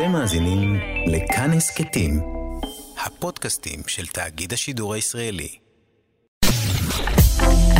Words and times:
אתם 0.00 0.12
מאזינים 0.12 0.80
לכאן 1.06 1.50
הסכתים, 1.52 2.20
הפודקאסטים 3.06 3.80
של 3.86 4.06
תאגיד 4.06 4.52
השידור 4.52 4.94
הישראלי. 4.94 5.48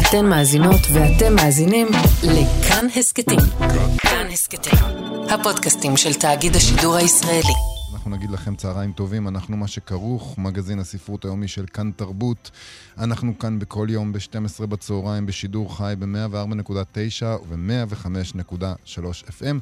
אתן 0.00 0.26
מאזינות 0.26 0.80
ואתם 0.92 1.34
מאזינים 1.34 1.86
לכאן 2.22 2.86
הסכתים. 2.96 3.38
כאן 3.98 4.26
הסכתים, 4.32 4.78
הפודקאסטים 5.30 5.96
של 5.96 6.14
תאגיד 6.14 6.56
השידור 6.56 6.96
הישראלי. 6.96 7.69
אנחנו 8.00 8.16
נגיד 8.16 8.30
לכם 8.30 8.56
צהריים 8.56 8.92
טובים, 8.92 9.28
אנחנו 9.28 9.56
מה 9.56 9.68
שכרוך, 9.68 10.38
מגזין 10.38 10.78
הספרות 10.78 11.24
היומי 11.24 11.48
של 11.48 11.64
כאן 11.66 11.90
תרבות. 11.96 12.50
אנחנו 12.98 13.38
כאן 13.38 13.58
בכל 13.58 13.86
יום 13.90 14.12
ב-12 14.12 14.66
בצהריים 14.66 15.26
בשידור 15.26 15.76
חי 15.76 15.94
ב-104.9 15.98 17.24
וב-105.3 17.48 18.98
FM. 19.28 19.56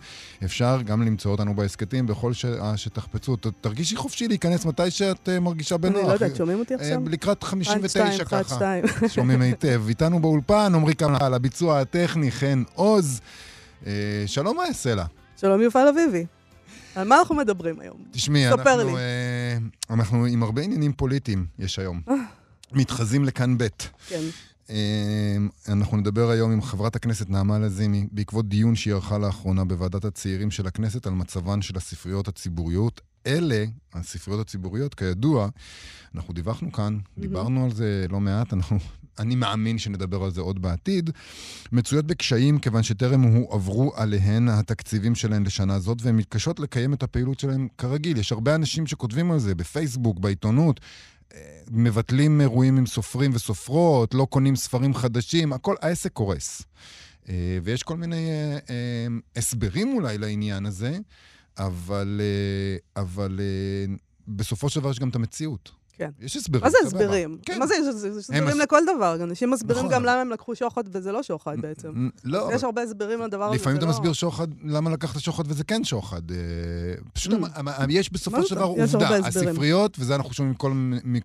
אפשר 0.44 0.82
גם 0.84 1.02
למצוא 1.02 1.30
אותנו 1.30 1.54
בהסכתים 1.56 2.06
בכל 2.06 2.32
שעה 2.32 2.76
שתחפצו. 2.76 3.36
ת- 3.36 3.46
תרגישי 3.60 3.96
חופשי 3.96 4.28
להיכנס 4.28 4.66
מתי 4.66 4.90
שאת 4.90 5.28
uh, 5.36 5.40
מרגישה 5.40 5.76
בנוח. 5.76 5.98
אני 5.98 6.08
לא 6.08 6.12
יודעת, 6.12 6.36
שומעים 6.36 6.58
אותי 6.58 6.74
אה, 6.74 6.80
עכשיו? 6.80 7.08
לקראת 7.08 7.42
59 7.44 8.22
אחד, 8.22 8.42
שתיים, 8.48 8.86
ככה. 8.86 9.08
שומעים 9.14 9.42
היטב. 9.42 9.82
איתנו 9.88 10.20
באולפן, 10.20 10.72
עמרי 10.74 10.94
קמל, 10.94 11.34
הביצוע 11.34 11.80
הטכני, 11.80 12.30
חן 12.30 12.62
עוז. 12.74 13.20
אה, 13.86 13.92
שלום, 14.26 14.56
יעשה 14.66 14.94
לה? 14.94 15.04
שלום 15.36 15.60
יובל 15.60 15.88
אביבי. 15.88 16.26
על 16.98 17.08
מה 17.08 17.18
אנחנו 17.18 17.34
מדברים 17.34 17.80
היום? 17.80 17.96
תשמעי, 18.10 18.48
אנחנו. 18.48 18.96
אה, 18.96 19.58
אנחנו 19.90 20.24
עם 20.24 20.42
הרבה 20.42 20.62
עניינים 20.62 20.92
פוליטיים, 20.92 21.46
יש 21.58 21.78
היום. 21.78 22.00
מתחזים 22.72 23.24
לכאן 23.24 23.58
ב'. 23.58 23.66
כן. 24.08 24.20
אה, 24.70 25.36
אנחנו 25.68 25.96
נדבר 25.96 26.30
היום 26.30 26.52
עם 26.52 26.62
חברת 26.62 26.96
הכנסת 26.96 27.30
נעמה 27.30 27.58
לזימי, 27.58 28.06
בעקבות 28.12 28.48
דיון 28.48 28.76
שהיא 28.76 28.94
ערכה 28.94 29.18
לאחרונה 29.18 29.64
בוועדת 29.64 30.04
הצעירים 30.04 30.50
של 30.50 30.66
הכנסת 30.66 31.06
על 31.06 31.12
מצבן 31.12 31.62
של 31.62 31.76
הספריות 31.76 32.28
הציבוריות. 32.28 33.00
אלה, 33.26 33.64
הספריות 33.94 34.40
הציבוריות, 34.40 34.94
כידוע, 34.94 35.48
אנחנו 36.14 36.34
דיווחנו 36.34 36.72
כאן, 36.72 36.98
דיברנו 37.18 37.64
על 37.64 37.74
זה 37.74 38.06
לא 38.10 38.20
מעט, 38.20 38.52
אנחנו, 38.52 38.78
אני 39.18 39.34
מאמין 39.34 39.78
שנדבר 39.78 40.24
על 40.24 40.30
זה 40.30 40.40
עוד 40.40 40.62
בעתיד, 40.62 41.10
מצויות 41.72 42.06
בקשיים 42.06 42.58
כיוון 42.58 42.82
שטרם 42.82 43.22
הועברו 43.22 43.92
עליהן 43.94 44.48
התקציבים 44.48 45.14
שלהן 45.14 45.42
לשנה 45.46 45.78
זאת, 45.78 45.98
והן 46.02 46.16
מתקשות 46.16 46.60
לקיים 46.60 46.94
את 46.94 47.02
הפעילות 47.02 47.40
שלהן 47.40 47.68
כרגיל. 47.78 48.18
יש 48.18 48.32
הרבה 48.32 48.54
אנשים 48.54 48.86
שכותבים 48.86 49.30
על 49.30 49.38
זה 49.38 49.54
בפייסבוק, 49.54 50.18
בעיתונות, 50.18 50.80
אה, 51.34 51.60
מבטלים 51.70 52.40
אירועים 52.40 52.76
עם 52.76 52.86
סופרים 52.86 53.30
וסופרות, 53.34 54.14
לא 54.14 54.26
קונים 54.30 54.56
ספרים 54.56 54.94
חדשים, 54.94 55.52
הכל, 55.52 55.74
העסק 55.82 56.12
קורס. 56.12 56.62
אה, 57.28 57.58
ויש 57.62 57.82
כל 57.82 57.96
מיני 57.96 58.28
אה, 58.70 59.06
הסברים 59.36 59.94
אולי 59.94 60.18
לעניין 60.18 60.66
הזה, 60.66 60.98
אבל, 61.58 62.20
אבל 62.96 63.40
בסופו 64.28 64.68
של 64.68 64.80
דבר 64.80 64.90
יש 64.90 64.98
גם 64.98 65.08
את 65.08 65.14
המציאות. 65.14 65.77
כן. 65.98 66.10
יש 66.20 66.36
הסברים. 66.36 66.64
מה 66.64 66.70
זה. 66.70 66.78
הסברים? 66.84 67.38
כן. 67.42 67.58
מה 67.58 67.66
זה, 67.66 67.74
יש 67.74 67.86
הסברים 68.18 68.58
לכל 68.58 68.80
דבר. 68.96 69.14
אנשים 69.22 69.50
מסבירים 69.50 69.78
נכון, 69.84 69.94
גם 69.94 70.04
למה 70.04 70.20
הם 70.20 70.30
לקחו 70.30 70.54
שוחד 70.56 70.82
וזה 70.92 71.12
לא 71.12 71.22
שוחד 71.22 71.56
בעצם. 71.60 72.08
לא, 72.24 72.50
יש 72.54 72.64
הרבה 72.64 72.82
הסברים 72.82 73.22
לדבר 73.22 73.44
הזה. 73.44 73.54
לפעמים 73.56 73.78
אתה 73.78 73.86
לא- 73.86 73.92
מסביר 73.92 74.12
שוחד, 74.12 74.46
למה 74.64 74.90
לקחת 74.90 75.20
שוחד 75.20 75.44
וזה 75.46 75.64
כן 75.64 75.84
שוחד. 75.84 76.30
אה, 76.30 76.36
פשוט 77.12 77.32
Mm. 77.32 77.36
יש 77.90 78.12
בסופו 78.12 78.42
של? 78.46 78.54
דבר 78.54 78.64
עובדה. 78.64 79.16
הספריות, 79.16 79.96
וזה 80.00 80.14
אנחנו 80.14 80.34
שומעים 80.34 80.54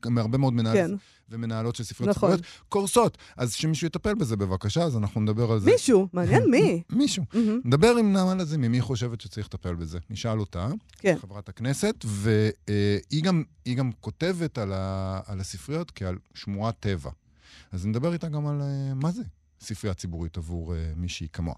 מהרבה 0.10 0.38
מאוד 0.38 0.54
מנהלים 0.54 0.88
כן. 0.88 0.96
ומנהלות 1.30 1.76
של 1.76 1.84
ספריות 1.84 2.16
נכון. 2.16 2.30
ציבוריות, 2.30 2.46
קורסות. 2.70 3.18
אז 3.38 3.54
שמישהו 3.54 3.88
יטפל 3.88 4.14
בזה 4.14 4.36
בבקשה, 4.36 4.84
אז 4.84 4.98
אנחנו 4.98 5.22
נדבר 5.22 5.52
על 5.52 5.60
זה. 5.60 5.72
מישהו, 5.72 6.08
מעניין 6.14 6.52
מי. 6.52 6.84
מישהו. 6.90 7.24
מהמם. 7.34 7.60
נדבר 7.66 7.96
עם 8.00 8.14
נעמה 8.14 8.36
לזימי, 8.36 8.68
מי 8.68 8.82
חושבת 8.82 9.22
שצריך 9.22 9.48
לטפל 9.48 9.76
בזה. 9.76 10.00
נשאל 10.10 10.40
אותה, 10.40 10.68
כן. 10.98 11.16
חברת 11.22 11.50
הכנסת, 11.50 12.06
והיא 12.06 13.24
גם, 13.24 13.44
היא 13.66 13.78
גם 13.78 13.92
כותבת 14.00 14.58
על, 14.58 14.74
ה, 14.74 15.20
על 15.26 15.40
הספריות 15.40 15.92
כעל 15.96 16.18
שמורת 16.34 16.76
טבע. 16.80 17.12
אז 17.72 17.86
נדבר 17.86 18.14
איתה 18.14 18.30
גם 18.30 18.48
על 18.48 18.62
אה, 18.62 18.94
מה 18.94 19.12
זה 19.12 19.24
ספרייה 19.64 19.94
ציבורית 19.94 20.38
עבור 20.38 20.76
אה, 20.76 20.92
מישהי 20.96 21.28
כמוה. 21.34 21.56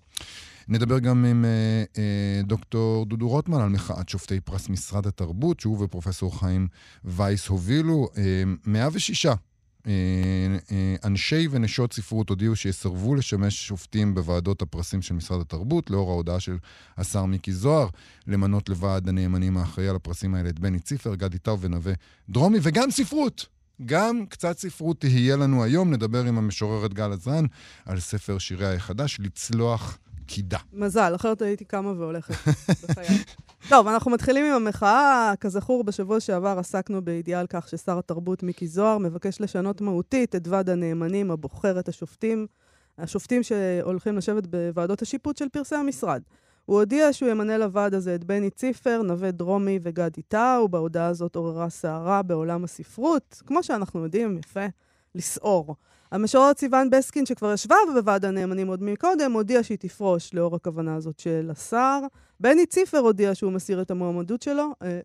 נדבר 0.67 0.99
גם 0.99 1.25
עם 1.25 1.45
אה, 1.45 1.83
אה, 1.97 2.41
דוקטור 2.43 3.05
דודו 3.05 3.29
רוטמן 3.29 3.61
על 3.61 3.69
מחאת 3.69 4.09
שופטי 4.09 4.39
פרס 4.39 4.69
משרד 4.69 5.07
התרבות, 5.07 5.59
שהוא 5.59 5.83
ופרופסור 5.83 6.39
חיים 6.39 6.67
וייס 7.05 7.47
הובילו. 7.47 8.07
אה, 8.17 8.43
106 8.65 9.25
אה, 9.25 9.31
אה, 9.31 9.37
אנשי 11.03 11.47
ונשות 11.51 11.94
ספרות 11.94 12.29
הודיעו 12.29 12.56
שיסרבו 12.56 13.16
לשמש 13.16 13.68
שופטים 13.68 14.16
בוועדות 14.16 14.62
הפרסים 14.62 15.01
של 15.01 15.13
משרד 15.13 15.41
התרבות, 15.41 15.90
לאור 15.90 16.12
ההודעה 16.12 16.40
של 16.40 16.57
השר 16.97 17.25
מיקי 17.25 17.51
זוהר 17.51 17.88
למנות 18.28 18.69
לוועד 18.69 19.09
הנאמנים 19.09 19.57
האחראי 19.57 19.88
על 19.88 19.96
הפרסים 19.96 20.35
האלה 20.35 20.50
את 20.50 20.59
בני 20.59 20.79
ציפר, 20.79 21.16
גדי 21.16 21.38
טאו 21.38 21.59
ונווה 21.59 21.94
דרומי, 22.29 22.59
וגם 22.62 22.91
ספרות. 22.91 23.46
גם 23.85 24.25
קצת 24.29 24.57
ספרות 24.57 25.00
תהיה 25.00 25.35
לנו 25.35 25.63
היום. 25.63 25.94
נדבר 25.94 26.25
עם 26.25 26.38
המשוררת 26.38 26.94
גל 26.94 27.12
עזרן 27.12 27.46
על 27.85 28.00
ספר 28.00 28.38
שיריה 28.38 28.73
החדש, 28.73 29.19
לצלוח 29.19 29.97
קידה. 30.25 30.57
מזל, 30.73 31.16
אחרת 31.16 31.41
הייתי 31.41 31.66
קמה 31.66 31.91
והולכת 31.91 32.35
בחיי. 32.84 33.07
טוב, 33.77 33.87
אנחנו 33.87 34.11
מתחילים 34.11 34.45
עם 34.45 34.51
המחאה. 34.51 35.33
כזכור, 35.39 35.83
בשבוע 35.83 36.19
שעבר 36.19 36.55
עסקנו 36.59 37.05
בידיעה 37.05 37.39
על 37.39 37.47
כך 37.49 37.67
ששר 37.69 37.97
התרבות 37.97 38.43
מיקי 38.43 38.67
זוהר 38.67 38.97
מבקש 38.97 39.41
לשנות 39.41 39.81
מהותית 39.81 40.35
את 40.35 40.47
ועד 40.47 40.69
הנאמנים 40.69 41.31
הבוחר 41.31 41.79
את 41.79 41.89
השופטים, 41.89 42.47
השופטים 42.97 43.43
שהולכים 43.43 44.17
לשבת 44.17 44.47
בוועדות 44.47 45.01
השיפוט 45.01 45.37
של 45.37 45.49
פרסי 45.49 45.75
המשרד. 45.75 46.21
הוא 46.65 46.79
הודיע 46.79 47.13
שהוא 47.13 47.29
ימנה 47.29 47.57
לוועד 47.57 47.93
הזה 47.93 48.15
את 48.15 48.23
בני 48.23 48.49
ציפר, 48.49 49.01
נווה 49.01 49.31
דרומי 49.31 49.79
וגדי 49.81 50.21
טאו. 50.21 50.67
בהודעה 50.69 51.07
הזאת 51.07 51.35
עוררה 51.35 51.69
סערה 51.69 52.21
בעולם 52.21 52.63
הספרות. 52.63 53.41
כמו 53.45 53.63
שאנחנו 53.63 54.03
יודעים, 54.03 54.37
יפה, 54.37 54.65
לסעור. 55.15 55.75
המשוררת 56.15 56.59
סיוון 56.59 56.89
בסקין, 56.89 57.25
שכבר 57.25 57.53
ישבה 57.53 57.75
בוועד 57.93 58.25
הנאמנים 58.25 58.67
עוד 58.67 58.83
מקודם, 58.83 59.31
הודיעה 59.31 59.63
שהיא 59.63 59.77
תפרוש 59.77 60.33
לאור 60.33 60.55
הכוונה 60.55 60.95
הזאת 60.95 61.19
של 61.19 61.49
השר. 61.51 61.99
בני 62.39 62.65
ציפר 62.65 62.97
הודיע 62.97 63.35
שהוא 63.35 63.51
מסיר 63.51 63.81
את 63.81 63.91
המועמדות 63.91 64.41
שלו. 64.41 64.71
אה, 64.81 64.99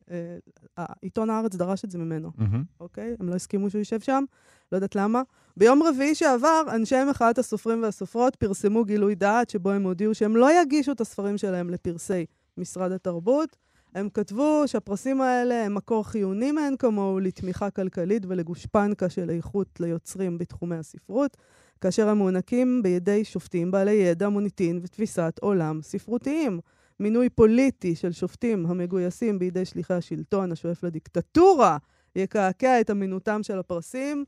אה, 0.78 0.84
עיתון 1.02 1.30
הארץ 1.30 1.54
דרש 1.54 1.84
את 1.84 1.90
זה 1.90 1.98
ממנו, 1.98 2.30
מהמם. 2.38 2.64
אוקיי? 2.80 3.16
הם 3.20 3.28
לא 3.28 3.34
הסכימו 3.34 3.70
שהוא 3.70 3.78
יישב 3.78 4.00
שם, 4.00 4.24
לא 4.72 4.76
יודעת 4.76 4.94
למה. 4.94 5.22
ביום 5.56 5.82
רביעי 5.82 6.14
שעבר, 6.14 6.62
אנשי 6.74 7.04
מחאת 7.10 7.38
הסופרים 7.38 7.82
והסופרות 7.82 8.36
פרסמו 8.36 8.84
גילוי 8.84 9.14
דעת 9.14 9.50
שבו 9.50 9.70
הם 9.70 9.82
הודיעו 9.82 10.14
שהם 10.14 10.36
לא 10.36 10.62
יגישו 10.62 10.92
את 10.92 11.00
הספרים 11.00 11.38
שלהם 11.38 11.70
לפרסי 11.70 12.26
משרד 12.58 12.92
התרבות. 12.92 13.56
הם 13.94 14.08
כתבו 14.08 14.62
שהפרסים 14.66 15.20
האלה 15.20 15.64
הם 15.64 15.74
מקור 15.74 16.04
חיוני 16.06 16.52
מאין 16.52 16.76
כמוהו 16.76 17.20
לתמיכה 17.20 17.70
כלכלית 17.70 18.22
ולגושפנקה 18.28 19.08
של 19.08 19.30
איכות 19.30 19.80
ליוצרים 19.80 20.38
בתחומי 20.38 20.76
הספרות, 20.76 21.36
כאשר 21.80 22.08
הם 22.08 22.18
מוענקים 22.18 22.82
בידי 22.82 23.24
שופטים 23.24 23.70
בעלי 23.70 23.92
ידע, 23.92 24.28
מוניטין 24.28 24.80
ותפיסת 24.82 25.38
עולם 25.40 25.82
ספרותיים. 25.82 26.60
מינוי 27.00 27.28
פוליטי 27.28 27.94
של 27.94 28.12
שופטים 28.12 28.66
המגויסים 28.66 29.38
בידי 29.38 29.64
שליחי 29.64 29.94
השלטון 29.94 30.52
השואף 30.52 30.82
לדיקטטורה 30.82 31.78
יקעקע 32.16 32.80
את 32.80 32.90
אמינותם 32.90 33.42
של 33.42 33.58
הפרסים 33.58 34.24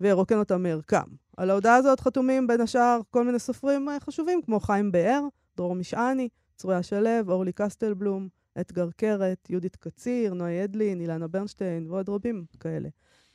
וירוקן 0.00 0.38
אותם 0.38 0.62
מערכם. 0.62 1.02
על 1.36 1.50
ההודעה 1.50 1.76
הזאת 1.76 2.00
חתומים 2.00 2.46
בין 2.46 2.60
השאר 2.60 3.00
כל 3.10 3.24
מיני 3.24 3.38
סופרים 3.38 3.88
אה, 3.88 4.00
חשובים 4.00 4.42
כמו 4.42 4.60
חיים 4.60 4.92
באר, 4.92 5.22
דרור 5.56 5.74
משעני, 5.74 6.28
צרויה 6.56 6.82
שלו, 6.82 7.10
אורלי 7.28 7.52
קסטלבלום, 7.52 8.28
אתגר 8.60 8.88
קרת, 8.96 9.50
יהודית 9.50 9.76
קציר, 9.76 10.34
נועה 10.34 10.52
ידלין, 10.52 11.00
אילנה 11.00 11.28
ברנשטיין 11.28 11.90
ועוד 11.90 12.08
רבים 12.08 12.44
כאלה. 12.60 12.88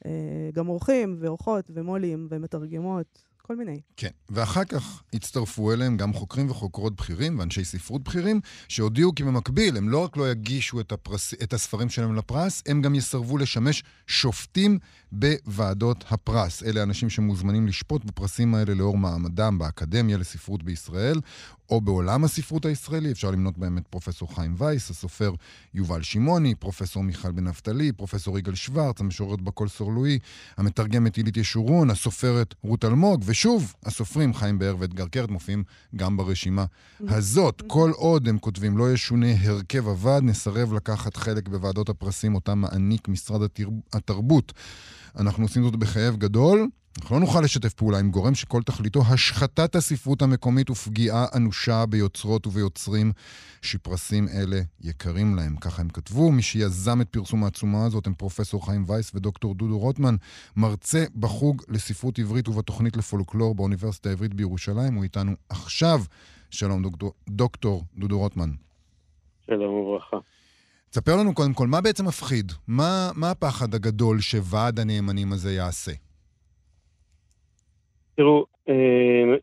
אה, 0.06 0.50
גם 0.54 0.70
אורחים 0.70 1.18
ואורחות 1.20 1.72
ומו"לים 1.74 2.28
ומתרגמות, 2.32 3.28
כל 3.48 3.56
מיני. 3.56 3.82
כן, 3.98 4.10
ואחר 4.30 4.64
כך 4.64 5.04
הצטרפו 5.14 5.74
אליהם 5.74 5.98
גם 5.98 6.14
חוקרים 6.14 6.50
וחוקרות 6.50 6.96
בכירים 6.96 7.40
ואנשי 7.40 7.66
ספרות 7.66 8.04
בכירים, 8.04 8.42
שהודיעו 8.68 9.16
כי 9.16 9.24
במקביל 9.24 9.78
הם 9.78 9.90
לא 9.90 10.04
רק 10.04 10.18
לא 10.18 10.32
יגישו 10.32 10.80
את, 10.80 10.92
הפרס, 10.92 11.34
את 11.34 11.54
הספרים 11.54 11.90
שלהם 11.90 12.16
לפרס, 12.16 12.63
הם 12.68 12.81
גם 12.81 12.96
יסרבו 12.96 13.38
לשמש 13.38 13.84
שופטים 14.08 14.80
בוועדות 15.12 16.06
הפרס. 16.10 16.63
אלה 16.63 16.84
אנשים 16.84 17.10
שמוזמנים 17.10 17.68
לשפוט 17.68 18.06
בפרסים 18.06 18.56
האלה 18.56 18.74
לאור 18.74 18.98
מעמדם 18.98 19.58
באקדמיה 19.58 20.18
לספרות 20.18 20.63
בישראל, 20.63 21.20
או 21.69 21.81
בעולם 21.81 22.24
הספרות 22.24 22.66
הישראלי, 22.66 23.12
אפשר 23.12 23.31
למנות 23.31 23.58
בהם 23.58 23.78
את 23.78 23.88
פרופסור 23.88 24.36
חיים 24.36 24.56
וייס, 24.58 24.90
הסופר 24.90 25.34
יובל 25.74 26.02
שמעוני, 26.02 26.56
פרופסור 26.56 27.04
מיכל 27.04 27.31
בן 27.31 27.48
נפתלי, 27.48 27.92
פרופסור 27.92 28.40
יגאל 28.40 28.56
שוורץ, 28.56 29.00
המשוררת 29.00 29.42
בקול 29.42 29.68
סורלואי, 29.68 30.19
המתרגמת 30.58 31.18
עילית 31.18 31.38
ישורון, 31.38 31.90
הסופרת 31.90 32.56
רות 32.64 32.86
אלמוג, 32.86 33.24
ושוב, 33.25 33.74
הסופרים 33.86 34.34
חיים 34.34 34.60
באר 34.60 34.75
ואתגר 34.80 35.08
קרת 35.08 35.30
מופיעים 35.30 35.64
גם 35.96 36.18
ברשימה 36.18 36.66
הזאת. 37.08 37.64
כל 37.68 37.92
עוד, 37.96 38.28
הם 38.28 38.38
כותבים, 38.40 38.78
לא 38.78 38.94
ישונה 38.94 39.28
הרכב 39.40 39.88
הוועד, 39.88 40.24
נסרב 40.24 40.74
לקחת 40.74 41.18
חלק 41.18 41.48
בוועדות 41.48 41.90
הפרסים 41.90 42.36
אותם 42.36 42.60
מעניק 42.60 43.08
משרד 43.08 43.42
התר... 43.42 43.70
התרבות. 43.94 44.54
אנחנו 45.20 45.44
עושים 45.44 45.63
זאת 45.63 45.75
בכאב 45.75 46.16
גדול. 46.16 46.68
אנחנו 47.02 47.16
לא 47.16 47.20
נוכל 47.20 47.42
לשתף 47.42 47.74
פעולה 47.74 48.00
עם 48.00 48.12
גורם 48.12 48.36
שכל 48.36 48.64
תכליתו 48.64 49.02
השחתת 49.10 49.76
הספרות 49.76 50.22
המקומית 50.22 50.70
ופגיעה 50.70 51.26
אנושה 51.36 51.86
ביוצרות 51.86 52.48
וביוצרים 52.48 53.12
שפרסים 53.62 54.28
אלה 54.28 54.62
יקרים 54.82 55.36
להם. 55.36 55.56
ככה 55.56 55.82
הם 55.82 55.90
כתבו. 55.90 56.32
מי 56.32 56.42
שיזם 56.42 57.02
את 57.02 57.10
פרסום 57.10 57.44
העצומה 57.44 57.86
הזאת 57.86 58.08
הם 58.08 58.14
פרופסור 58.14 58.66
חיים 58.66 58.84
וייס 58.88 59.12
ודוקטור 59.16 59.56
דודו 59.56 59.80
רוטמן, 59.80 60.16
מרצה 60.56 61.06
בחוג 61.16 61.64
לספרות 61.70 62.20
עברית 62.20 62.48
ובתוכנית 62.48 62.98
לפולקלור 62.98 63.56
באוניברסיטה 63.56 64.10
העברית 64.10 64.34
בירושלים. 64.34 64.94
הוא 64.94 65.04
איתנו 65.04 65.32
עכשיו. 65.50 66.02
שלום, 66.50 66.84
דוקטור, 66.84 67.14
דוקטור 67.30 67.84
דודו 67.98 68.20
רוטמן. 68.20 68.50
שלום 69.46 69.74
וברכה. 69.74 70.18
תספר 70.90 71.16
לנו 71.16 71.34
קודם 71.34 71.54
כל, 71.54 71.68
מה 71.68 71.82
בעצם 71.82 72.06
מפחיד? 72.06 72.52
מה, 72.68 73.12
מה 73.16 73.32
הפחד 73.32 73.76
הגדול 73.76 74.22
שוועד 74.22 74.80
הנאמנים 74.80 75.34
הזה 75.34 75.54
יעשה? 75.54 75.92
תראו, 78.18 78.46
אה, 78.69 79.36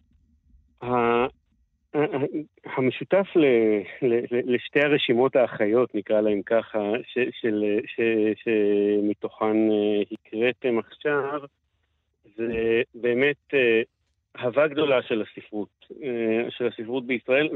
המשותף 2.64 3.26
לשתי 4.32 4.80
הרשימות 4.80 5.36
האחיות, 5.36 5.94
נקרא 5.94 6.20
להן 6.20 6.42
ככה, 6.42 6.92
שמתוכן 8.36 9.70
אה, 9.70 10.02
הקראתם 10.12 10.78
עכשיו, 10.78 11.40
זה 12.36 12.82
באמת 12.94 13.54
אה, 13.54 13.82
אהבה 14.36 14.66
גדולה 14.66 15.02
של 15.02 15.22
הספרות, 15.22 15.86
של 16.50 16.66
הספרות 16.66 17.06
בישראל, 17.06 17.48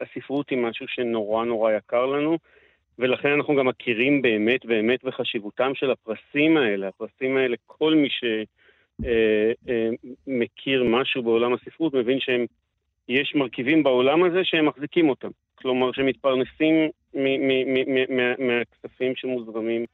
והספרות 0.00 0.50
היא 0.50 0.58
משהו 0.58 0.88
שנורא 0.88 1.44
נורא 1.44 1.72
יקר 1.72 2.06
לנו. 2.06 2.38
ולכן 2.98 3.28
אנחנו 3.28 3.56
גם 3.56 3.66
מכירים 3.66 4.22
באמת 4.22 4.66
באמת 4.66 5.04
בחשיבותם 5.04 5.72
של 5.74 5.90
הפרסים 5.90 6.56
האלה. 6.56 6.88
הפרסים 6.88 7.36
האלה, 7.36 7.56
כל 7.66 7.94
מי 7.94 8.10
ש... 8.10 8.24
אה, 9.04 9.52
אה, 9.68 9.88
מכיר 10.26 10.84
משהו 10.84 11.22
בעולם 11.22 11.54
הספרות, 11.54 11.94
מבין 11.94 12.18
שיש 12.20 13.34
מרכיבים 13.34 13.82
בעולם 13.82 14.24
הזה 14.24 14.40
שהם 14.44 14.66
מחזיקים 14.66 15.08
אותם. 15.08 15.30
כלומר, 15.54 15.92
שמתפרנסים 15.92 16.90
מהכספים 18.38 19.16
שמוזרמים 19.16 19.84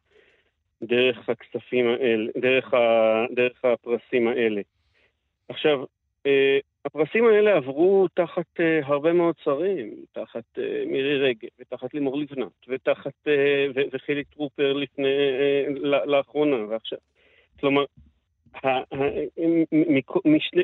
דרך 0.82 1.28
הכספים 1.28 1.87
האלה, 1.88 2.31
דרך, 2.40 2.75
ה, 2.75 3.25
דרך 3.34 3.64
הפרסים 3.64 4.28
האלה. 4.28 4.60
עכשיו, 5.48 5.84
אה, 6.26 6.58
הפרסים 6.84 7.26
האלה 7.26 7.56
עברו 7.56 8.08
תחת 8.14 8.60
הרבה 8.82 9.12
מאוד 9.12 9.34
שרים, 9.44 9.94
תחת 10.12 10.58
מירי 10.87 11.19
רגב, 11.19 11.48
ותחת 11.58 11.94
לימור 11.94 12.19
לבנת, 12.19 12.69
ותחת, 12.69 13.28
וחילי 13.93 14.25
טרופר 14.25 14.72
לפני, 14.72 15.08
לאחרונה, 16.06 16.56
ועכשיו. 16.69 16.98
כלומר, 17.60 17.84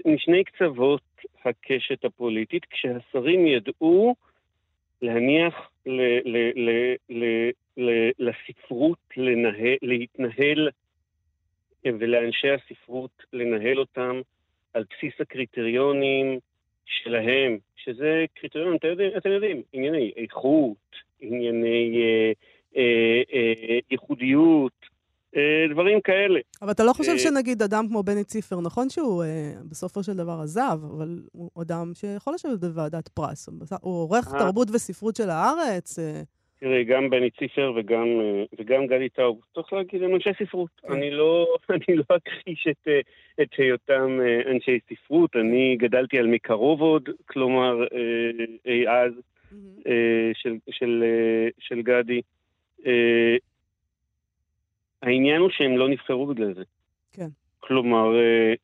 משני 0.05 0.44
קצוות 0.44 1.02
הקשת 1.44 2.05
הפוליטית, 2.05 2.64
כשהשרים 2.64 3.46
ידעו 3.46 4.14
להניח 5.02 5.70
ל, 5.87 6.00
ל, 6.25 6.37
ל, 6.55 6.94
ל, 7.08 7.50
ל, 7.76 8.11
לספרות 8.19 8.99
לנהל, 9.17 9.76
להתנהל 9.82 10.69
ולאנשי 11.85 12.49
הספרות 12.50 13.23
לנהל 13.32 13.79
אותם 13.79 14.20
על 14.75 14.84
בסיס 14.91 15.20
הקריטריונים 15.20 16.38
שלהם, 16.87 17.58
שזה 17.76 18.25
קריטריונים, 18.34 18.76
אתם 18.76 18.88
יודעים, 18.88 19.11
אתם 19.17 19.31
יודעים 19.31 19.62
ענייני 19.73 20.12
איכות, 20.17 20.96
ענייני 21.20 22.02
אה, 22.02 22.32
אה, 22.76 23.23
אה, 23.32 23.79
ייחודיות, 23.91 24.87
דברים 25.71 26.01
כאלה. 26.01 26.41
אבל 26.63 26.71
אתה 26.71 26.85
לא 26.85 26.93
חושב 26.93 27.13
אה, 27.13 27.19
שנגיד 27.19 27.63
אדם 27.63 27.85
כמו 27.89 28.03
בני 28.03 28.25
ציפר, 28.25 28.61
נכון 28.61 28.91
שהוא 28.91 29.25
אה, 29.25 29.53
בסופו 29.71 30.03
של 30.03 30.13
דבר 30.13 30.41
עזב, 30.43 30.79
אבל 30.97 31.19
הוא 31.33 31.51
אדם 31.63 31.93
שיכול 31.95 32.35
לשבת 32.35 32.61
בוועדת 32.61 33.09
פרס. 33.09 33.49
הוא 33.81 34.03
עורך 34.03 34.29
תרבות 34.39 34.69
וספרות 34.71 35.17
של 35.17 35.31
הארץ. 35.31 35.99
תראי, 36.61 36.85
גם 36.85 37.11
בני 37.11 37.31
ציפר 37.31 37.73
וגם, 37.77 38.07
וגם 38.59 38.87
גדי 38.87 39.09
טאוב, 39.09 39.41
צריך 39.55 39.73
להגיד, 39.73 40.03
הם 40.03 40.15
אנשי 40.15 40.31
ספרות. 40.43 40.71
כן. 40.83 40.93
אני 40.93 41.11
לא, 41.11 41.47
אני 41.75 41.97
לא 41.97 42.05
אכחיש 42.17 42.67
את, 42.71 42.89
את 43.43 43.49
היותם 43.59 44.19
אנשי 44.51 44.79
ספרות. 44.89 45.37
אני 45.37 45.77
גדלתי 45.77 46.19
על 46.19 46.27
מקרוב 46.27 46.81
עוד, 46.81 47.09
כלומר, 47.27 47.87
אי 48.67 48.89
אז, 48.89 49.13
של, 50.35 50.55
של, 50.71 51.05
של 51.59 51.83
גדי. 51.83 52.21
העניין 55.03 55.41
הוא 55.41 55.50
שהם 55.50 55.77
לא 55.77 55.89
נבחרו 55.89 56.27
בגלל 56.27 56.55
זה. 56.55 56.62
כן. 57.12 57.29
כלומר, 57.61 58.17
אה, 58.17 58.55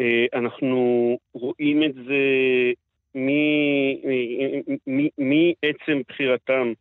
אה, 0.00 0.26
אנחנו 0.34 1.18
רואים 1.34 1.82
את 1.82 1.94
זה 1.94 2.22
מעצם 5.18 6.00
בחירתם 6.08 6.72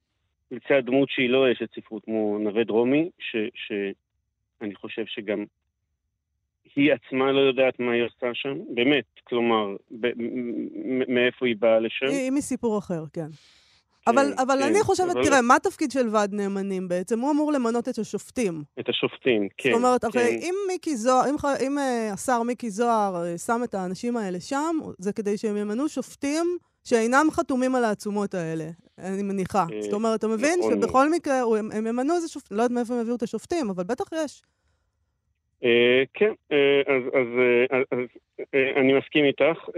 לצד 0.51 0.85
דמות 0.85 1.09
שהיא 1.09 1.29
לא 1.29 1.51
אשת 1.51 1.69
ספרות, 1.75 2.05
כמו 2.05 2.37
נווה 2.39 2.63
דרומי, 2.63 3.09
שאני 3.55 4.75
חושב 4.75 5.05
שגם 5.05 5.45
היא 6.75 6.93
עצמה 6.93 7.31
לא 7.31 7.39
יודעת 7.39 7.79
מה 7.79 7.91
היא 7.91 8.03
עושה 8.03 8.33
שם, 8.33 8.57
באמת, 8.73 9.05
כלומר, 9.23 9.75
מאיפה 11.07 11.47
היא 11.47 11.55
באה 11.59 11.79
לשם. 11.79 12.05
היא 12.05 12.31
מסיפור 12.31 12.77
אחר, 12.79 13.03
כן. 13.13 13.27
אבל, 14.07 14.33
כן, 14.35 14.39
אבל 14.39 14.59
כן, 14.59 14.67
אני 14.67 14.83
חושבת, 14.83 15.11
אבל... 15.11 15.23
תראה, 15.23 15.41
מה 15.41 15.55
התפקיד 15.55 15.91
של 15.91 16.07
ועד 16.11 16.33
נאמנים 16.33 16.87
בעצם? 16.87 17.19
הוא 17.19 17.31
אמור 17.31 17.51
למנות 17.51 17.89
את 17.89 17.97
השופטים. 17.97 18.63
את 18.79 18.89
השופטים, 18.89 19.47
כן. 19.57 19.69
זאת 19.71 19.77
אומרת, 19.77 20.05
כן. 20.05 20.37
אם 20.41 20.55
מיקי 20.67 20.95
זוהר, 20.95 21.29
אם, 21.29 21.35
אם 21.67 21.77
uh, 21.77 22.13
השר 22.13 22.43
מיקי 22.43 22.69
זוהר 22.69 23.23
uh, 23.35 23.37
שם 23.37 23.61
את 23.63 23.75
האנשים 23.75 24.17
האלה 24.17 24.39
שם, 24.39 24.79
זה 24.97 25.13
כדי 25.13 25.37
שהם 25.37 25.57
ימנו 25.57 25.89
שופטים 25.89 26.57
שאינם 26.83 27.27
חתומים 27.31 27.75
על 27.75 27.83
העצומות 27.83 28.33
האלה, 28.33 28.69
אני 28.97 29.23
מניחה. 29.23 29.65
אה, 29.73 29.81
זאת 29.81 29.93
אומרת, 29.93 30.19
אתה 30.19 30.27
מבין 30.27 30.59
נכון. 30.59 30.73
שבכל 30.73 31.11
מקרה 31.11 31.41
הם, 31.59 31.71
הם 31.71 31.87
ימנו 31.87 32.15
איזה 32.15 32.27
שופטים, 32.27 32.57
לא 32.57 32.63
יודעת 32.63 32.75
מאיפה 32.75 32.93
הם 32.93 33.01
יביאו 33.01 33.15
את 33.15 33.23
השופטים, 33.23 33.69
אבל 33.69 33.83
בטח 33.83 34.05
יש. 34.23 34.41
אה, 35.63 36.03
כן, 36.13 36.31
אה, 36.51 36.81
אז, 36.87 37.03
אז, 37.13 37.27
אז, 37.71 37.83
אז 37.91 37.99
אני 38.75 38.93
מסכים 38.93 39.25
איתך, 39.25 39.69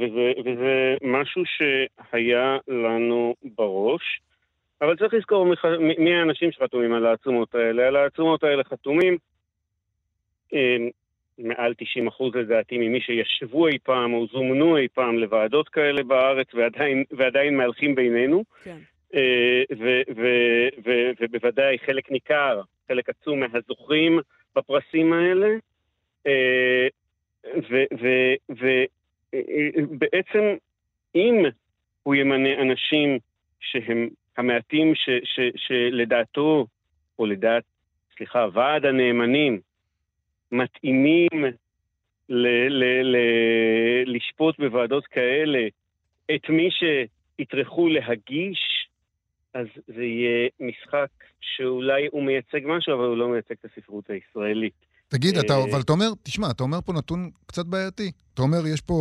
וזה, 0.00 0.32
וזה 0.44 0.96
משהו 1.02 1.42
שהיה 1.46 2.58
לנו 2.68 3.34
בראש, 3.58 4.20
אבל 4.80 4.96
צריך 4.96 5.14
לזכור 5.14 5.46
מי 5.98 6.14
האנשים 6.14 6.52
שחתומים 6.52 6.92
על 6.92 7.06
העצומות 7.06 7.54
האלה. 7.54 7.86
על 7.86 7.96
העצומות 7.96 8.44
האלה 8.44 8.64
חתומים 8.64 9.16
מעל 11.38 11.74
90 11.78 12.06
אחוז 12.06 12.34
לדעתי 12.34 12.78
ממי 12.78 13.00
שישבו 13.00 13.66
אי 13.66 13.78
פעם 13.78 14.14
או 14.14 14.26
זומנו 14.26 14.76
אי 14.76 14.88
פעם 14.88 15.18
לוועדות 15.18 15.68
כאלה 15.68 16.02
בארץ 16.02 16.54
ועדיין, 16.54 17.04
ועדיין 17.10 17.56
מהלכים 17.56 17.94
בינינו. 17.94 18.44
כן. 18.64 18.78
ובוודאי 21.20 21.78
חלק 21.78 22.10
ניכר, 22.10 22.60
חלק 22.88 23.08
עצום 23.08 23.40
מהזוכים 23.40 24.20
בפרסים 24.56 25.12
האלה, 25.12 25.48
אה, 26.26 26.86
ובעצם 29.34 30.56
אם 31.14 31.44
הוא 32.02 32.14
ימנה 32.14 32.62
אנשים 32.62 33.18
שהם 33.60 34.08
המעטים 34.36 34.94
ש, 34.94 35.08
ש, 35.24 35.40
שלדעתו, 35.56 36.66
או 37.18 37.26
לדעת, 37.26 37.62
סליחה, 38.16 38.46
ועד 38.52 38.86
הנאמנים, 38.86 39.60
מתאימים 40.52 41.44
ל, 42.28 42.46
ל, 42.68 42.86
ל, 43.02 43.16
לשפוט 44.06 44.58
בוועדות 44.58 45.06
כאלה 45.06 45.68
את 46.34 46.48
מי 46.48 46.68
שיטרחו 46.70 47.88
להגיש 47.88 48.81
אז 49.54 49.66
זה 49.86 50.02
יהיה 50.02 50.48
משחק 50.60 51.08
שאולי 51.40 52.08
הוא 52.12 52.22
מייצג 52.22 52.60
משהו, 52.64 52.94
אבל 52.94 53.04
הוא 53.04 53.16
לא 53.16 53.28
מייצג 53.28 53.54
את 53.60 53.64
הספרות 53.64 54.04
הישראלית. 54.10 54.74
תגיד, 55.08 55.38
אתה, 55.38 55.54
אה, 55.54 55.64
אבל 55.70 55.80
אתה 55.80 55.92
אומר, 55.92 56.10
תשמע, 56.22 56.50
אתה 56.50 56.62
אומר 56.62 56.80
פה 56.84 56.92
נתון 56.92 57.30
קצת 57.46 57.66
בעייתי. 57.66 58.10
אתה 58.34 58.42
אומר, 58.42 58.66
יש 58.66 58.80
פה 58.80 58.94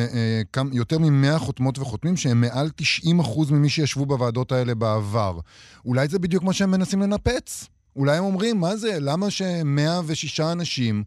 אה, 0.00 0.62
יותר 0.72 0.98
מ-100 0.98 1.38
חותמות 1.38 1.78
וחותמים 1.78 2.16
שהם 2.16 2.40
מעל 2.40 2.66
90% 3.46 3.52
ממי 3.52 3.68
שישבו 3.68 4.06
בוועדות 4.06 4.52
האלה 4.52 4.74
בעבר. 4.74 5.38
אולי 5.84 6.08
זה 6.08 6.18
בדיוק 6.18 6.44
מה 6.44 6.52
שהם 6.52 6.70
מנסים 6.70 7.00
לנפץ? 7.00 7.68
אולי 7.96 8.16
הם 8.16 8.24
אומרים, 8.24 8.56
מה 8.60 8.76
זה, 8.76 8.90
למה 9.00 9.30
ש-106 9.30 10.42
אנשים 10.52 11.02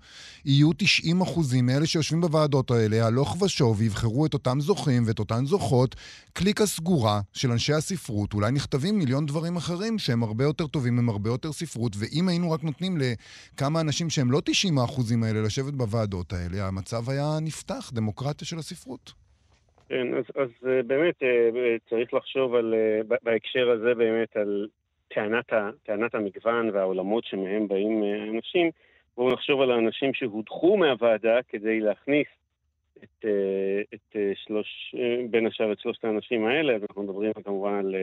יהיו 0.45 0.69
90 0.77 1.21
אחוזים 1.21 1.65
מאלה 1.65 1.85
שיושבים 1.85 2.21
בוועדות 2.21 2.71
האלה, 2.71 3.05
הלוך 3.05 3.41
ושוב, 3.41 3.79
ויבחרו 3.79 4.25
את 4.25 4.33
אותם 4.33 4.59
זוכים 4.59 5.03
ואת 5.07 5.19
אותן 5.19 5.45
זוכות, 5.45 5.95
קליקה 6.33 6.65
סגורה 6.65 7.19
של 7.33 7.51
אנשי 7.51 7.73
הספרות, 7.73 8.33
אולי 8.33 8.51
נכתבים 8.51 8.99
מיליון 8.99 9.25
דברים 9.25 9.55
אחרים 9.55 9.99
שהם 9.99 10.23
הרבה 10.23 10.43
יותר 10.43 10.67
טובים, 10.67 10.99
הם 10.99 11.09
הרבה 11.09 11.29
יותר 11.29 11.51
ספרות, 11.51 11.95
ואם 11.99 12.27
היינו 12.27 12.51
רק 12.51 12.63
נותנים 12.63 12.97
לכמה 12.97 13.81
אנשים 13.81 14.09
שהם 14.09 14.31
לא 14.31 14.41
90 14.45 14.77
האחוזים 14.77 15.23
האלה 15.23 15.41
לשבת 15.41 15.73
בוועדות 15.73 16.33
האלה, 16.33 16.67
המצב 16.67 17.09
היה 17.09 17.37
נפתח, 17.41 17.91
דמוקרטיה 17.93 18.47
של 18.47 18.57
הספרות. 18.57 19.13
כן, 19.89 20.13
אז, 20.13 20.23
אז 20.35 20.49
אה, 20.67 20.83
באמת 20.83 21.23
אה, 21.23 21.49
אה, 21.55 21.75
צריך 21.89 22.13
לחשוב 22.13 22.55
על, 22.55 22.73
בהקשר 23.23 23.69
הזה 23.69 23.95
באמת 23.95 24.37
על 24.37 24.67
טענת, 25.17 25.53
טענת 25.83 26.15
המגוון 26.15 26.69
והעולמות 26.73 27.25
שמהם 27.25 27.67
באים 27.67 28.03
אה, 28.03 28.23
אנשים, 28.23 28.71
בואו 29.15 29.33
נחשוב 29.33 29.61
על 29.61 29.71
האנשים 29.71 30.13
שהודחו 30.13 30.77
מהוועדה 30.77 31.39
כדי 31.47 31.79
להכניס 31.79 32.27
את, 32.97 33.25
אה, 33.25 33.81
את 33.93 34.15
אה, 34.15 34.31
שלוש, 34.35 34.95
בין 35.29 35.47
השאר 35.47 35.71
את 35.71 35.79
שלושת 35.79 36.05
האנשים 36.05 36.45
האלה, 36.45 36.73
ואנחנו 36.81 37.03
מדברים 37.03 37.33
כמובן 37.33 37.73
על 37.73 37.95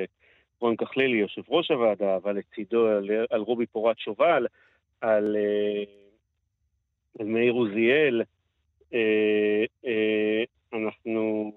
רון 0.61 0.76
כחלילי, 0.76 1.16
יושב 1.16 1.42
ראש 1.49 1.71
הוועדה, 1.71 2.16
אבל 2.16 2.37
לצידו 2.37 2.87
על, 2.87 3.11
על 3.30 3.40
רובי 3.40 3.66
פורת 3.66 3.99
שובל, 3.99 4.47
על, 5.00 5.37
על 7.18 7.26
מאיר 7.26 7.52
עוזיאל, 7.52 8.23
אנחנו, 10.73 11.52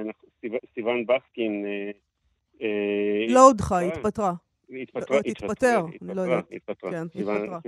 אנחנו 0.00 0.28
סיוון 0.74 1.06
בסקין. 1.06 1.66
לא 3.28 3.46
הודחה, 3.46 3.80
התפטרה. 3.80 4.32
התפטרה, 4.82 5.18
התפטר, 5.26 5.80
אני 6.02 6.14
לא 6.14 6.20
יודעת. 6.20 6.44
התפטרה. 6.52 6.90
כן, 6.90 7.02
התפטרה. 7.14 7.58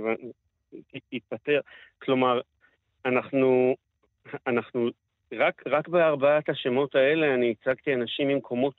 התפטר. 1.13 1.59
כלומר, 2.01 2.39
אנחנו 3.05 3.75
אנחנו, 4.47 4.89
רק, 5.33 5.63
רק 5.67 5.87
בארבעת 5.87 6.49
השמות 6.49 6.95
האלה 6.95 7.33
אני 7.33 7.51
הצגתי 7.51 7.93
אנשים 7.93 8.27
ממקומות 8.27 8.73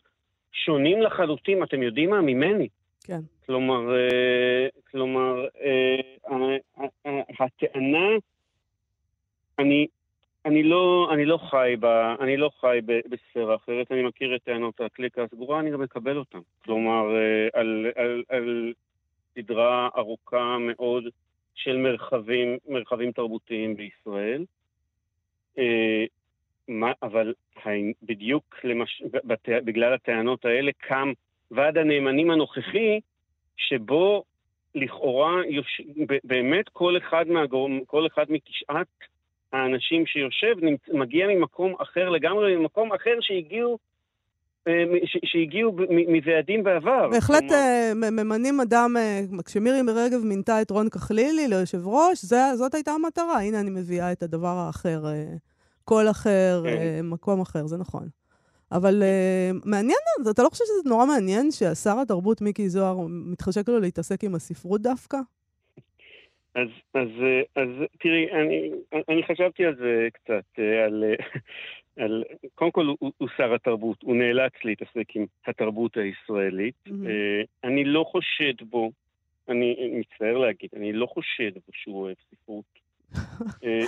שונים 0.53 1.03
לחלוטין, 1.03 1.63
אתם 1.63 1.83
יודעים 1.83 2.11
מה? 2.11 2.21
ממני. 2.21 2.69
כן. 3.05 3.21
כלומר, 3.47 3.95
אה, 3.95 4.69
כלומר, 4.91 5.47
אה, 5.61 6.57
הטענה, 7.41 8.09
אני, 9.59 9.87
אני 10.45 10.63
לא, 10.63 11.09
אני 11.13 11.25
לא 11.25 11.39
חי, 11.39 11.75
ב, 11.81 11.85
אני 12.21 12.37
לא 12.37 12.51
חי 12.61 12.79
ב, 12.87 13.01
בספירה 13.09 13.57
אחרת, 13.57 13.93
אני 13.93 14.03
מכיר 14.03 14.37
את 14.37 14.43
טענות 14.43 14.81
הקליקה 14.81 15.23
הסגורה, 15.23 15.61
אני 15.61 15.71
גם 15.71 15.81
מקבל 15.81 16.17
אותן. 16.17 16.39
כלומר, 16.65 17.17
אה, 17.17 17.61
על, 17.61 17.87
על, 17.97 18.23
על 18.29 18.73
סדרה 19.35 19.89
ארוכה 19.97 20.57
מאוד 20.61 21.05
של 21.55 21.77
מרחבים, 21.77 22.59
מרחבים 22.69 23.13
תרבותיים 23.13 23.77
בישראל. 23.77 24.45
אה, 25.59 26.05
מה, 26.69 26.93
אבל 27.03 27.35
בדיוק 28.03 28.57
למש... 28.65 29.03
בת... 29.25 29.49
בגלל 29.49 29.93
הטענות 29.93 30.45
האלה 30.45 30.71
קם 30.79 31.13
ועד 31.51 31.79
הנאמנים 31.79 32.31
הנוכחי, 32.31 33.01
שבו 33.57 34.25
לכאורה 34.75 35.47
יוש... 35.49 35.81
באמת 36.25 36.69
כל 36.69 36.97
אחד, 36.97 37.29
מהגורם, 37.29 37.85
כל 37.85 38.07
אחד 38.07 38.25
מתשעת 38.29 38.87
האנשים 39.53 40.07
שיושב. 40.07 40.55
מגיע 40.93 41.27
ממקום 41.27 41.75
אחר 41.79 42.09
לגמרי, 42.09 42.57
ממקום 42.57 42.93
אחר 42.93 43.15
שהגיעו 43.21 43.79
אה, 44.69 44.85
שהגיעו 45.25 45.77
מוועדים 46.09 46.65
בעבר. 46.65 47.09
בהחלט 47.09 47.39
כלומר... 47.39 47.55
אה, 47.55 47.93
ממנים 47.95 48.61
אדם, 48.61 48.97
כשמירי 49.45 49.81
רגב 49.95 50.25
מינתה 50.25 50.63
את 50.63 50.71
רון 50.71 50.89
כחלילי 50.89 51.49
ליושב 51.49 51.87
ראש, 51.87 52.25
זאת 52.55 52.75
הייתה 52.75 52.91
המטרה. 52.91 53.41
הנה 53.41 53.61
אני 53.61 53.71
מביאה 53.71 54.13
את 54.13 54.23
הדבר 54.23 54.57
האחר, 54.67 55.05
קול 55.85 56.11
אחר, 56.11 56.63
כן. 56.65 57.01
מקום 57.03 57.41
אחר, 57.41 57.67
זה 57.67 57.77
נכון. 57.77 58.09
אבל 58.73 59.03
מעניין, 59.65 59.99
אתה 60.31 60.43
לא 60.43 60.49
חושב 60.49 60.65
שזה 60.65 60.91
נורא 60.91 61.07
מעניין 61.07 61.51
שהשר 61.51 62.01
התרבות 62.01 62.41
מיקי 62.41 62.69
זוהר 62.69 63.07
מתחשק 63.09 63.69
לו 63.69 63.81
להתעסק 63.81 64.25
עם 64.25 64.35
הספרות 64.35 64.83
דווקא? 64.83 65.19
אז, 66.55 66.69
אז, 66.95 67.09
אז 67.57 67.69
תראי, 68.01 68.33
אני, 68.33 68.71
אני 69.09 69.23
חשבתי 69.23 69.65
על 69.65 69.77
זה 69.77 70.09
קצת, 70.13 70.59
על, 70.87 71.05
על, 71.97 72.25
קודם 72.55 72.71
כל 72.71 72.87
הוא, 72.87 73.13
הוא 73.19 73.29
שר 73.37 73.55
התרבות, 73.55 74.03
הוא 74.03 74.17
נאלץ 74.17 74.53
להתעסק 74.65 75.17
עם 75.17 75.27
התרבות 75.47 75.97
הישראלית. 75.97 76.75
Mm-hmm. 76.89 77.47
אני 77.65 77.85
לא 77.85 78.05
חושד 78.09 78.63
בו, 78.71 78.91
אני 79.49 79.91
מצטער 79.93 80.39
להגיד, 80.39 80.71
אני 80.77 80.93
לא 80.93 81.07
חושד 81.07 81.55
בו 81.55 81.73
שהוא 81.73 82.01
אוהב 82.01 82.17
ספרות. 82.31 82.65
אה, 83.65 83.85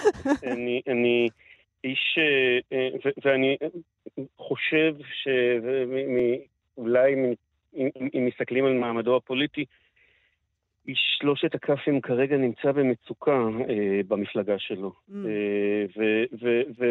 אני, 0.52 0.82
אני, 0.86 1.28
איש, 1.84 2.18
אה, 2.72 2.88
ואני 3.24 3.56
חושב 4.38 4.94
שאולי 5.22 7.14
אם 8.14 8.26
מסתכלים 8.26 8.64
על 8.64 8.72
מעמדו 8.72 9.16
הפוליטי, 9.16 9.64
איש 10.88 11.16
שלושת 11.20 11.54
הכ"פים 11.54 12.00
כרגע 12.00 12.36
נמצא 12.36 12.72
במצוקה 12.72 13.48
אה, 13.68 14.00
במפלגה 14.08 14.58
שלו. 14.58 14.92
Mm. 14.92 15.12
אה, 15.12 15.84
ו, 15.96 16.24
ו, 16.42 16.62
ו, 16.78 16.84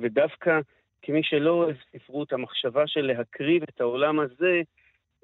ודווקא 0.00 0.60
כמי 1.02 1.22
שלא 1.22 1.50
אוהב 1.50 1.76
ספרות, 1.92 2.32
המחשבה 2.32 2.86
של 2.86 3.00
להקריב 3.00 3.62
את 3.62 3.80
העולם 3.80 4.20
הזה 4.20 4.62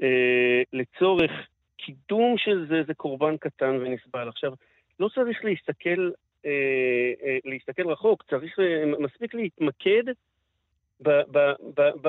אה, 0.03 0.63
לצורך 0.73 1.31
קידום 1.77 2.35
של 2.39 2.67
זה, 2.69 2.83
זה 2.87 2.95
קורבן 2.95 3.37
קטן 3.37 3.79
ונסבל. 3.81 4.29
עכשיו, 4.29 4.53
לא 5.01 5.09
צריך 5.15 5.45
להסתכל, 5.45 6.11
אה, 6.47 7.13
אה, 7.25 7.39
להסתכל 7.45 7.89
רחוק, 7.89 8.23
צריך, 8.31 8.59
אה, 8.59 8.85
מספיק 8.99 9.35
להתמקד 9.35 10.03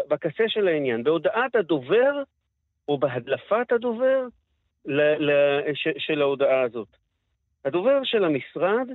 בקצה 0.09 0.43
של 0.47 0.67
העניין, 0.67 1.03
בהודעת 1.03 1.55
הדובר 1.55 2.23
או 2.87 2.97
בהדלפת 2.97 3.71
הדובר 3.71 4.27
ל, 4.85 5.01
ל, 5.01 5.31
ש, 5.73 5.87
של 5.97 6.21
ההודעה 6.21 6.61
הזאת. 6.61 6.87
הדובר 7.65 8.03
של 8.03 8.23
המשרד 8.23 8.89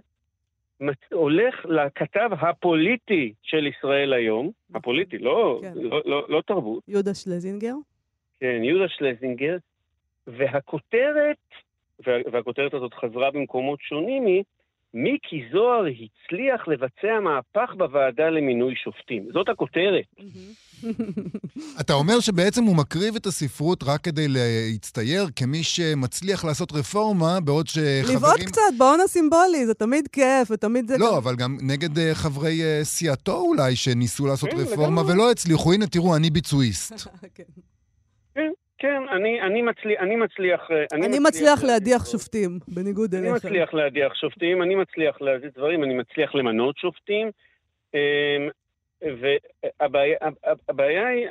הולך 1.13 1.67
לכתב 1.69 2.31
הפוליטי 2.41 3.33
של 3.43 3.67
ישראל 3.67 4.13
היום, 4.13 4.51
הפוליטי, 4.75 5.19
לא, 5.19 5.61
כן. 5.63 5.73
לא, 5.77 6.03
לא, 6.05 6.27
לא 6.29 6.43
תרבות. 6.47 6.83
יהודה 6.89 7.15
שלזינגר? 7.15 7.75
כן, 8.41 8.61
יהודה 8.65 8.89
שלזינגר, 8.89 9.57
והכותרת, 10.27 11.37
וה, 12.07 12.13
והכותרת 12.33 12.75
הזאת 12.75 12.95
חזרה 12.95 13.31
במקומות 13.31 13.81
שונים, 13.81 14.27
היא 14.27 14.43
מיקי 14.95 15.43
זוהר 15.53 15.85
הצליח 15.87 16.69
לבצע 16.69 17.21
מהפך 17.21 17.75
בוועדה 17.77 18.31
למינוי 18.31 18.75
שופטים. 18.85 19.29
זאת 19.33 19.49
הכותרת. 19.49 20.05
אתה 21.81 21.93
אומר 21.93 22.21
שבעצם 22.21 22.65
הוא 22.65 22.77
מקריב 22.77 23.17
את 23.17 23.27
הספרות 23.27 23.83
רק 23.83 24.01
כדי 24.01 24.27
להצטייר 24.29 25.27
כמי 25.37 25.63
שמצליח 25.63 26.45
לעשות 26.45 26.73
רפורמה, 26.73 27.41
בעוד 27.41 27.67
שחברים... 27.67 28.17
לבעוט 28.17 28.41
קצת 28.41 28.61
בהון 28.79 29.01
הסימבולי, 29.05 29.67
זה 29.67 29.75
תמיד 29.75 30.09
כיף, 30.09 30.51
ותמיד 30.51 30.89
זה... 30.89 30.99
לא, 30.99 31.19
אבל 31.19 31.37
גם 31.37 31.59
נגד 31.63 31.97
uh, 31.97 32.01
חברי 32.13 32.61
uh, 32.61 32.85
סיעתו 32.85 33.37
אולי, 33.37 33.77
שניסו 33.77 34.27
לעשות 34.27 34.51
כן, 34.51 34.57
רפורמה 34.57 35.03
ולא 35.07 35.31
הצליחו. 35.31 35.73
הנה, 35.73 35.87
תראו, 35.87 36.17
אני 36.17 36.31
ביצועיסט. 36.31 36.93
כן. 38.81 39.03
אני, 39.09 39.43
אני, 39.43 39.63
מצליח, 39.63 40.01
אני 40.01 40.17
מצליח... 40.17 40.71
אני, 40.71 41.07
אני 41.07 41.19
מצליח, 41.19 41.23
מצליח 41.27 41.65
להדיח 41.65 42.07
שופטים, 42.07 42.59
בניגוד 42.69 43.15
אליכם. 43.15 43.29
אני 43.29 43.37
מצליח 43.37 43.75
להדיח 43.75 44.15
שופטים, 44.15 44.63
אני 44.63 44.75
מצליח 44.75 45.21
להזיז 45.21 45.53
דברים, 45.55 45.85
אני 45.85 45.95
מצליח 45.95 46.35
למנות 46.35 46.79
שופטים. 46.79 47.31
אמ, 47.95 48.49
והבעיה 49.83 51.09
היא, 51.09 51.29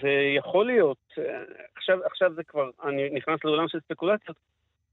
ויכול 0.00 0.66
להיות, 0.66 1.18
עכשיו, 1.76 1.98
עכשיו 2.04 2.34
זה 2.34 2.42
כבר, 2.44 2.70
אני 2.84 3.10
נכנס 3.10 3.44
לעולם 3.44 3.68
של 3.68 3.78
ספקולציות, 3.80 4.36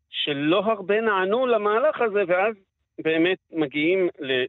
שלא 0.09 0.59
הרבה 0.65 1.01
נענו 1.01 1.47
למהלך 1.47 2.01
הזה, 2.01 2.23
ואז 2.27 2.55
באמת 2.99 3.37
מגיעים 3.51 4.09
ל, 4.19 4.45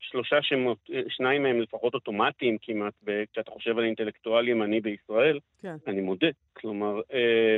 שלושה 0.00 0.42
שמות, 0.42 0.78
אה, 0.92 1.00
שניים 1.08 1.42
מהם 1.42 1.60
לפחות 1.60 1.94
אוטומטיים 1.94 2.56
כמעט, 2.62 2.92
כשאתה 3.32 3.50
חושב 3.50 3.78
על 3.78 3.84
אינטלקטואל 3.84 4.48
ימני 4.48 4.80
בישראל, 4.80 5.38
כן. 5.62 5.76
אני 5.86 6.00
מודה. 6.00 6.26
כלומר, 6.58 7.00
אה, 7.12 7.56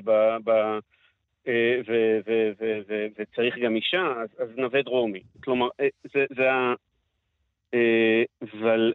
אה, 1.48 1.80
וצריך 3.18 3.58
גם 3.58 3.76
אישה, 3.76 4.12
אז, 4.38 4.48
נווה 4.56 4.82
דרומי. 4.82 5.20
כלומר, 5.44 5.68
אה, 5.80 5.88
זה, 6.36 6.52
ה... 6.52 6.74
אבל, 8.42 8.92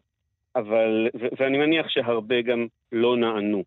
אבל, 0.55 1.07
ואני 1.39 1.57
מניח 1.57 1.89
שהרבה 1.89 2.41
גם 2.41 2.67
לא 2.91 3.17
נענו. 3.17 3.63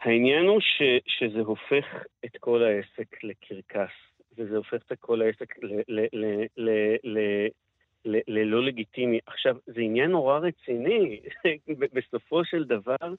העניין 0.00 0.46
הוא 0.46 0.60
ש, 0.60 0.82
שזה 1.06 1.40
הופך 1.40 2.04
את 2.24 2.36
כל 2.40 2.62
העסק 2.62 3.24
לקרקס. 3.24 3.92
וזה 4.38 4.56
הופך 4.56 4.82
את 4.92 4.98
כל 5.00 5.22
העסק 5.22 5.54
ללא 8.06 8.62
לגיטימי. 8.62 9.18
עכשיו, 9.26 9.56
זה 9.66 9.80
עניין 9.80 10.10
נורא 10.10 10.38
רציני. 10.38 11.20
בסופו 11.94 12.44
של 12.44 12.64
דבר, 12.64 13.14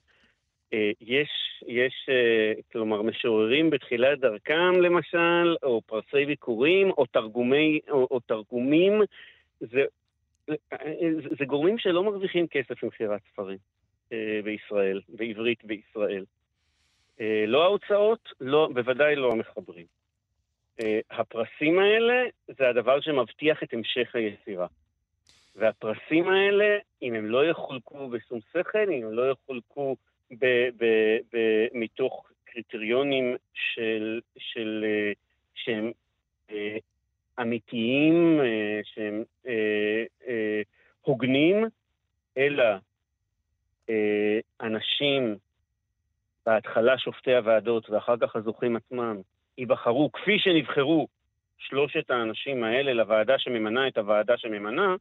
יש, 1.01 1.29
יש, 1.67 2.09
אה, 2.09 2.53
כלומר, 2.71 3.01
משוררים 3.01 3.69
בתחילת 3.69 4.19
דרכם, 4.19 4.81
למשל, 4.81 5.55
או 5.63 5.81
פרסי 5.81 6.25
ביקורים, 6.25 6.89
או, 6.89 7.05
תרגומי, 7.05 7.79
או, 7.89 8.07
או 8.11 8.19
תרגומים. 8.19 9.01
זה, 9.59 9.85
זה 11.39 11.45
גורמים 11.45 11.77
שלא 11.77 12.03
מרוויחים 12.03 12.47
כסף 12.47 12.83
ממכירת 12.83 13.21
ספרים 13.31 13.57
אה, 14.13 14.39
בישראל, 14.43 15.01
בעברית 15.09 15.63
בישראל. 15.63 16.25
לא 17.47 17.63
ההוצאות, 17.63 18.29
לא, 18.41 18.69
בוודאי 18.73 19.15
לא 19.15 19.31
המחברים. 19.31 19.85
אה, 20.79 20.99
הפרסים 21.11 21.79
האלה 21.79 22.23
זה 22.47 22.69
הדבר 22.69 23.01
שמבטיח 23.01 23.63
את 23.63 23.73
המשך 23.73 24.15
היצירה. 24.15 24.67
והפרסים 25.55 26.27
האלה, 26.27 26.77
אם 27.01 27.13
הם 27.13 27.25
לא 27.25 27.45
יחולקו 27.45 28.09
בשום 28.09 28.39
שכל, 28.53 28.89
אם 28.91 29.05
הם 29.05 29.11
לא 29.11 29.31
יחולקו 29.31 29.95
ב- 30.31 30.69
ב- 30.77 31.17
ב- 31.33 31.67
מתוך 31.73 32.31
קריטריונים 32.45 33.35
של, 33.53 34.19
של, 34.37 34.85
אה, 34.87 35.11
שהם 35.55 35.91
מקצועיים 37.39 38.39
אה, 38.41 38.79
שהם 38.83 39.23
אה, 39.47 40.03
אה, 40.27 40.61
הוגנים, 41.01 41.65
אלא 42.37 42.63
אה, 43.89 44.39
אנשים, 44.61 45.37
בהתחלה 46.45 46.97
שופטי 46.97 47.35
הוועדות 47.35 47.89
ואחר 47.89 48.15
כך 48.21 48.35
הזוכים 48.35 48.75
עצמם, 48.75 49.21
ייבחרו 49.57 50.11
כפי 50.11 50.39
שנבחרו 50.39 51.07
שלושת 51.57 52.11
האנשים 52.11 52.63
האלה 52.63 52.93
לוועדה 52.93 53.39
שממנה 53.39 53.87
את 53.87 53.97
הוועדה 53.97 54.37
שממנה, 54.37 54.95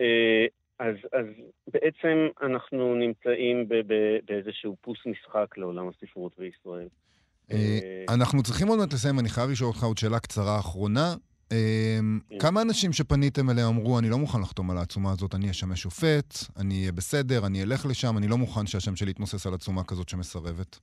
אה, 0.00 0.46
אז, 0.78 0.94
אז 1.12 1.26
בעצם 1.66 2.28
אנחנו 2.42 2.94
נמצאים 2.94 3.68
ב, 3.68 3.74
ב, 3.74 4.18
באיזשהו 4.24 4.76
פוס 4.80 4.98
משחק 5.06 5.58
לעולם 5.58 5.88
הספרות 5.88 6.32
בישראל. 6.38 6.88
אה, 7.52 8.04
אנחנו 8.14 8.42
צריכים 8.42 8.68
עוד 8.68 8.78
מעט 8.78 8.92
לסיים, 8.92 9.18
אני 9.18 9.28
חייב 9.28 9.50
לשאול 9.50 9.68
אותך 9.68 9.84
עוד 9.84 9.98
שאלה 9.98 10.18
קצרה 10.18 10.58
אחרונה. 10.58 11.14
אה, 11.52 11.98
כן. 12.30 12.38
כמה 12.38 12.62
אנשים 12.62 12.92
שפניתם 12.92 13.50
אליהם 13.50 13.68
אמרו, 13.68 13.98
אני 13.98 14.10
לא 14.10 14.18
מוכן 14.18 14.40
לחתום 14.40 14.70
על 14.70 14.76
העצומה 14.78 15.10
הזאת, 15.12 15.34
אני 15.34 15.50
אשמש 15.50 15.82
שופט, 15.82 16.34
אני 16.60 16.74
אהיה 16.80 16.92
בסדר, 16.92 17.46
אני 17.46 17.62
אלך 17.62 17.86
לשם, 17.90 18.18
אני 18.18 18.28
לא 18.28 18.36
מוכן 18.36 18.66
שהשם 18.66 18.96
שלי 18.96 19.10
יתנוסס 19.10 19.46
על 19.46 19.54
עצומה 19.54 19.84
כזאת 19.84 20.08
שמסרבת? 20.08 20.78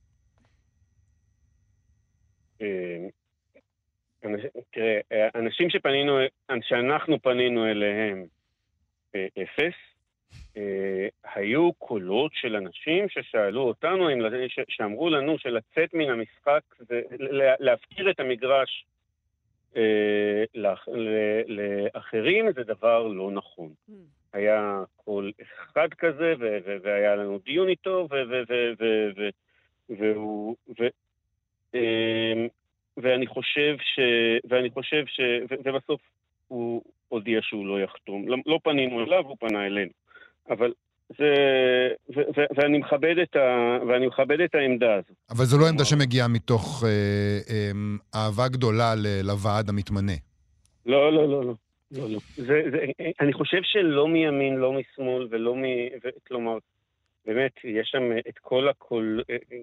אה, 2.62 3.06
תראה, 4.72 5.00
אה, 5.12 5.28
אנשים 5.34 5.70
שפנינו, 5.70 6.18
שאנחנו 6.62 7.22
פנינו 7.22 7.66
אליהם, 7.66 8.18
אה, 8.18 8.24
אפס. 9.42 9.74
אה, 10.56 11.08
היו 11.34 11.72
קולות 11.72 12.32
של 12.34 12.56
אנשים 12.56 13.08
ששאלו 13.08 13.60
אותנו, 13.62 14.08
שאמרו 14.68 15.10
לנו 15.10 15.38
שלצאת 15.38 15.94
מן 15.94 16.10
המשחק 16.10 16.60
זה 16.78 17.00
לה- 17.18 17.54
להפקיר 17.60 18.10
את 18.10 18.20
המגרש 18.20 18.86
אה, 19.76 20.44
לאחרים 20.54 22.52
זה 22.52 22.62
דבר 22.62 23.06
לא 23.06 23.30
נכון. 23.30 23.72
היה 24.32 24.82
קול 24.96 25.32
אחד 25.42 25.88
כזה, 25.98 26.34
והיה 26.82 27.16
לנו 27.16 27.38
דיון 27.38 27.68
איתו, 27.68 28.08
והוא... 29.88 30.56
אמ, 31.74 32.48
ואני 32.96 33.26
חושב 33.26 33.76
ש... 33.80 34.00
ואני 34.44 34.70
חושב 34.70 35.04
ש... 35.06 35.20
ובסוף 35.64 36.00
הוא 36.48 36.82
הודיע 37.08 37.38
שהוא 37.42 37.66
לא 37.66 37.80
יחתום. 37.80 38.28
לא, 38.28 38.58
פנינו 38.62 39.04
אליו, 39.04 39.24
הוא 39.26 39.36
פנה 39.40 39.66
אלינו. 39.66 39.90
אבל 40.50 40.72
זה... 41.08 41.34
ו- 42.16 42.28
ו- 42.36 42.54
ואני 42.56 42.78
מכבד 42.78 43.14
את 43.22 43.36
ה... 43.36 43.76
ואני 43.88 44.06
מכבד 44.06 44.40
את 44.40 44.54
העמדה 44.54 44.94
הזו. 44.94 45.14
אבל 45.30 45.44
זו 45.44 45.58
לא 45.58 45.68
עמדה 45.68 45.84
שמגיעה 45.84 46.28
מתוך 46.28 46.84
אה, 46.86 47.38
אה, 47.50 47.70
אהבה 48.14 48.48
גדולה 48.48 48.94
ל- 48.94 49.26
לוועד 49.26 49.68
המתמנה. 49.68 50.12
לא, 50.86 51.12
לא, 51.12 51.28
לא, 51.28 51.44
לא. 51.44 51.54
לא, 51.92 52.10
לא. 52.10 52.18
זה, 52.36 52.62
זה, 52.70 52.78
אני 53.20 53.32
חושב 53.32 53.60
שלא 53.62 54.08
מימין, 54.08 54.54
לא 54.54 54.72
משמאל 54.72 55.28
ולא 55.30 55.56
מ... 55.56 55.62
ו, 56.04 56.08
כלומר, 56.28 56.58
באמת, 57.26 57.52
יש 57.64 57.88
שם 57.92 58.02
את 58.28 58.38
כל. 58.38 59.20
אה, 59.30 59.36
אה, 59.52 59.58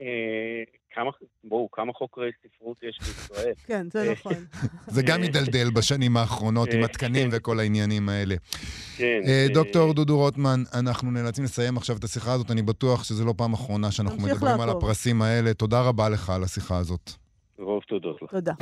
אה, 0.00 0.62
כמה, 0.90 1.10
בואו, 1.50 1.70
כמה 1.72 1.92
חוקרי 1.92 2.30
ספרות 2.42 2.76
יש 2.82 2.98
בישראל? 2.98 3.52
כן, 3.66 3.86
זה 3.92 4.12
נכון. 4.12 4.32
זה 4.94 5.02
גם 5.02 5.18
אה, 5.18 5.24
הידלדל 5.24 5.70
בשנים 5.70 6.16
האחרונות 6.16 6.68
עם 6.72 6.80
אה, 6.80 6.84
התקנים 6.84 7.30
כן. 7.30 7.36
וכל 7.36 7.60
העניינים 7.60 8.08
האלה. 8.08 8.34
כן. 8.96 9.20
אה, 9.26 9.30
אה, 9.30 9.46
דוקטור 9.54 9.94
דודו 9.94 10.16
רוטמן, 10.16 10.62
אנחנו 10.74 11.10
נאלצים 11.10 11.44
לסיים 11.44 11.76
עכשיו 11.76 11.96
את 11.96 12.04
השיחה 12.04 12.32
הזאת. 12.32 12.50
אני 12.50 12.62
בטוח 12.62 13.04
שזו 13.04 13.24
לא 13.24 13.34
פעם 13.36 13.52
אחרונה 13.52 13.90
שאנחנו 13.90 14.22
מדברים 14.22 14.60
על. 14.60 14.70
הפרסים 14.70 15.22
האלה. 15.22 15.54
תודה 15.54 15.80
רבה 15.82 16.08
לך 16.08 16.30
על 16.30 16.42
השיחה 16.42 16.78
הזאת. 16.78 17.10
רוב 17.58 17.82
תודות 17.88 18.22
לך. 18.22 18.30
תודה. 18.30 18.52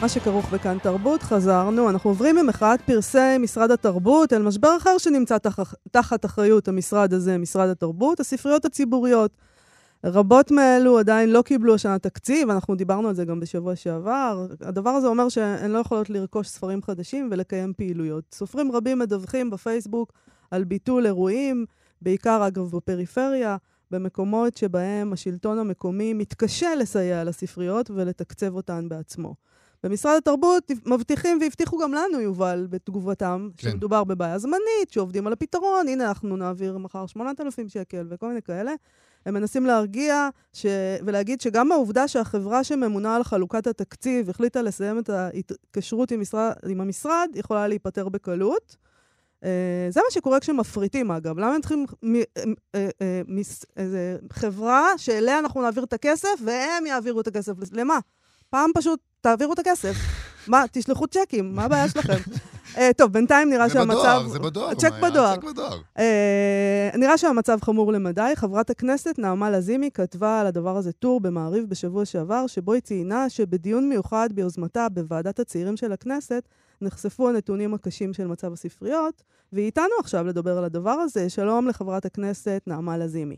מה 0.00 0.08
שכרוך 0.08 0.50
בכאן 0.50 0.78
תרבות, 0.78 1.22
חזרנו. 1.22 1.90
אנחנו 1.90 2.10
עוברים 2.10 2.36
ממחאת 2.36 2.80
פרסי 2.82 3.38
משרד 3.38 3.70
התרבות 3.70 4.32
אל 4.32 4.42
משבר 4.42 4.76
אחר 4.76 4.98
שנמצא 4.98 5.38
תח... 5.38 5.74
תחת 5.90 6.24
אחריות 6.24 6.68
המשרד 6.68 7.14
הזה, 7.14 7.38
משרד 7.38 7.68
התרבות, 7.68 8.20
הספריות 8.20 8.64
הציבוריות. 8.64 9.30
רבות 10.04 10.50
מאלו 10.50 10.98
עדיין 10.98 11.32
לא 11.32 11.42
קיבלו 11.42 11.74
השנה 11.74 11.98
תקציב, 11.98 12.50
אנחנו 12.50 12.74
דיברנו 12.74 13.08
על 13.08 13.14
זה 13.14 13.24
גם 13.24 13.40
בשבוע 13.40 13.76
שעבר. 13.76 14.46
הדבר 14.60 14.90
הזה 14.90 15.06
אומר 15.06 15.28
שהן 15.28 15.70
לא 15.70 15.78
יכולות 15.78 16.10
לרכוש 16.10 16.48
ספרים 16.48 16.82
חדשים 16.82 17.28
ולקיים 17.32 17.72
פעילויות. 17.76 18.24
סופרים 18.32 18.72
רבים 18.72 18.98
מדווחים 18.98 19.50
בפייסבוק 19.50 20.12
על 20.50 20.64
ביטול 20.64 21.06
אירועים, 21.06 21.66
בעיקר 22.02 22.46
אגב 22.46 22.76
בפריפריה, 22.76 23.56
במקומות 23.90 24.56
שבהם 24.56 25.12
השלטון 25.12 25.58
המקומי 25.58 26.14
מתקשה 26.14 26.74
לסייע 26.74 27.24
לספריות 27.24 27.90
ולתקצב 27.90 28.54
אותן 28.54 28.88
בעצמו. 28.88 29.34
במשרד 29.88 30.16
התרבות 30.16 30.70
מבטיחים 30.86 31.38
והבטיחו 31.40 31.78
גם 31.78 31.94
לנו, 31.94 32.20
יובל, 32.20 32.66
בתגובתם, 32.70 33.48
כן. 33.56 33.70
שמדובר 33.70 34.04
בבעיה 34.04 34.38
זמנית, 34.38 34.90
שעובדים 34.90 35.26
על 35.26 35.32
הפתרון, 35.32 35.88
הנה 35.88 36.08
אנחנו 36.08 36.36
נעביר 36.36 36.78
מחר 36.78 37.06
8,000 37.06 37.68
שקל 37.68 38.06
וכל 38.10 38.28
מיני 38.28 38.42
כאלה. 38.42 38.72
הם 39.26 39.34
מנסים 39.34 39.66
להרגיע 39.66 40.28
ש... 40.52 40.66
ולהגיד 41.06 41.40
שגם 41.40 41.72
העובדה 41.72 42.08
שהחברה 42.08 42.64
שממונה 42.64 43.16
על 43.16 43.24
חלוקת 43.24 43.66
התקציב 43.66 44.30
החליטה 44.30 44.62
לסיים 44.62 44.98
את 44.98 45.08
ההתקשרות 45.08 46.10
עם, 46.10 46.20
משרד... 46.20 46.52
עם 46.68 46.80
המשרד, 46.80 47.28
יכולה 47.34 47.68
להיפתר 47.68 48.08
בקלות. 48.08 48.76
Uh, 49.40 49.46
זה 49.90 50.00
מה 50.00 50.10
שקורה 50.10 50.40
כשמפריטים, 50.40 51.10
אגב. 51.10 51.38
למה 51.38 51.54
הם 51.54 51.60
צריכים 51.60 51.84
uh, 52.02 52.76
מס... 53.28 53.64
איזה 53.76 54.16
חברה 54.32 54.88
שאליה 54.96 55.38
אנחנו 55.38 55.62
נעביר 55.62 55.84
את 55.84 55.92
הכסף, 55.92 56.40
והם 56.44 56.86
יעבירו 56.86 57.20
את 57.20 57.26
הכסף? 57.26 57.52
למה? 57.72 57.98
פעם 58.50 58.70
פשוט 58.74 59.00
תעבירו 59.26 59.52
את 59.52 59.58
הכסף. 59.58 59.96
מה, 60.48 60.64
תשלחו 60.72 61.06
צ'קים, 61.06 61.54
מה 61.54 61.64
הבעיה 61.64 61.88
שלכם? 61.88 62.18
uh, 62.74 62.78
טוב, 62.96 63.12
בינתיים 63.12 63.50
נראה 63.50 63.68
זה 63.68 63.74
שהמצב... 63.74 64.22
זה 64.26 64.38
בדואר. 64.38 64.66
מאיה, 64.66 65.10
בדואר. 65.10 65.36
צ'ק 65.36 65.44
בדואר. 65.44 65.80
אה, 65.98 66.90
נראה 66.94 67.18
שהמצב 67.18 67.58
חמור 67.62 67.92
למדי. 67.92 68.32
חברת 68.34 68.70
הכנסת 68.70 69.18
נעמה 69.18 69.50
לזימי 69.50 69.90
כתבה 69.94 70.40
על 70.40 70.46
הדבר 70.46 70.76
הזה 70.76 70.92
טור 70.92 71.20
במעריב 71.20 71.68
בשבוע 71.68 72.04
שעבר, 72.04 72.46
שבו 72.46 72.72
היא 72.72 72.82
ציינה 72.82 73.28
שבדיון 73.30 73.88
מיוחד 73.88 74.28
ביוזמתה 74.32 74.88
בוועדת 74.88 75.40
הצעירים 75.40 75.76
של 75.76 75.92
הכנסת, 75.92 76.48
נחשפו 76.80 77.28
הנתונים 77.28 77.74
הקשים 77.74 78.12
של 78.12 78.26
מצב 78.26 78.52
הספריות, 78.52 79.22
והיא 79.52 79.66
איתנו 79.66 79.94
עכשיו 80.00 80.26
לדבר 80.26 80.58
על 80.58 80.64
הדבר 80.64 80.90
הזה. 80.90 81.28
שלום 81.28 81.68
לחברת 81.68 82.04
הכנסת 82.04 82.62
נעמה 82.66 82.98
לזימי. 82.98 83.36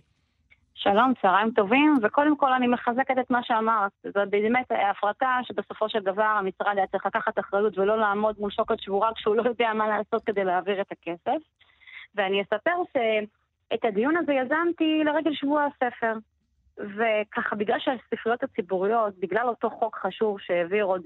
שלום, 0.81 1.13
צהריים 1.23 1.51
טובים, 1.51 1.95
וקודם 2.03 2.37
כל 2.37 2.53
אני 2.53 2.67
מחזקת 2.67 3.19
את 3.21 3.31
מה 3.31 3.43
שאמרת. 3.43 3.93
זו 4.05 4.21
באמת 4.31 4.67
הפרטה 4.91 5.39
שבסופו 5.43 5.89
של 5.89 5.99
דבר 5.99 6.23
המשרד 6.23 6.75
היה 6.77 6.87
צריך 6.87 7.07
לקחת 7.07 7.39
אחריות 7.39 7.79
ולא 7.79 7.99
לעמוד 7.99 8.37
מול 8.39 8.51
שוקת 8.51 8.81
שבורה 8.81 9.11
כשהוא 9.15 9.37
לא 9.37 9.43
יודע 9.43 9.73
מה 9.75 9.89
לעשות 9.89 10.25
כדי 10.27 10.45
להעביר 10.45 10.81
את 10.81 10.93
הכסף. 10.93 11.43
ואני 12.15 12.43
אספר 12.43 12.77
שאת 12.93 13.85
הדיון 13.85 14.17
הזה 14.17 14.33
יזמתי 14.33 15.03
לרגל 15.05 15.35
שבוע 15.35 15.65
הספר. 15.65 16.13
וככה, 16.79 17.57
בגלל 17.57 17.79
שהספריות 17.79 18.43
הציבוריות, 18.43 19.15
בגלל 19.19 19.49
אותו 19.49 19.71
חוק 19.71 19.97
חשוב 19.97 20.41
שהעביר 20.41 20.85
עוד 20.85 21.03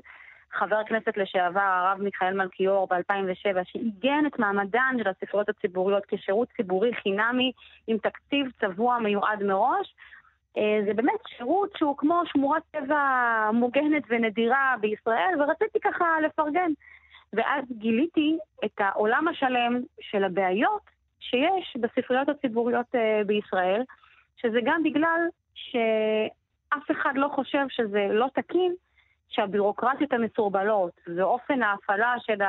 חבר 0.52 0.76
הכנסת 0.76 1.16
לשעבר, 1.16 1.60
הרב 1.60 2.02
מיכאל 2.02 2.34
מלכיאור, 2.34 2.88
ב-2007, 2.90 3.64
שעיגן 3.64 4.26
את 4.26 4.38
מעמדן 4.38 4.96
של 5.02 5.08
הספריות 5.08 5.48
הציבוריות 5.48 6.02
כשירות 6.08 6.48
ציבורי 6.56 6.94
חינמי 6.94 7.52
עם 7.86 7.98
תקציב 7.98 8.46
צבוע 8.60 8.98
מיועד 8.98 9.42
מראש. 9.42 9.94
אה, 10.56 10.80
זה 10.86 10.94
באמת 10.94 11.20
שירות 11.36 11.70
שהוא 11.76 11.96
כמו 11.96 12.22
שמורת 12.26 12.62
טבע 12.70 13.50
מוגנת 13.52 14.02
ונדירה 14.08 14.74
בישראל, 14.80 15.34
ורציתי 15.40 15.80
ככה 15.80 16.20
לפרגן. 16.20 16.70
ואז 17.32 17.64
גיליתי 17.70 18.38
את 18.64 18.80
העולם 18.80 19.28
השלם 19.28 19.80
של 20.00 20.24
הבעיות 20.24 20.82
שיש 21.20 21.76
בספריות 21.80 22.28
הציבוריות 22.28 22.86
אה, 22.94 23.20
בישראל, 23.26 23.82
שזה 24.36 24.58
גם 24.64 24.82
בגלל 24.82 25.20
שאף 25.54 26.90
אחד 26.90 27.12
לא 27.16 27.28
חושב 27.34 27.64
שזה 27.68 28.06
לא 28.10 28.26
תקין 28.34 28.74
שהבירוקרטיות 29.32 30.12
המסורבלות 30.12 30.92
ואופן 31.16 31.62
ההפעלה 31.62 32.14
של 32.20 32.40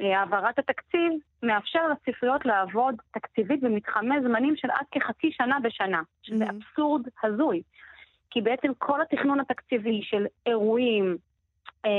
העברת 0.00 0.58
התקציב 0.58 1.12
מאפשר 1.42 1.80
לספריות 1.88 2.46
לעבוד 2.46 2.94
תקציבית 3.10 3.60
במתחמי 3.60 4.14
זמנים 4.22 4.56
של 4.56 4.68
עד 4.70 4.86
כחצי 4.90 5.32
שנה 5.32 5.58
בשנה, 5.62 6.02
שזה 6.22 6.44
Mhm. 6.44 6.50
אבסורד 6.50 7.02
הזוי. 7.22 7.62
כי 8.30 8.40
בעצם 8.40 8.72
כל 8.78 9.02
התכנון 9.02 9.40
התקציבי 9.40 10.00
של 10.02 10.26
אירועים, 10.46 11.16
אה, 11.86 11.90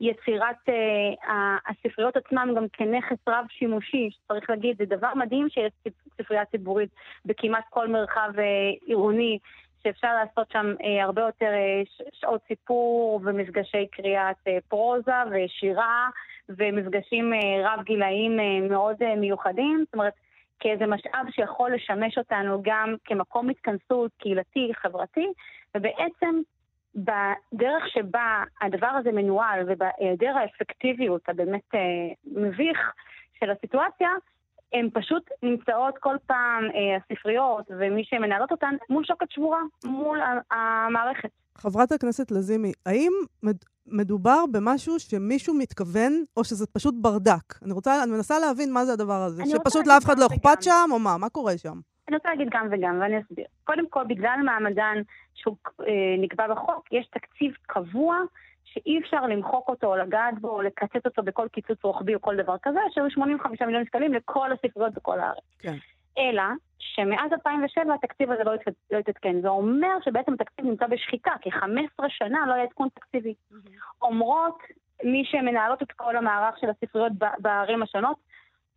יצירת 0.00 0.56
אה, 0.68 1.32
ה- 1.32 1.70
הספריות 1.70 2.16
עצמן 2.16 2.48
גם 2.56 2.64
כנכס 2.72 3.16
רב-שימושי, 3.28 4.10
שצריך 4.10 4.50
להגיד, 4.50 4.76
זה 4.78 4.84
דבר 4.96 5.14
מדהים 5.14 5.48
שיש 5.48 5.72
ספ- 5.88 6.22
ספרייה 6.22 6.44
ציבורית 6.44 6.90
בכמעט 7.24 7.64
כל 7.70 7.88
מרחב 7.88 8.30
אה, 8.38 8.44
עירוני, 8.86 9.38
שאפשר 9.86 10.14
לעשות 10.14 10.50
שם 10.52 10.74
אה, 10.84 11.04
הרבה 11.04 11.22
יותר 11.22 11.46
אה, 11.46 11.82
שעות 12.12 12.40
סיפור 12.48 13.20
ומפגשי 13.24 13.86
קריאת 13.86 14.36
אה, 14.48 14.58
פרוזה 14.68 15.12
ושירה 15.30 16.08
ומפגשים 16.48 17.32
אה, 17.32 17.38
רב-גילאיים 17.64 18.40
אה, 18.40 18.68
מאוד 18.68 19.02
אה, 19.02 19.16
מיוחדים. 19.16 19.82
זאת 19.84 19.94
אומרת, 19.94 20.12
כאיזה 20.60 20.86
משאב 20.86 21.26
שיכול 21.30 21.74
לשמש 21.74 22.18
אותנו 22.18 22.62
גם 22.62 22.94
כמקום 23.04 23.48
התכנסות 23.50 24.10
קהילתי, 24.18 24.70
חברתי, 24.74 25.26
ובעצם 25.76 26.40
בדרך 26.94 27.88
שבה 27.88 28.42
הדבר 28.60 28.86
הזה 28.86 29.12
מנוהל 29.12 29.60
ובהיעדר 29.66 30.36
האפקטיביות 30.38 31.28
הבאמת 31.28 31.74
אה, 31.74 31.80
מביך 32.24 32.92
של 33.40 33.50
הסיטואציה, 33.50 34.10
הן 34.72 34.88
פשוט 34.92 35.30
נמצאות 35.42 35.98
כל 36.00 36.16
פעם, 36.26 36.64
אה, 36.64 36.96
הספריות 36.96 37.64
ומי 37.78 38.04
שמנהלות 38.04 38.50
אותן, 38.50 38.74
מול 38.90 39.04
שוקת 39.04 39.30
שבורה, 39.30 39.60
מול 39.84 40.20
המערכת. 40.50 41.28
חברת 41.58 41.92
הכנסת 41.92 42.30
לזימי, 42.30 42.72
האם 42.86 43.12
מדובר 43.86 44.44
במשהו 44.52 44.98
שמישהו 44.98 45.54
מתכוון, 45.54 46.12
או 46.36 46.44
שזה 46.44 46.66
פשוט 46.66 46.94
ברדק? 47.00 47.62
אני 47.64 47.72
רוצה, 47.72 48.02
אני 48.02 48.12
מנסה 48.12 48.38
להבין 48.38 48.72
מה 48.72 48.84
זה 48.84 48.92
הדבר 48.92 49.22
הזה. 49.22 49.42
שפשוט 49.46 49.86
לאף 49.86 50.04
אחד 50.04 50.18
לא 50.18 50.26
אכפת 50.26 50.62
שם, 50.62 50.88
או 50.90 50.98
מה? 50.98 51.18
מה 51.18 51.28
קורה 51.28 51.58
שם? 51.58 51.80
אני 52.08 52.16
רוצה 52.16 52.28
להגיד 52.28 52.48
גם 52.50 52.68
וגם, 52.70 52.98
ואני 53.00 53.20
אסביר. 53.20 53.44
קודם 53.64 53.88
כל, 53.88 54.04
בגלל 54.08 54.38
מעמדן 54.44 54.96
שהוא 55.34 55.56
אה, 55.80 55.86
נקבע 56.18 56.48
בחוק, 56.48 56.92
יש 56.92 57.06
תקציב 57.06 57.52
קבוע 57.66 58.16
שאי 58.76 58.98
אפשר 58.98 59.26
למחוק 59.26 59.68
אותו 59.68 59.86
או 59.86 59.96
לגעת 59.96 60.38
בו 60.40 60.48
או 60.48 60.62
לקצץ 60.62 61.06
אותו 61.06 61.22
בכל 61.22 61.48
קיצוץ 61.48 61.84
רוחבי 61.84 62.14
או 62.14 62.20
כל 62.20 62.36
דבר 62.36 62.56
כזה, 62.62 62.80
שהיו 62.90 63.10
85 63.10 63.62
מיליון 63.62 63.84
שקלים 63.84 64.14
לכל 64.14 64.52
הספריות 64.52 64.94
בכל 64.94 65.20
הארץ. 65.20 65.44
כן. 65.58 65.76
אלא 66.18 66.42
שמאז 66.78 67.32
2007 67.32 67.94
התקציב 67.94 68.30
הזה 68.30 68.44
לא, 68.44 68.52
לא 68.90 68.98
התעדכן. 68.98 69.40
זה 69.40 69.48
אומר 69.48 69.96
שבעצם 70.04 70.32
התקציב 70.32 70.64
נמצא 70.64 70.86
בשחיקה, 70.86 71.30
כי 71.40 71.52
15 71.52 72.06
שנה 72.08 72.38
לא 72.48 72.52
היה 72.52 72.62
עדכון 72.62 72.88
תקציבי. 72.94 73.34
Mm-hmm. 73.34 73.56
אומרות 74.02 74.58
מי 75.04 75.22
שמנהלות 75.24 75.82
את 75.82 75.92
כל 75.92 76.16
המערך 76.16 76.58
של 76.60 76.70
הספריות 76.70 77.12
בערים 77.38 77.82
השונות, 77.82 78.16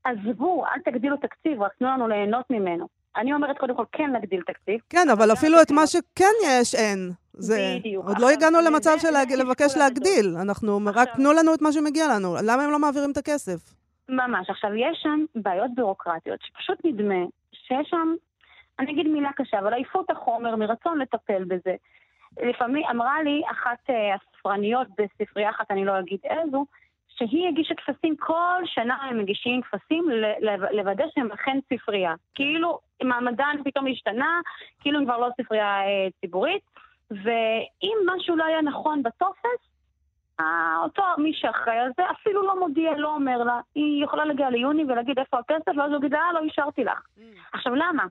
עזבו, 0.03 0.65
אל 0.65 0.91
תגדילו 0.91 1.17
תקציב, 1.17 1.61
רק 1.61 1.73
תנו 1.79 1.87
לנו 1.87 2.07
ליהנות 2.07 2.45
ממנו. 2.49 2.87
אני 3.15 3.33
אומרת 3.33 3.57
קודם 3.57 3.75
כל 3.75 3.85
כן 3.91 4.15
נגדיל 4.15 4.41
תקציב. 4.41 4.79
כן, 4.89 5.09
אבל 5.09 5.33
אפילו 5.33 5.61
את 5.61 5.71
מה 5.71 5.87
שכן 5.87 6.33
יש, 6.45 6.75
אין. 6.75 7.11
זה... 7.39 7.75
בדיוק. 7.79 8.07
עוד 8.07 8.19
לא 8.19 8.29
הגענו 8.29 8.57
למצב 8.61 8.97
של 8.97 9.37
לבקש 9.37 9.77
להגדיל. 9.77 10.35
אנחנו, 10.41 10.79
רק 10.95 11.09
תנו 11.15 11.33
לנו 11.33 11.53
את 11.53 11.61
מה 11.61 11.71
שמגיע 11.71 12.05
לנו. 12.15 12.35
למה 12.43 12.63
הם 12.63 12.71
לא 12.71 12.79
מעבירים 12.79 13.11
את 13.11 13.17
הכסף? 13.17 13.79
ממש. 14.09 14.49
עכשיו, 14.49 14.75
יש 14.75 14.99
שם 15.03 15.25
בעיות 15.35 15.71
בירוקרטיות 15.75 16.39
שפשוט 16.41 16.77
נדמה 16.85 17.25
שיש 17.53 17.89
שם, 17.89 18.13
אני 18.79 18.91
אגיד 18.91 19.07
מילה 19.07 19.29
קשה, 19.35 19.59
אבל 19.59 19.73
עייפות 19.73 20.09
החומר 20.09 20.55
מרצון 20.55 20.99
לטפל 20.99 21.43
בזה. 21.43 21.75
לפעמים 22.43 22.83
אמרה 22.91 23.23
לי 23.23 23.41
אחת 23.51 23.89
אה, 23.89 24.15
הספרניות 24.15 24.87
בספרייה 24.97 25.49
אחת, 25.49 25.71
אני 25.71 25.85
לא 25.85 25.99
אגיד 25.99 26.19
איזו, 26.23 26.65
שהיא 27.19 27.47
הגישה 27.47 27.73
טפסים, 27.75 28.15
כל 28.19 28.61
שנה 28.65 28.95
הם 28.95 29.19
מגישים 29.19 29.61
טפסים 29.61 30.05
לוודא 30.71 31.03
שהם 31.15 31.31
אכן 31.31 31.59
ספרייה. 31.73 32.13
כאילו 32.35 32.79
מעמדן 33.03 33.55
פתאום 33.65 33.87
השתנה, 33.91 34.39
כאילו 34.79 34.99
הם 34.99 35.05
כבר 35.05 35.17
לא 35.17 35.27
ספרייה 35.41 35.81
אה, 35.81 36.07
ציבורית, 36.21 36.61
ואם 37.11 37.97
משהו 38.05 38.35
לא 38.35 38.43
היה 38.43 38.61
נכון 38.61 39.03
בטופס, 39.03 39.69
אותו 40.83 41.03
מי 41.17 41.33
שאחראי 41.33 41.77
על 41.77 41.91
זה 41.97 42.03
אפילו 42.11 42.43
לא 42.43 42.59
מודיע, 42.59 42.91
לא 42.97 43.15
אומר 43.15 43.37
לה. 43.37 43.59
היא 43.75 44.03
יכולה 44.03 44.25
להגיע 44.25 44.49
ליוני 44.49 44.83
ולהגיד 44.83 45.19
איפה 45.19 45.39
הכסף, 45.39 45.71
ואז 45.77 45.91
הוא 45.91 45.97
יגיד, 45.97 46.13
אה, 46.13 46.33
לא 46.33 46.39
אישרתי 46.39 46.83
לך. 46.83 46.99
Mm. 47.17 47.21
עכשיו, 47.53 47.75
למה? 47.75 48.05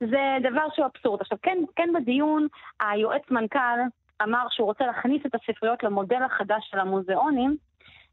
זה 0.00 0.36
דבר 0.42 0.66
שהוא 0.74 0.86
אבסורד. 0.86 1.20
עכשיו, 1.20 1.38
כן, 1.42 1.58
כן 1.76 1.88
בדיון, 1.94 2.46
היועץ 2.80 3.30
מנכ"ל 3.30 3.80
אמר 4.22 4.46
שהוא 4.50 4.66
רוצה 4.66 4.86
להכניס 4.86 5.26
את 5.26 5.34
הספריות 5.34 5.82
למודל 5.82 6.22
החדש 6.22 6.68
של 6.70 6.78
המוזיאונים, 6.78 7.56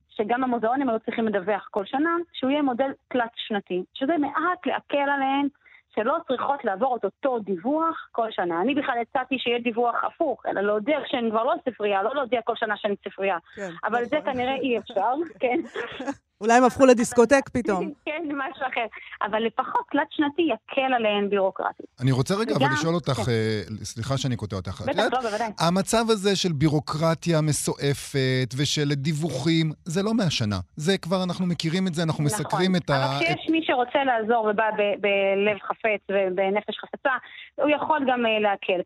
שגם 0.10 0.44
המוזיאונים 0.44 0.90
היו 0.90 1.00
צריכים 1.00 1.28
לדווח 1.28 1.68
כל 1.72 1.86
שנה, 1.86 2.16
שהוא 2.34 2.52
יהיה 2.52 2.62
מודל 2.62 2.92
תלת-שנתי, 3.08 3.84
שזה 3.94 4.18
מעט 4.18 4.66
להקל 4.66 5.10
עליהן 5.10 5.48
שלא 5.96 6.18
צריכות 6.28 6.66
לעבור 6.66 6.98
את 6.98 7.06
אותו 7.06 7.40
דיווח 7.40 8.08
כל 8.12 8.32
שנה. 8.32 8.62
אני 8.62 8.76
בכלל 8.76 8.96
הצעתי 9.02 9.40
שיהיה 9.40 9.60
דיווח 9.60 10.04
הפוך, 10.04 10.46
אלא 10.46 10.62
להודיע 10.62 10.98
כשהן 11.06 11.30
כבר 11.30 11.44
לא 11.44 11.54
ספרייה, 11.70 12.04
לא 12.04 12.16
להודיע 12.16 12.42
כל 12.42 12.56
שנה 12.56 12.78
שהן 12.78 12.96
ספרייה. 13.08 13.38
כן, 13.56 13.70
אבל 13.84 13.98
נכון. 13.98 14.10
זה 14.10 14.18
כנראה 14.26 14.56
אי 14.56 14.78
אפשר, 14.78 15.14
כן. 15.40 15.60
אולי 16.42 16.54
הם 16.54 16.64
הפכו 16.64 16.86
לדיסקוטק 16.86 17.50
פתאום. 17.50 17.92
כן, 18.30 18.36
משהו 18.36 18.66
אחר. 18.74 18.86
אבל 19.22 19.44
לפחות 19.44 19.86
תלת-שנתי 19.92 20.42
יקל 20.42 20.94
עליהן 20.94 21.30
בירוקרטית. 21.30 21.86
אני 22.02 22.12
רוצה 22.12 22.36
רגע 22.36 22.56
אבל 22.56 22.68
לשאול 22.74 22.96
אותך, 22.96 23.14
כן. 23.14 23.32
אה, 23.32 23.62
סליחה 23.84 24.18
שאני 24.18 24.36
קוטע 24.36 24.56
אותך. 24.56 24.82
בטח, 24.82 25.04
לא, 25.14 25.22
בוודאי. 25.22 25.52
המצב 25.60 26.06
הזה 26.10 26.36
של 26.36 26.54
בירוקרטיה 26.54 27.42
מסועפת 27.42 28.50
ושל 28.58 28.94
דיווחים, 28.94 29.72
זה 29.86 30.04
לא 30.04 30.14
מהשנה. 30.14 30.60
זה 30.76 30.98
כבר, 30.98 31.24
אנחנו 31.24 31.46
מכירים 31.46 31.88
את 31.88 31.94
זה, 31.94 32.04
אנחנו 32.04 32.24
נכון. 32.24 32.40
מסקרים 32.40 32.76
את 32.76 32.90
ה... 32.90 32.94
אבל 32.94 33.26
כשיש 33.26 33.50
מי 33.50 33.62
שרוצה 33.64 34.04
לעזור 34.04 34.48
ובא 34.52 34.70
בלב 35.02 35.58
חפץ 35.68 36.02
ובנפש 36.12 36.78
חפצה, 36.80 37.14
הוא 37.56 37.70
יכול 37.70 38.00
גם 38.08 38.26
אה, 38.26 38.40
להקל. 38.40 38.82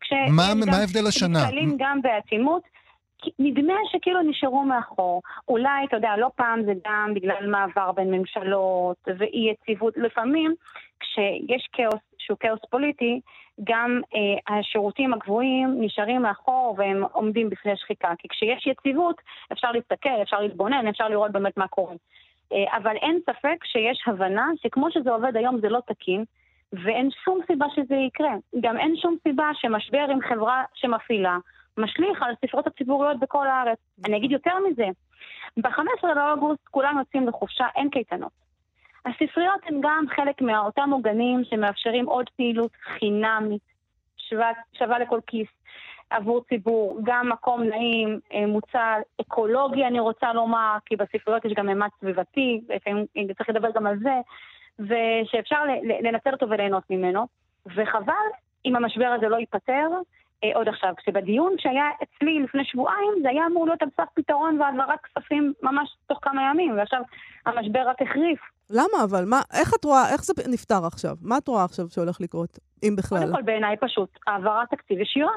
מה 0.68 0.76
ההבדל 0.76 1.06
השנה? 1.06 1.42
נתקלים 1.44 1.76
גם 1.78 2.02
באטימות. 2.02 2.77
נדמה 3.38 3.74
שכאילו 3.92 4.22
נשארו 4.22 4.64
מאחור. 4.64 5.22
אולי, 5.48 5.84
אתה 5.84 5.96
יודע, 5.96 6.16
לא 6.16 6.30
פעם 6.36 6.62
זה 6.64 6.72
גם 6.86 7.12
בגלל 7.14 7.46
מעבר 7.46 7.92
בין 7.92 8.10
ממשלות 8.10 8.96
ואי 9.18 9.52
יציבות. 9.52 9.94
לפעמים, 9.96 10.54
כשיש 11.00 11.68
כאוס 11.72 12.00
שהוא 12.18 12.38
כאוס 12.38 12.60
פוליטי, 12.70 13.20
גם 13.64 14.00
אה, 14.14 14.56
השירותים 14.56 15.14
הגבוהים 15.14 15.76
נשארים 15.80 16.22
מאחור 16.22 16.74
והם 16.78 17.04
עומדים 17.12 17.50
בפני 17.50 17.76
שחיקה. 17.76 18.12
כי 18.18 18.28
כשיש 18.28 18.66
יציבות, 18.66 19.16
אפשר 19.52 19.72
להסתכל, 19.72 20.22
אפשר 20.22 20.40
להתבונן, 20.40 20.86
אפשר 20.88 21.08
לראות 21.08 21.32
באמת 21.32 21.56
מה 21.56 21.68
קורה. 21.68 21.94
אה, 22.52 22.76
אבל 22.76 22.96
אין 22.96 23.20
ספק 23.22 23.64
שיש 23.64 24.02
הבנה 24.06 24.46
שכמו 24.62 24.90
שזה 24.90 25.10
עובד 25.10 25.36
היום 25.36 25.60
זה 25.60 25.68
לא 25.68 25.80
תקין, 25.86 26.24
ואין 26.72 27.08
שום 27.24 27.40
סיבה 27.46 27.66
שזה 27.74 27.94
יקרה. 27.94 28.34
גם 28.60 28.78
אין 28.78 28.96
שום 28.96 29.16
סיבה 29.22 29.50
שמשבר 29.54 30.06
עם 30.10 30.20
חברה 30.20 30.64
שמפעילה, 30.74 31.38
משליך 31.78 32.22
על 32.22 32.30
הספרות 32.30 32.66
הציבוריות 32.66 33.18
בכל 33.18 33.46
הארץ. 33.48 33.78
אני 34.04 34.16
אגיד 34.16 34.30
יותר 34.30 34.58
מזה, 34.70 34.86
ב-15 35.56 36.06
לאוגוסט 36.16 36.68
כולם 36.70 36.98
יוצאים 36.98 37.28
לחופשה, 37.28 37.66
אין 37.76 37.90
קייטנות. 37.90 38.32
הספריות 39.06 39.60
הן 39.66 39.80
גם 39.82 40.04
חלק 40.16 40.40
מאותם 40.40 40.90
עוגנים 40.92 41.44
שמאפשרים 41.44 42.06
עוד 42.06 42.30
פעילות 42.36 42.70
חינמית, 42.82 43.62
שווה, 44.16 44.50
שווה 44.78 44.98
לכל 44.98 45.20
כיס, 45.26 45.48
עבור 46.10 46.44
ציבור, 46.48 46.98
גם 47.04 47.28
מקום 47.28 47.62
נעים, 47.62 48.20
אה, 48.32 48.46
מוצל, 48.46 49.00
אקולוגי 49.20 49.84
אני 49.84 50.00
רוצה 50.00 50.32
לומר, 50.32 50.76
כי 50.86 50.96
בספריות 50.96 51.44
יש 51.44 51.52
גם 51.52 51.66
ממד 51.66 51.88
סביבתי, 52.00 52.60
לפעמים 52.68 53.06
צריך 53.36 53.50
לדבר 53.50 53.70
גם 53.74 53.86
על 53.86 53.98
זה, 53.98 54.14
ושאפשר 54.78 55.62
לנצל 56.02 56.32
אותו 56.32 56.50
וליהנות 56.50 56.82
ממנו. 56.90 57.26
וחבל 57.66 58.12
אם 58.64 58.76
המשבר 58.76 59.06
הזה 59.06 59.28
לא 59.28 59.36
ייפתר, 59.36 59.72
אה, 59.72 59.98
עוד 60.54 60.68
עכשיו, 60.68 60.94
כשבדיון 60.96 61.54
שהיה 61.58 61.84
אצלי 62.02 62.40
לפני 62.40 62.64
שבועיים, 62.64 63.12
זה 63.22 63.28
היה 63.28 63.46
אמור 63.46 63.66
להיות 63.66 63.82
על 63.82 63.88
סף 63.96 64.08
פתרון 64.14 64.60
והעברת 64.60 64.98
כספים 65.00 65.52
ממש 65.62 65.96
תוך 66.06 66.18
כמה 66.22 66.42
ימים, 66.50 66.78
ועכשיו 66.78 67.02
המשבר 67.46 67.88
רק 67.88 68.02
החריף. 68.02 68.40
למה 68.70 69.04
אבל? 69.04 69.24
מה, 69.24 69.40
איך 69.60 69.74
את 69.74 69.84
רואה, 69.84 70.12
איך 70.12 70.24
זה 70.24 70.32
נפתר 70.48 70.86
עכשיו? 70.86 71.16
מה 71.22 71.38
את 71.38 71.48
רואה 71.48 71.64
עכשיו 71.64 71.88
שהולך 71.88 72.20
לקרות, 72.20 72.58
אם 72.82 72.96
בכלל? 72.96 73.18
קודם 73.18 73.34
כל 73.34 73.42
בעיניי 73.42 73.76
פשוט, 73.76 74.18
העברת 74.26 74.70
תקציב 74.70 75.00
ישירה. 75.00 75.32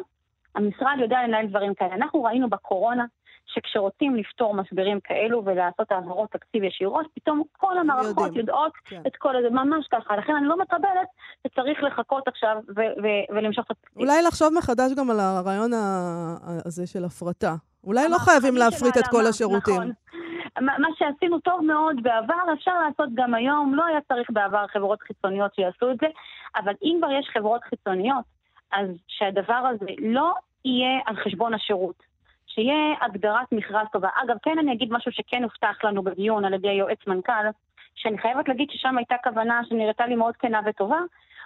המשרד 0.56 0.98
יודע 1.02 1.18
לנהל 1.28 1.48
דברים 1.48 1.74
כאלה. 1.74 1.96
אנחנו 1.96 2.24
ראינו 2.24 2.50
בקורונה 2.50 3.06
שכשרוצים 3.54 4.16
לפתור 4.16 4.54
משברים 4.54 5.00
כאלו 5.00 5.46
ולעשות 5.46 5.92
העברות 5.92 6.32
תקציב 6.32 6.64
ישירות, 6.64 7.06
פתאום 7.16 7.44
כל 7.58 7.78
המערכות 7.78 8.26
יודעים. 8.26 8.40
יודעות 8.40 8.72
כן. 8.86 9.02
את 9.08 9.16
כל 9.16 9.34
זה, 9.42 9.50
ממש 9.50 9.88
ככה. 9.92 10.18
לכן 10.18 10.36
אני 10.36 10.48
לא 10.48 10.58
מקבלת 10.58 11.08
שצריך 11.48 11.84
לחכות 11.84 12.28
עכשיו 12.28 12.58
ו- 12.70 12.94
ו- 13.04 13.36
ולמשוך 13.36 13.66
את 13.66 13.72
התקציב. 13.72 14.02
אולי 14.02 14.22
לחשוב 14.22 14.50
מחדש 14.58 14.92
גם 14.98 15.12
על 15.12 15.20
הרעיון 15.20 15.72
הזה 16.66 16.88
של 16.88 17.06
הפרטה. 17.06 17.56
אולי 17.84 18.10
לא 18.10 18.18
חייבים 18.18 18.56
להפריט 18.56 18.98
את 18.98 19.08
כל 19.08 19.26
השירותים. 19.28 19.76
נכון. 19.76 19.92
מה 20.60 20.88
שעשינו 20.98 21.40
טוב 21.40 21.62
מאוד 21.62 22.04
בעבר, 22.04 22.54
אפשר 22.54 22.72
לעשות 22.88 23.10
גם 23.14 23.34
היום. 23.34 23.76
לא 23.76 23.86
היה 23.86 24.00
צריך 24.08 24.30
בעבר 24.30 24.68
חברות 24.68 25.02
חיצוניות 25.02 25.56
שיעשו 25.56 25.92
את 25.92 25.98
זה, 26.02 26.08
אבל 26.56 26.74
אם 26.84 27.00
כבר 27.00 27.12
יש 27.12 27.30
חברות 27.34 27.62
חיצוניות, 27.64 28.26
אז 28.72 28.88
שהדבר 29.08 29.54
הזה 29.54 29.86
לא 30.00 30.34
יהיה 30.66 31.00
על 31.06 31.16
חשבון 31.16 31.54
השירות. 31.54 32.11
שיהיה 32.54 32.94
הגדרת 33.02 33.52
מכרז 33.52 33.88
טובה. 33.92 34.10
אגב, 34.24 34.36
כן 34.44 34.60
אני 34.60 34.74
אגיד 34.74 34.88
משהו 34.92 35.12
שכן 35.12 35.44
הובטח 35.44 35.84
לנו 35.84 36.04
בדיון 36.04 36.46
על 36.46 36.54
ידי 36.54 36.72
יועץ 36.72 37.08
מנכ"ל, 37.08 37.48
שאני 37.96 38.18
חייבת 38.18 38.48
להגיד 38.48 38.70
ששם 38.72 38.98
הייתה 38.98 39.16
כוונה 39.24 39.62
שנראתה 39.70 40.06
לי 40.06 40.16
מאוד 40.16 40.38
כנה 40.38 40.60
וטובה. 40.66 41.00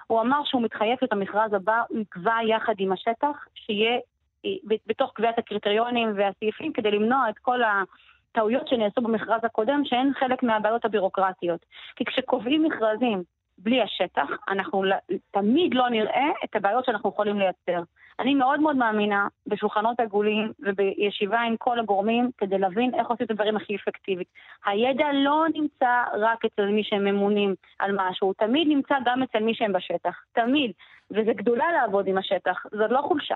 הוא 0.07 0.21
אמר 0.21 0.41
שהוא 0.45 0.61
מתחייב 0.61 0.97
שאת 0.99 1.11
המכרז 1.11 1.53
הבא 1.53 1.81
הוא 1.89 1.99
יקבע 1.99 2.35
יחד 2.47 2.73
עם 2.77 2.91
השטח, 2.91 3.45
שיהיה 3.55 3.99
אה, 4.45 4.75
בתוך 4.87 5.11
קביעת 5.15 5.39
הקריטריונים 5.39 6.13
והסעיפים 6.15 6.73
כדי 6.73 6.91
למנוע 6.91 7.29
את 7.29 7.39
כל 7.39 7.59
הטעויות 7.63 8.67
שנעשו 8.67 9.01
במכרז 9.01 9.41
הקודם, 9.43 9.81
שהן 9.85 10.11
חלק 10.19 10.43
מהבעיות 10.43 10.85
הבירוקרטיות. 10.85 11.65
כי 11.95 12.05
כשקובעים 12.05 12.63
מכרזים 12.63 13.23
בלי 13.57 13.81
השטח, 13.81 14.29
אנחנו 14.47 14.83
תמיד 15.31 15.73
לא 15.73 15.89
נראה 15.89 16.29
את 16.43 16.55
הבעיות 16.55 16.85
שאנחנו 16.85 17.09
יכולים 17.09 17.39
לייצר. 17.39 17.83
אני 18.19 18.35
מאוד 18.35 18.59
מאוד 18.59 18.75
מאמינה 18.75 19.27
בשולחנות 19.47 19.99
עגולים 19.99 20.51
ובישיבה 20.59 21.39
עם 21.41 21.57
כל 21.57 21.79
הגורמים 21.79 22.29
כדי 22.37 22.57
להבין 22.57 22.93
איך 22.93 23.07
עושים 23.07 23.25
את 23.25 23.31
הדברים 23.31 23.55
הכי 23.55 23.75
אפקטיבית. 23.75 24.27
הידע 24.65 25.07
לא 25.13 25.45
נמצא 25.53 26.03
רק 26.13 26.45
אצל 26.45 26.65
מי 26.65 26.83
שהם 26.83 27.03
ממונים 27.03 27.55
על 27.79 27.91
משהו, 27.95 28.27
הוא 28.27 28.33
תמיד 28.37 28.67
נמצא 28.67 28.95
גם 29.05 29.23
אצל 29.23 29.39
מי 29.39 29.55
שהם 29.55 29.73
בשטח. 29.73 30.23
תמיד. 30.33 30.71
וזה 31.11 31.33
גדולה 31.33 31.71
לעבוד 31.71 32.07
עם 32.07 32.17
השטח, 32.17 32.65
זאת 32.71 32.91
לא 32.91 33.01
חולשה. 33.01 33.35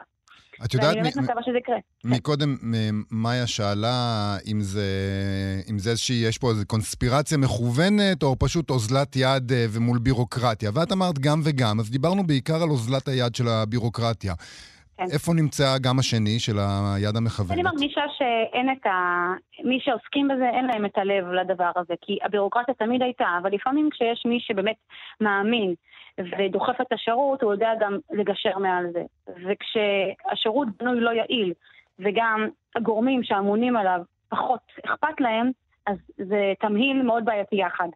את 0.65 0.73
יודעת, 0.73 0.95
ואני 0.95 1.01
באמת 1.01 1.15
מקווה 1.15 1.43
שזה 1.45 1.57
יקרה. 1.57 1.75
מקודם 2.03 2.57
מאיה 3.11 3.47
שאלה 3.47 4.37
אם 4.47 4.61
זה, 4.61 4.85
אם 5.69 5.79
זה 5.79 5.89
איזושהי, 5.89 6.15
יש 6.15 6.37
פה 6.37 6.51
איזו 6.51 6.65
קונספירציה 6.67 7.37
מכוונת, 7.37 8.23
או 8.23 8.35
פשוט 8.39 8.69
אוזלת 8.69 9.15
יד 9.15 9.51
אה, 9.51 9.65
ומול 9.69 9.99
בירוקרטיה. 9.99 10.71
ואת 10.73 10.91
אמרת 10.91 11.19
גם 11.19 11.41
וגם, 11.43 11.79
אז 11.79 11.89
דיברנו 11.89 12.27
בעיקר 12.27 12.63
על 12.63 12.69
אוזלת 12.69 13.07
היד 13.07 13.35
של 13.35 13.47
הבירוקרטיה. 13.47 14.33
כן. 14.99 15.05
איפה 15.13 15.31
נמצא 15.33 15.77
גם 15.81 15.99
השני 15.99 16.39
של 16.39 16.57
היד 16.59 17.15
המכוונת? 17.15 17.51
אני 17.51 17.63
מרגישה 17.63 18.01
שאין 18.17 18.71
את 18.71 18.85
ה... 18.85 19.33
מי 19.63 19.79
שעוסקים 19.81 20.27
בזה, 20.27 20.49
אין 20.49 20.65
להם 20.65 20.85
את 20.85 20.97
הלב 20.97 21.27
לדבר 21.31 21.71
הזה, 21.75 21.93
כי 22.01 22.17
הבירוקרטיה 22.23 22.73
תמיד 22.73 23.01
הייתה, 23.01 23.25
אבל 23.41 23.51
לפעמים 23.51 23.89
כשיש 23.91 24.25
מי 24.25 24.39
שבאמת 24.39 24.75
מאמין 25.21 25.73
ודוחף 26.19 26.81
את 26.81 26.93
השירות, 26.93 27.41
הוא 27.41 27.51
יודע 27.51 27.71
גם 27.79 27.97
לגשר 28.11 28.57
מעל 28.57 28.85
זה. 28.93 29.03
וכשהשירות 29.27 30.67
בנוי 30.79 30.99
לא 30.99 31.09
יעיל, 31.09 31.53
וגם 31.99 32.47
הגורמים 32.75 33.23
שאמונים 33.23 33.77
עליו 33.77 33.99
פחות 34.29 34.61
אכפת 34.85 35.21
להם, 35.21 35.51
אז 35.87 35.97
זה 36.17 36.53
תמהיל 36.59 37.01
מאוד 37.01 37.25
בעייתי 37.25 37.55
יחד. 37.55 37.87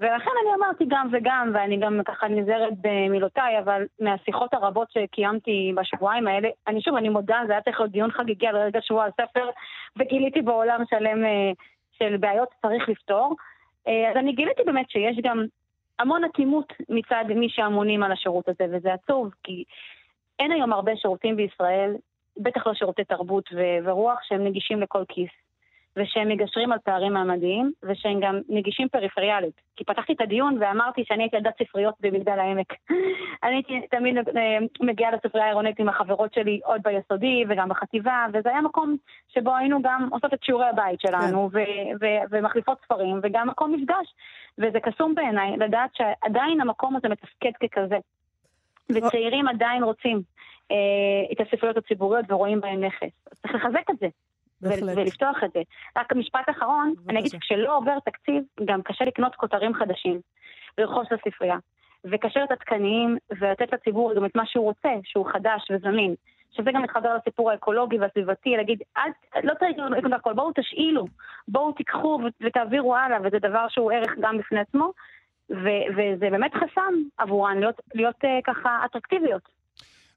ולכן 0.00 0.30
אני 0.42 0.54
אמרתי 0.54 0.84
גם 0.88 1.08
וגם, 1.12 1.50
ואני 1.54 1.76
גם 1.76 2.00
ככה 2.04 2.28
נזהרת 2.28 2.72
במילותיי, 2.80 3.58
אבל 3.58 3.86
מהשיחות 4.00 4.54
הרבות 4.54 4.90
שקיימתי 4.90 5.72
בשבועיים 5.76 6.28
האלה, 6.28 6.48
אני 6.66 6.82
שוב, 6.82 6.96
אני 6.96 7.08
מודה, 7.08 7.40
זה 7.46 7.52
היה 7.52 7.62
צריך 7.62 7.80
להיות 7.80 7.92
דיון 7.92 8.10
חגיגי 8.10 8.46
על 8.46 8.56
רגע 8.56 8.80
שבוע 8.82 9.04
הספר, 9.04 9.50
וגיליתי 9.96 10.42
בעולם 10.42 10.82
שלם 10.90 11.24
אה, 11.24 11.52
של 11.98 12.16
בעיות 12.16 12.48
שצריך 12.58 12.88
לפתור. 12.88 13.36
אה, 13.88 14.10
אז 14.10 14.16
אני 14.16 14.32
גיליתי 14.32 14.62
באמת 14.66 14.90
שיש 14.90 15.16
גם 15.22 15.44
המון 15.98 16.24
אטימות 16.24 16.72
מצד 16.88 17.24
מי 17.36 17.48
שאמונים 17.48 18.02
על 18.02 18.12
השירות 18.12 18.48
הזה, 18.48 18.64
וזה 18.72 18.92
עצוב, 18.92 19.30
כי 19.42 19.64
אין 20.38 20.52
היום 20.52 20.72
הרבה 20.72 20.96
שירותים 20.96 21.36
בישראל, 21.36 21.96
בטח 22.36 22.66
לא 22.66 22.74
שירותי 22.74 23.04
תרבות 23.04 23.44
ורוח, 23.84 24.18
שהם 24.22 24.44
נגישים 24.44 24.80
לכל 24.80 25.04
כיס. 25.08 25.45
ושהם 25.96 26.28
מגשרים 26.28 26.72
על 26.72 26.78
פערים 26.78 27.12
מעמדיים, 27.12 27.72
ושהם 27.82 28.20
גם 28.20 28.40
נגישים 28.48 28.88
פריפריאלית. 28.88 29.60
כי 29.76 29.84
פתחתי 29.84 30.12
את 30.12 30.20
הדיון 30.20 30.56
ואמרתי 30.60 31.04
שאני 31.04 31.22
הייתי 31.22 31.36
ילדת 31.36 31.54
ספריות 31.62 31.94
במגדל 32.00 32.38
העמק. 32.38 32.72
אני 33.44 33.54
הייתי 33.54 33.80
תמיד 33.90 34.16
אה, 34.16 34.58
מגיעה 34.80 35.10
לספרייה 35.10 35.46
העירונית 35.46 35.78
עם 35.78 35.88
החברות 35.88 36.34
שלי 36.34 36.60
עוד 36.64 36.80
ביסודי 36.84 37.44
וגם 37.48 37.68
בחטיבה, 37.68 38.26
וזה 38.32 38.48
היה 38.48 38.60
מקום 38.60 38.96
שבו 39.28 39.56
היינו 39.56 39.82
גם 39.82 40.08
עושות 40.10 40.34
את 40.34 40.42
שיעורי 40.42 40.66
הבית 40.66 41.00
שלנו, 41.00 41.50
כן. 41.52 41.58
ו- 41.58 42.04
ו- 42.04 42.24
ומחליפות 42.30 42.78
ספרים, 42.84 43.20
וגם 43.22 43.48
מקום 43.48 43.72
מפגש. 43.72 44.14
וזה 44.58 44.80
קסום 44.80 45.14
בעיניי 45.14 45.56
לדעת 45.56 45.90
שעדיין 45.94 46.60
המקום 46.60 46.96
הזה 46.96 47.08
מתפקד 47.08 47.50
ככזה. 47.60 47.98
וצעירים 48.90 49.48
עדיין 49.48 49.82
רוצים 49.82 50.22
אה, 50.70 50.76
את 51.32 51.40
הספריות 51.40 51.76
הציבוריות 51.76 52.30
ורואים 52.30 52.60
בהם 52.60 52.84
נכס. 52.84 53.26
אז 53.32 53.40
צריך 53.40 53.54
לחזק 53.54 53.90
את 53.90 53.98
זה. 53.98 54.06
בהחלט. 54.60 54.96
ולפתוח 54.96 55.44
את 55.44 55.52
זה. 55.52 55.60
רק 55.96 56.12
משפט 56.12 56.50
אחרון, 56.50 56.94
אני 57.08 57.18
אגיד 57.18 57.30
שכשלא 57.30 57.76
עובר 57.76 57.98
תקציב, 58.04 58.42
גם 58.64 58.82
קשה 58.82 59.04
לקנות 59.04 59.34
כותרים 59.34 59.74
חדשים, 59.74 60.20
לרכוש 60.78 61.08
לספרייה. 61.12 61.56
וקשה 62.04 62.38
להיות 62.38 62.50
עדכניים 62.50 63.16
ולתת 63.40 63.72
לציבור 63.72 64.14
גם 64.14 64.24
את 64.24 64.36
מה 64.36 64.46
שהוא 64.46 64.64
רוצה, 64.64 64.88
שהוא 65.04 65.26
חדש 65.32 65.70
וזמין. 65.70 66.14
שזה 66.56 66.70
גם 66.72 66.82
מתחבר 66.82 67.16
לסיפור 67.16 67.50
האקולוגי 67.50 67.98
והסביבתי, 67.98 68.56
להגיד, 68.56 68.82
אל, 68.96 69.10
לא 69.44 69.54
צריך 69.58 69.78
לקנות 69.96 70.12
הכל, 70.12 70.32
בואו 70.32 70.50
תשאילו, 70.54 71.04
בואו 71.48 71.72
תיקחו 71.72 72.18
ותעבירו 72.40 72.96
הלאה, 72.96 73.18
וזה 73.24 73.38
דבר 73.38 73.66
שהוא 73.68 73.92
ערך 73.92 74.14
גם 74.20 74.38
בפני 74.38 74.60
עצמו, 74.60 74.92
ו- 75.50 75.86
וזה 75.96 76.30
באמת 76.30 76.54
חסם 76.54 76.94
עבורן 77.18 77.58
להיות, 77.58 77.80
להיות 77.94 78.24
uh, 78.24 78.28
ככה 78.44 78.78
אטרקטיביות. 78.84 79.55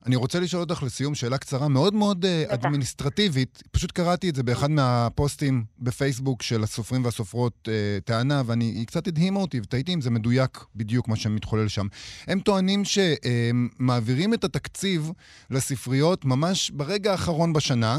אני 0.07 0.15
רוצה 0.15 0.39
לשאול 0.39 0.61
אותך 0.61 0.83
לסיום 0.83 1.15
שאלה 1.15 1.37
קצרה 1.37 1.67
מאוד 1.67 1.93
מאוד 1.93 2.25
uh, 2.25 2.53
אדמיניסטרטיבית. 2.53 3.63
פשוט 3.71 3.91
קראתי 3.91 4.29
את 4.29 4.35
זה 4.35 4.43
באחד 4.43 4.71
מהפוסטים 4.71 5.63
בפייסבוק 5.79 6.41
של 6.41 6.63
הסופרים 6.63 7.05
והסופרות 7.05 7.53
uh, 7.67 8.03
טענה, 8.05 8.41
והיא 8.45 8.87
קצת 8.87 9.07
הדהימה 9.07 9.39
אותי, 9.39 9.59
ותהיתי 9.59 9.93
אם 9.93 10.01
זה 10.01 10.11
מדויק 10.11 10.57
בדיוק 10.75 11.07
מה 11.07 11.15
שמתחולל 11.15 11.67
שם. 11.67 11.85
הם 12.27 12.39
טוענים 12.39 12.81
שמעבירים 12.85 14.33
uh, 14.33 14.35
את 14.35 14.43
התקציב 14.43 15.11
לספריות 15.51 16.25
ממש 16.25 16.71
ברגע 16.71 17.11
האחרון 17.11 17.53
בשנה, 17.53 17.97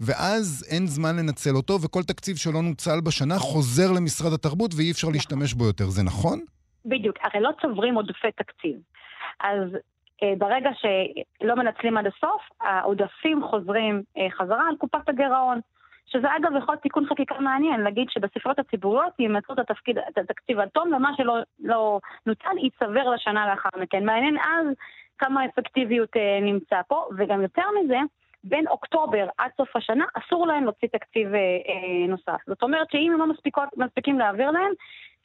ואז 0.00 0.66
אין 0.70 0.86
זמן 0.86 1.16
לנצל 1.16 1.56
אותו, 1.56 1.80
וכל 1.82 2.02
תקציב 2.02 2.36
שלא 2.36 2.62
נוצל 2.62 3.00
בשנה 3.00 3.38
חוזר 3.38 3.92
למשרד 3.92 4.32
התרבות 4.32 4.74
ואי 4.76 4.90
אפשר 4.90 5.08
להשתמש 5.08 5.54
בו 5.54 5.64
יותר. 5.64 5.88
זה 5.90 6.02
נכון? 6.02 6.40
בדיוק, 6.84 7.16
הרי 7.22 7.42
לא 7.42 7.50
צוברים 7.62 7.94
עודפי 7.94 8.28
תקציב. 8.36 8.76
אז 9.40 9.74
אה, 9.74 9.91
ברגע 10.38 10.70
שלא 10.74 11.54
מנצלים 11.54 11.96
עד 11.96 12.06
הסוף, 12.06 12.42
העודפים 12.60 13.42
חוזרים 13.44 14.02
אה, 14.18 14.30
חזרה 14.30 14.68
על 14.68 14.76
קופת 14.76 15.08
הגירעון. 15.08 15.60
שזה 16.06 16.28
אגב 16.36 16.56
יכול 16.58 16.72
להיות 16.72 16.82
תיקון 16.82 17.06
חקיקה 17.06 17.40
מעניין, 17.40 17.80
להגיד 17.80 18.10
שבספריות 18.10 18.58
הציבוריות 18.58 19.12
ימצאו 19.18 19.54
את 19.54 19.58
התפקיד, 19.58 19.98
את 19.98 20.18
התקציב 20.18 20.58
עד 20.58 20.68
תום, 20.68 20.92
ומה 20.94 21.10
שלא 21.16 21.38
לא 21.60 22.00
נוצל 22.26 22.58
ייצבר 22.58 23.10
לשנה 23.10 23.46
לאחר 23.46 23.68
מכן. 23.80 24.04
מעניין 24.04 24.38
אז 24.38 24.66
כמה 25.18 25.44
אפקטיביות 25.44 26.16
אה, 26.16 26.38
נמצא 26.42 26.80
פה, 26.88 27.08
וגם 27.18 27.42
יותר 27.42 27.62
מזה, 27.82 27.98
בין 28.44 28.68
אוקטובר 28.68 29.26
עד 29.38 29.50
סוף 29.56 29.76
השנה 29.76 30.04
אסור 30.14 30.46
להם 30.46 30.64
להוציא 30.64 30.88
תקציב 30.88 31.34
אה, 31.34 31.40
אה, 31.40 32.06
נוסף. 32.08 32.40
זאת 32.46 32.62
אומרת 32.62 32.90
שאם 32.90 33.10
הם 33.12 33.18
לא 33.18 33.26
מספיקות, 33.26 33.68
מספיקים 33.76 34.18
להעביר 34.18 34.50
להם, 34.50 34.72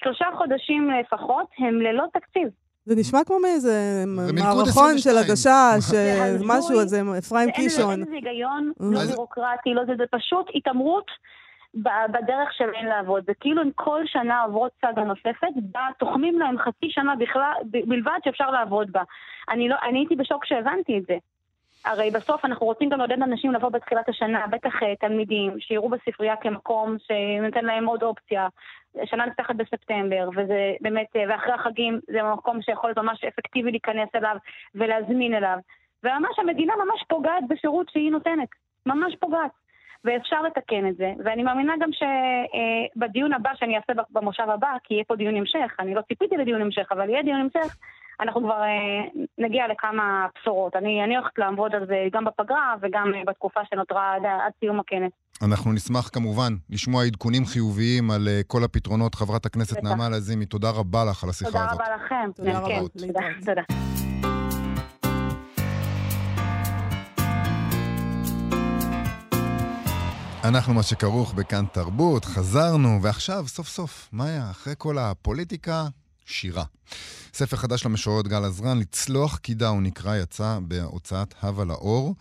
שלושה 0.04 0.26
חודשים 0.38 0.92
לפחות 0.92 1.48
הם 1.58 1.82
ללא 1.82 2.04
תקציב. 2.14 2.50
זה 2.88 2.96
נשמע 2.96 3.20
כמו 3.26 3.40
מאיזה 3.40 4.04
מערכון 4.34 4.98
של 4.98 5.18
הגשש, 5.18 5.94
משהו, 6.52 6.80
איזה 6.80 7.02
אפרים 7.18 7.52
קישון. 7.52 7.92
אין 7.92 8.02
לזה 8.02 8.16
היגיון, 8.16 8.72
לא 8.80 9.00
בירוקרטי, 9.00 9.74
לא 9.74 9.86
זה, 9.86 9.94
זה 9.98 10.04
פשוט 10.12 10.46
התעמרות. 10.56 11.12
בדרך 12.12 12.54
שלהן 12.58 12.86
לעבוד. 12.86 13.24
זה 13.28 13.34
כאילו 13.40 13.64
אם 13.64 13.70
כל 13.76 14.02
שנה 14.06 14.42
עוברות 14.42 14.72
סאגה 14.82 15.04
נוספת, 15.04 15.48
תוחמים 16.00 16.40
להם 16.40 16.58
חצי 16.58 16.88
שנה 16.90 17.16
בכלל, 17.16 17.52
בלבד 17.64 18.20
שאפשר 18.24 18.52
לעבוד 18.52 18.92
בה. 18.92 19.02
אני, 19.50 19.70
לא, 19.70 19.76
אני 19.90 20.00
הייתי 20.00 20.16
בשוק 20.16 20.46
שהבנתי 20.46 20.98
את 20.98 21.04
זה. 21.08 21.18
הרי 21.86 22.12
בסוף 22.12 22.46
אנחנו 22.46 22.66
רוצים 22.66 22.90
גם 22.90 22.98
לעודד 22.98 23.22
אנשים 23.22 23.52
לבוא 23.52 23.70
בתחילת 23.70 24.10
השנה, 24.10 24.48
בטח 24.48 24.84
אה, 24.84 24.96
תלמידים, 24.96 25.60
שיראו 25.60 25.90
בספרייה 25.90 26.36
כמקום 26.36 26.96
שנותן 27.00 27.66
להם 27.66 27.86
עוד 27.86 28.04
אופציה. 28.04 28.48
שנה 29.06 29.26
נפתחת 29.26 29.56
בספטמבר, 29.56 30.30
וזה 30.36 30.74
באמת, 30.82 31.08
אה, 31.16 31.24
ואחרי 31.30 31.54
החגים 31.54 32.00
זה 32.08 32.24
מקום 32.24 32.62
שיכול 32.62 32.90
להיות 32.90 32.98
ממש 32.98 33.24
אפקטיבי 33.24 33.72
להיכנס 33.72 34.10
אליו 34.16 34.36
ולהזמין 34.76 35.34
אליו. 35.34 35.58
וממש 36.04 36.40
המדינה 36.40 36.74
ממש 36.76 37.04
פוגעת 37.08 37.44
בשירות 37.50 37.90
שהיא 37.90 38.12
נותנת. 38.12 38.50
ממש 38.86 39.16
פוגעת. 39.20 39.52
ואפשר 40.06 40.42
לתקן 40.42 40.88
את 40.88 40.96
זה, 40.96 41.14
ואני 41.26 41.44
מאמינה 41.44 41.74
גם 41.80 41.90
שבדיון 41.94 43.34
הבא 43.34 43.50
שאני 43.56 43.78
אעשה 43.78 44.02
במושב 44.10 44.50
הבא, 44.50 44.72
כי 44.84 44.94
יהיה 44.94 45.04
פה 45.04 45.16
דיון 45.16 45.36
המשך, 45.36 45.76
אני 45.80 45.96
לא 45.96 46.02
ציפיתי 46.02 46.38
לדיון 46.38 46.62
המשך, 46.62 46.92
אבל 46.92 47.10
יהיה 47.10 47.24
דיון 47.24 47.40
המשך, 47.40 47.76
אנחנו 48.20 48.42
כבר 48.42 48.62
אה, 48.62 49.22
נגיע 49.38 49.68
לכמה 49.68 50.28
בשורות. 50.36 50.76
אני, 50.76 51.04
אני 51.04 51.18
הולכת 51.18 51.38
לעבוד 51.38 51.76
על 51.76 51.86
זה 51.88 51.96
גם 52.14 52.26
בפגרה 52.26 52.76
וגם 52.82 53.12
אה, 53.16 53.22
בתקופה 53.28 53.60
שנותרה 53.70 54.16
עד, 54.16 54.26
עד 54.26 54.52
סיום 54.60 54.80
הכנס. 54.80 55.12
אנחנו 55.46 55.74
נשמח 55.74 56.10
כמובן 56.14 56.54
לשמוע 56.70 57.04
עדכונים 57.04 57.46
חיוביים 57.46 58.12
על 58.12 58.28
uh, 58.28 58.44
כל 58.48 58.64
הפתרונות. 58.64 59.16
חברת 59.16 59.46
הכנסת 59.46 59.84
נעמה 59.84 60.10
לזימי, 60.10 60.46
תודה 60.46 60.70
רבה 60.70 61.06
לך 61.06 61.24
על 61.24 61.30
השיחה 61.30 61.52
תודה 61.52 61.66
הזאת. 61.66 61.78
תודה 61.78 61.96
רבה 61.96 62.06
לכם. 62.06 62.32
תודה 62.36 62.52
כן, 62.52 62.58
רבה. 62.58 62.88
תודה. 63.08 63.20
תודה. 63.46 63.62
אנחנו 70.44 70.74
מה 70.74 70.84
שכרוך 70.84 71.34
בכאן 71.34 71.66
תרבות, 71.66 72.26
חזרנו, 72.26 73.00
ועכשיו, 73.02 73.44
סוף 73.48 73.68
סוף, 73.68 74.10
מאיה, 74.14 74.52
אחרי 74.52 74.74
כל 74.78 74.98
הפוליטיקה, 74.98 75.84
שירה. 76.26 76.77
ספר 77.34 77.58
חדש 77.58 77.86
למשוררת 77.86 78.28
גל 78.28 78.44
עזרן, 78.44 78.80
לצלוח 78.80 79.38
קידה 79.38 79.68
הוא 79.68 79.82
נקרא, 79.82 80.16
יצא 80.16 80.60
בהוצאת 80.62 81.34
הווה 81.42 81.66
לאור. 81.66 82.16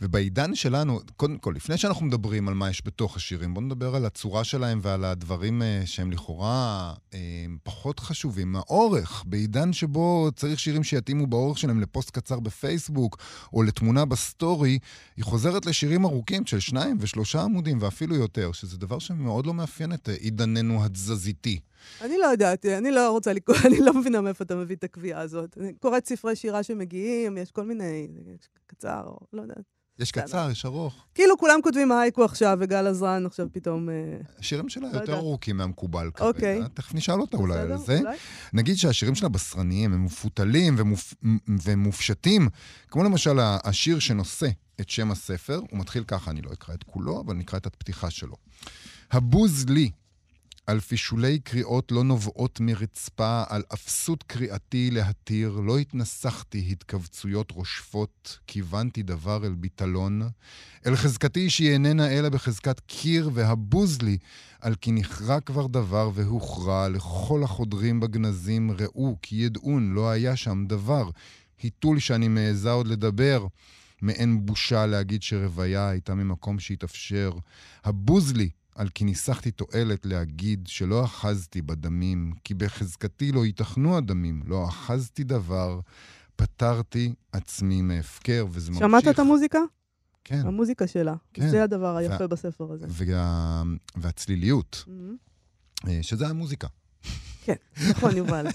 ובעידן 0.00 0.54
שלנו, 0.54 1.00
קודם 1.16 1.38
כל, 1.38 1.52
לפני 1.56 1.78
שאנחנו 1.78 2.06
מדברים 2.06 2.48
על 2.48 2.54
מה 2.54 2.70
יש 2.70 2.82
בתוך 2.84 3.16
השירים, 3.16 3.54
בואו 3.54 3.64
נדבר 3.64 3.96
על 3.96 4.06
הצורה 4.06 4.44
שלהם 4.44 4.78
ועל 4.82 5.04
הדברים 5.04 5.62
uh, 5.62 5.86
שהם 5.86 6.12
לכאורה 6.12 6.92
uh, 7.10 7.14
פחות 7.62 8.00
חשובים. 8.00 8.56
האורך, 8.56 9.24
בעידן 9.26 9.72
שבו 9.72 10.30
צריך 10.36 10.60
שירים 10.60 10.84
שיתאימו 10.84 11.26
באורך 11.26 11.58
שלהם 11.58 11.80
לפוסט 11.80 12.10
קצר 12.10 12.40
בפייסבוק 12.40 13.18
או 13.52 13.62
לתמונה 13.62 14.04
בסטורי, 14.04 14.78
היא 15.16 15.24
חוזרת 15.24 15.66
לשירים 15.66 16.04
ארוכים 16.04 16.46
של 16.46 16.60
שניים 16.60 16.96
ושלושה 17.00 17.42
עמודים 17.42 17.78
ואפילו 17.80 18.16
יותר, 18.16 18.52
שזה 18.52 18.78
דבר 18.78 18.98
שמאוד 18.98 19.46
לא 19.46 19.54
מאפיין 19.54 19.92
את 19.92 20.08
עידננו 20.08 20.84
התזזיתי. 20.84 21.60
אני 22.00 22.18
לא 22.18 22.26
יודעת, 22.26 22.66
אני 22.66 22.90
לא 22.90 23.10
רוצה 23.10 23.32
לקרוא, 23.32 23.56
אני 23.66 23.78
לא 23.80 23.92
מבינה 24.08 24.20
מאיפה 24.20 24.44
אתה 24.44 24.56
מביא 24.56 24.76
את 24.76 24.84
הקביעה 24.84 25.20
הזאת. 25.20 25.58
אני 25.60 25.74
קוראת 25.74 26.06
ספרי 26.06 26.36
שירה 26.36 26.62
שמגיעים, 26.62 27.38
יש 27.38 27.50
כל 27.50 27.64
מיני, 27.64 28.08
יש 28.34 28.48
קצר, 28.66 29.10
לא 29.32 29.42
יודעת. 29.42 29.64
יש 29.98 30.12
קצר, 30.12 30.48
יש 30.52 30.64
ארוך. 30.64 31.06
כאילו 31.14 31.38
כולם 31.38 31.60
כותבים 31.62 31.92
הייקו 31.92 32.24
עכשיו, 32.24 32.58
וגל 32.60 32.86
עזרן 32.86 33.26
עכשיו 33.26 33.46
פתאום... 33.52 33.88
אה, 33.88 33.94
השירים 34.38 34.68
שלה 34.68 34.88
לא 34.92 34.98
יותר. 34.98 35.14
ארוכים 35.14 35.56
מהמקובל 35.56 36.10
כרגע. 36.14 36.28
אוקיי. 36.28 36.60
תכף 36.74 36.94
נשאל 36.94 37.20
אותה 37.20 37.36
אולי 37.36 37.58
על 37.58 37.78
זה. 37.78 38.00
נגיד 38.52 38.76
שהשירים 38.76 39.14
שלה 39.14 39.28
בשרניים, 39.28 39.92
הם 39.92 40.04
מפותלים 40.04 40.74
ומופ... 40.78 41.14
ומופשטים, 41.64 42.48
כמו 42.90 43.04
למשל 43.04 43.38
השיר 43.40 43.98
שנושא 43.98 44.48
את 44.80 44.90
שם 44.90 45.10
הספר, 45.10 45.60
הוא 45.70 45.80
מתחיל 45.80 46.04
ככה, 46.04 46.30
אני 46.30 46.42
לא 46.42 46.52
אקרא 46.52 46.74
את 46.74 46.82
כולו, 46.82 47.20
אבל 47.20 47.34
נקרא 47.34 47.58
את 47.58 47.66
הפתיחה 47.66 48.10
שלו. 48.10 48.36
הבוז 49.10 49.66
לי 49.68 49.90
על 50.68 50.80
פישולי 50.80 51.38
קריאות 51.38 51.92
לא 51.92 52.04
נובעות 52.04 52.60
מרצפה, 52.60 53.42
על 53.48 53.62
אפסות 53.74 54.22
קריאתי 54.22 54.90
להתיר, 54.90 55.60
לא 55.60 55.78
התנסחתי 55.78 56.68
התכווצויות 56.70 57.50
רושפות, 57.50 58.38
כיוונתי 58.46 59.02
דבר 59.02 59.46
אל 59.46 59.54
ביטלון. 59.54 60.22
אל 60.86 60.96
חזקתי 60.96 61.50
שהיא 61.50 61.70
איננה 61.70 62.10
אלא 62.10 62.28
בחזקת 62.28 62.80
קיר, 62.80 63.30
והבוז 63.34 64.02
לי 64.02 64.18
על 64.60 64.74
כי 64.74 64.92
נכרע 64.92 65.40
כבר 65.40 65.66
דבר 65.66 66.10
והוכרע, 66.14 66.88
לכל 66.88 67.42
החודרים 67.42 68.00
בגנזים 68.00 68.70
ראו, 68.70 69.16
כי 69.22 69.36
ידעון, 69.36 69.94
לא 69.94 70.10
היה 70.10 70.36
שם 70.36 70.64
דבר. 70.66 71.10
היתול 71.62 71.98
שאני 71.98 72.28
מעיזה 72.28 72.70
עוד 72.70 72.86
לדבר, 72.86 73.46
מעין 74.02 74.46
בושה 74.46 74.86
להגיד 74.86 75.22
שרוויה 75.22 75.88
הייתה 75.88 76.14
ממקום 76.14 76.58
שהתאפשר. 76.58 77.32
הבוז 77.84 78.32
לי 78.32 78.50
על 78.78 78.88
כי 78.88 79.04
ניסחתי 79.04 79.50
תועלת 79.50 80.06
להגיד 80.06 80.66
שלא 80.66 81.04
אחזתי 81.04 81.62
בדמים, 81.62 82.32
כי 82.44 82.54
בחזקתי 82.54 83.32
לא 83.32 83.46
ייתכנו 83.46 83.96
הדמים, 83.96 84.42
לא 84.46 84.68
אחזתי 84.68 85.24
דבר, 85.24 85.80
פטרתי 86.36 87.12
עצמי 87.32 87.82
מהפקר, 87.82 88.46
וזה 88.50 88.70
ממשיך. 88.70 88.86
שמעת 88.86 89.08
את 89.08 89.18
המוזיקה? 89.18 89.58
כן. 90.24 90.42
המוזיקה 90.46 90.86
שלה. 90.86 91.14
כן. 91.32 91.48
זה 91.48 91.62
הדבר 91.62 91.96
היפה 91.96 92.16
וה- 92.20 92.26
בספר 92.26 92.72
הזה. 92.72 92.86
וה... 92.88 93.62
והצליליות, 93.96 94.84
Mhm. 94.86 95.88
אה, 95.88 95.98
שזה 96.02 96.28
המוזיקה. 96.28 96.66
כן, 97.44 97.54
נכון, 97.90 98.16
יובל. 98.16 98.46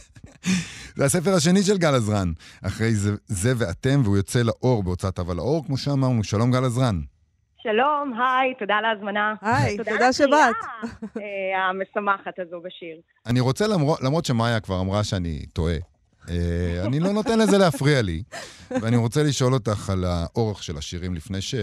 זה 0.97 1.05
הספר 1.05 1.33
השני 1.33 1.63
של 1.63 1.77
גל 1.77 1.95
עזרן. 1.95 2.33
אחרי 2.61 2.95
זה, 2.95 3.15
זה 3.27 3.53
ואתם, 3.57 4.01
והוא 4.03 4.17
יוצא 4.17 4.41
לאור 4.41 4.83
בהוצאת 4.83 5.19
אבל 5.19 5.37
האור, 5.39 5.65
כמו 5.65 5.77
שאמרנו. 5.77 6.23
שלום 6.23 6.51
גל 6.51 6.65
עזרן. 6.65 7.01
שלום, 7.63 8.13
היי, 8.13 8.53
תודה 8.59 8.75
על 8.75 8.85
ההזמנה. 8.85 9.33
היי, 9.41 9.77
תודה 9.77 10.05
על 10.05 10.11
שבאת. 10.11 10.55
אה, 11.17 11.69
המשמחת 11.69 12.39
הזו 12.39 12.61
בשיר. 12.61 13.01
אני 13.25 13.39
רוצה, 13.39 13.67
למרות, 13.67 14.01
למרות 14.01 14.25
שמאיה 14.25 14.59
כבר 14.59 14.79
אמרה 14.79 15.03
שאני 15.03 15.45
טועה, 15.53 15.75
אה, 16.29 16.85
אני 16.85 16.99
לא 16.99 17.11
נותן 17.11 17.39
לזה 17.39 17.57
להפריע 17.57 18.01
לי, 18.01 18.23
ואני 18.71 18.97
רוצה 18.97 19.23
לשאול 19.23 19.53
אותך 19.53 19.89
על 19.89 20.03
האורך 20.07 20.63
של 20.63 20.77
השירים 20.77 21.13
לפני, 21.13 21.41
ש... 21.41 21.55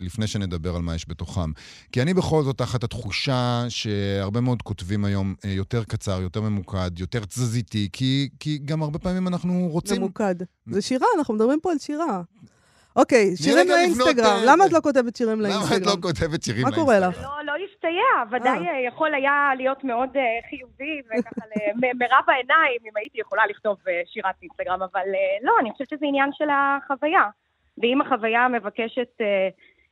לפני 0.00 0.26
שנדבר 0.26 0.76
על 0.76 0.82
מה 0.82 0.94
יש 0.94 1.08
בתוכם. 1.08 1.50
כי 1.92 2.02
אני 2.02 2.14
בכל 2.14 2.42
זאת 2.42 2.58
תחת 2.58 2.84
התחושה 2.84 3.64
שהרבה 3.68 4.40
מאוד 4.40 4.62
כותבים 4.62 5.04
היום 5.04 5.34
אה, 5.44 5.50
יותר 5.50 5.84
קצר, 5.84 6.20
יותר 6.22 6.40
ממוקד, 6.40 6.98
יותר 6.98 7.24
תזזיתי, 7.24 7.88
כי, 7.92 8.28
כי 8.40 8.58
גם 8.58 8.82
הרבה 8.82 8.98
פעמים 8.98 9.28
אנחנו 9.28 9.68
רוצים... 9.70 10.00
ממוקד. 10.02 10.34
זה 10.66 10.82
שירה, 10.82 11.06
אנחנו 11.18 11.34
מדברים 11.34 11.60
פה 11.62 11.72
על 11.72 11.78
שירה. 11.78 12.22
אוקיי, 12.96 13.36
שירים 13.36 13.68
לאינסטגרם. 13.68 14.24
אה, 14.26 14.42
למה 14.46 14.64
זה. 14.64 14.68
את 14.68 14.72
לא 14.72 14.80
כותבת 14.80 15.16
שירים 15.16 15.40
למה 15.40 15.48
את 15.48 15.54
לאינסטגרם? 15.54 15.96
לא 15.96 16.02
כותבת 16.02 16.42
שירים 16.42 16.62
מה 16.62 16.72
קורה 16.74 16.98
לאינסטגרם? 17.00 17.24
לך? 17.24 17.30
לא, 17.38 17.44
לא 17.44 17.64
הסתייע, 17.64 18.12
ודאי 18.30 18.66
אה. 18.68 18.74
אה, 18.74 18.80
יכול 18.88 19.14
היה 19.14 19.50
להיות 19.56 19.84
מאוד 19.84 20.16
אה, 20.16 20.22
חיובי 20.50 21.00
וככה 21.06 21.46
מרב 22.00 22.24
העיניים, 22.28 22.80
אם 22.84 22.96
הייתי 22.96 23.20
יכולה 23.20 23.42
לכתוב 23.50 23.76
אה, 23.88 24.00
שירת 24.06 24.34
אינסטגרם, 24.42 24.82
אבל 24.82 25.00
אה, 25.14 25.36
לא, 25.42 25.52
אני 25.60 25.70
חושבת 25.72 25.88
שזה 25.88 26.06
עניין 26.06 26.30
של 26.32 26.48
החוויה. 26.50 27.24
ואם 27.78 28.00
החוויה 28.00 28.48
מבקשת 28.48 29.08
אה, 29.20 29.48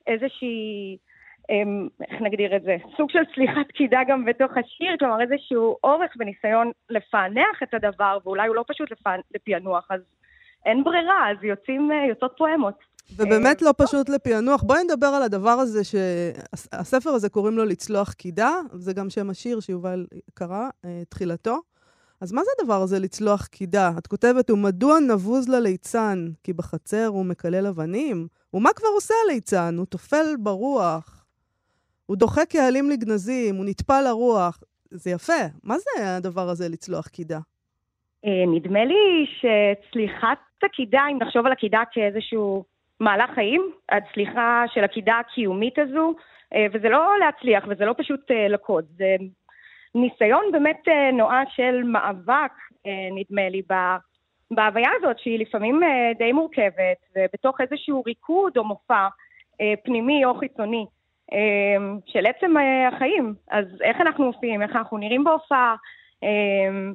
איזושהי, 0.07 0.97
אמ, 1.51 1.89
איך 2.11 2.21
נגדיר 2.21 2.57
את 2.57 2.63
זה, 2.63 2.77
סוג 2.97 3.11
של 3.11 3.19
סליחת 3.35 3.71
קידה 3.75 4.01
גם 4.09 4.25
בתוך 4.25 4.53
השיר, 4.57 4.97
כלומר 4.99 5.21
איזשהו 5.21 5.77
אורך 5.85 6.13
וניסיון 6.19 6.71
לפענח 6.91 7.63
את 7.63 7.75
הדבר, 7.75 8.19
ואולי 8.25 8.49
הוא 8.49 8.57
לא 8.57 8.65
פשוט 8.69 8.89
לפענ- 8.93 9.23
לפענוח, 9.35 9.87
אז 9.91 10.01
אין 10.67 10.85
ברירה, 10.85 11.31
אז 11.31 11.45
יוצאים, 11.45 11.93
אה, 11.93 12.07
יוצאות 12.09 12.35
פואמות. 12.39 12.75
ובאמת 13.17 13.63
לא 13.63 13.71
פשוט 13.77 14.09
לפענוח. 14.09 14.63
בואי 14.63 14.85
נדבר 14.85 15.07
על 15.07 15.23
הדבר 15.23 15.51
הזה 15.51 15.85
שהספר 15.85 17.11
הזה 17.11 17.29
קוראים 17.29 17.57
לו 17.57 17.65
לצלוח 17.65 18.13
קידה, 18.13 18.53
זה 18.73 18.93
גם 18.93 19.11
שם 19.11 19.31
השיר 19.31 19.61
שיובל 19.61 20.07
קרא, 20.35 20.69
אה, 20.85 21.03
תחילתו. 21.09 21.59
אז 22.21 22.33
מה 22.33 22.43
זה 22.45 22.51
הדבר 22.61 22.83
הזה 22.83 22.99
לצלוח 22.99 23.47
קידה? 23.47 23.91
את 23.99 24.07
כותבת, 24.07 24.51
ומדוע 24.51 24.99
נבוז 25.01 25.49
לליצן? 25.49 26.27
כי 26.45 26.53
בחצר 26.53 27.07
הוא 27.07 27.25
מקלל 27.25 27.67
אבנים? 27.67 28.27
ומה 28.55 28.71
כבר 28.77 28.89
עושה 28.95 29.15
הליצן? 29.25 29.75
הוא 29.79 29.87
טופל 29.87 30.27
ברוח. 30.39 31.25
הוא 32.07 32.17
דוחק 32.17 32.47
קהלים 32.49 32.91
לגנזים, 32.91 33.57
הוא 33.57 33.65
נטפל 33.65 34.01
לרוח. 34.01 34.63
זה 34.91 35.11
יפה. 35.11 35.43
מה 35.63 35.77
זה 35.79 36.17
הדבר 36.17 36.49
הזה 36.49 36.69
לצלוח 36.69 37.09
קידה? 37.09 37.39
אה, 38.25 38.45
נדמה 38.55 38.85
לי 38.85 39.27
שצליחת 39.27 40.39
הקידה, 40.63 41.01
אם 41.13 41.19
נחשוב 41.23 41.47
על 41.47 41.53
הקידה 41.53 41.83
כאיזשהו 41.93 42.65
מהלך 43.01 43.31
חיים, 43.35 43.71
הצליחה 43.89 44.65
של 44.75 44.85
הקידה 44.85 45.19
הקיומית 45.19 45.79
הזו, 45.79 46.15
אה, 46.55 46.67
וזה 46.73 46.89
לא 46.89 47.19
להצליח 47.19 47.65
וזה 47.69 47.85
לא 47.85 47.95
פשוט 47.99 48.31
אה, 48.31 48.49
לקוד, 48.49 48.85
זה 48.97 49.17
ניסיון 49.95 50.45
באמת 50.53 50.89
אה, 50.89 51.11
נואש 51.13 51.49
של 51.57 51.83
מאבק, 51.83 52.53
נדמה 53.13 53.49
לי, 53.49 53.63
בהוויה 54.51 54.91
הזאת 54.97 55.19
שהיא 55.19 55.39
לפעמים 55.39 55.81
די 56.19 56.33
מורכבת, 56.33 56.97
ובתוך 57.17 57.61
איזשהו 57.61 58.03
ריקוד 58.07 58.57
או 58.57 58.65
מופע 58.65 59.09
פנימי 59.85 60.25
או 60.25 60.35
חיצוני 60.35 60.87
של 62.07 62.27
עצם 62.27 62.55
החיים. 62.89 63.35
אז 63.51 63.67
איך 63.83 64.01
אנחנו 64.01 64.27
עושים, 64.27 64.63
איך 64.63 64.77
אנחנו 64.77 64.99
נראים 64.99 65.25
בהופעה, 65.25 65.75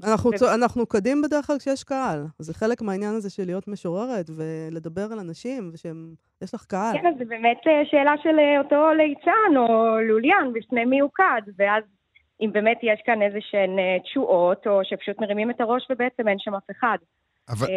אנחנו, 0.03 0.29
ו- 0.29 0.37
צו... 0.37 0.53
אנחנו 0.53 0.85
קדים 0.85 1.21
בדרך 1.21 1.47
כלל 1.47 1.57
כשיש 1.59 1.83
קהל. 1.83 2.25
זה 2.39 2.53
חלק 2.53 2.81
מהעניין 2.81 3.15
הזה 3.15 3.29
של 3.29 3.45
להיות 3.45 3.67
משוררת 3.67 4.29
ולדבר 4.37 5.07
על 5.11 5.19
אנשים, 5.19 5.71
ושיש 5.73 6.53
לך 6.53 6.65
קהל. 6.65 6.93
כן, 6.97 7.07
אז 7.07 7.13
זה 7.17 7.25
באמת 7.25 7.57
אה, 7.67 7.81
שאלה 7.91 8.13
של 8.23 8.39
אה, 8.39 8.59
אותו 8.59 8.93
ליצן 8.97 9.57
או 9.57 9.97
לוליין, 10.07 10.53
בפני 10.53 10.85
מי 10.85 10.99
הוא 10.99 11.09
קד, 11.13 11.41
ואז 11.57 11.83
אם 12.41 12.49
באמת 12.53 12.77
יש 12.83 13.01
כאן 13.05 13.21
איזה 13.21 13.39
שהן 13.51 13.79
אה, 13.79 13.97
תשואות, 14.03 14.67
או 14.67 14.79
שפשוט 14.83 15.21
מרימים 15.21 15.51
את 15.51 15.61
הראש 15.61 15.87
ובעצם 15.89 16.27
אין 16.27 16.37
שם 16.39 16.55
אף 16.55 16.69
אחד. 16.71 16.97
אבל, 17.49 17.67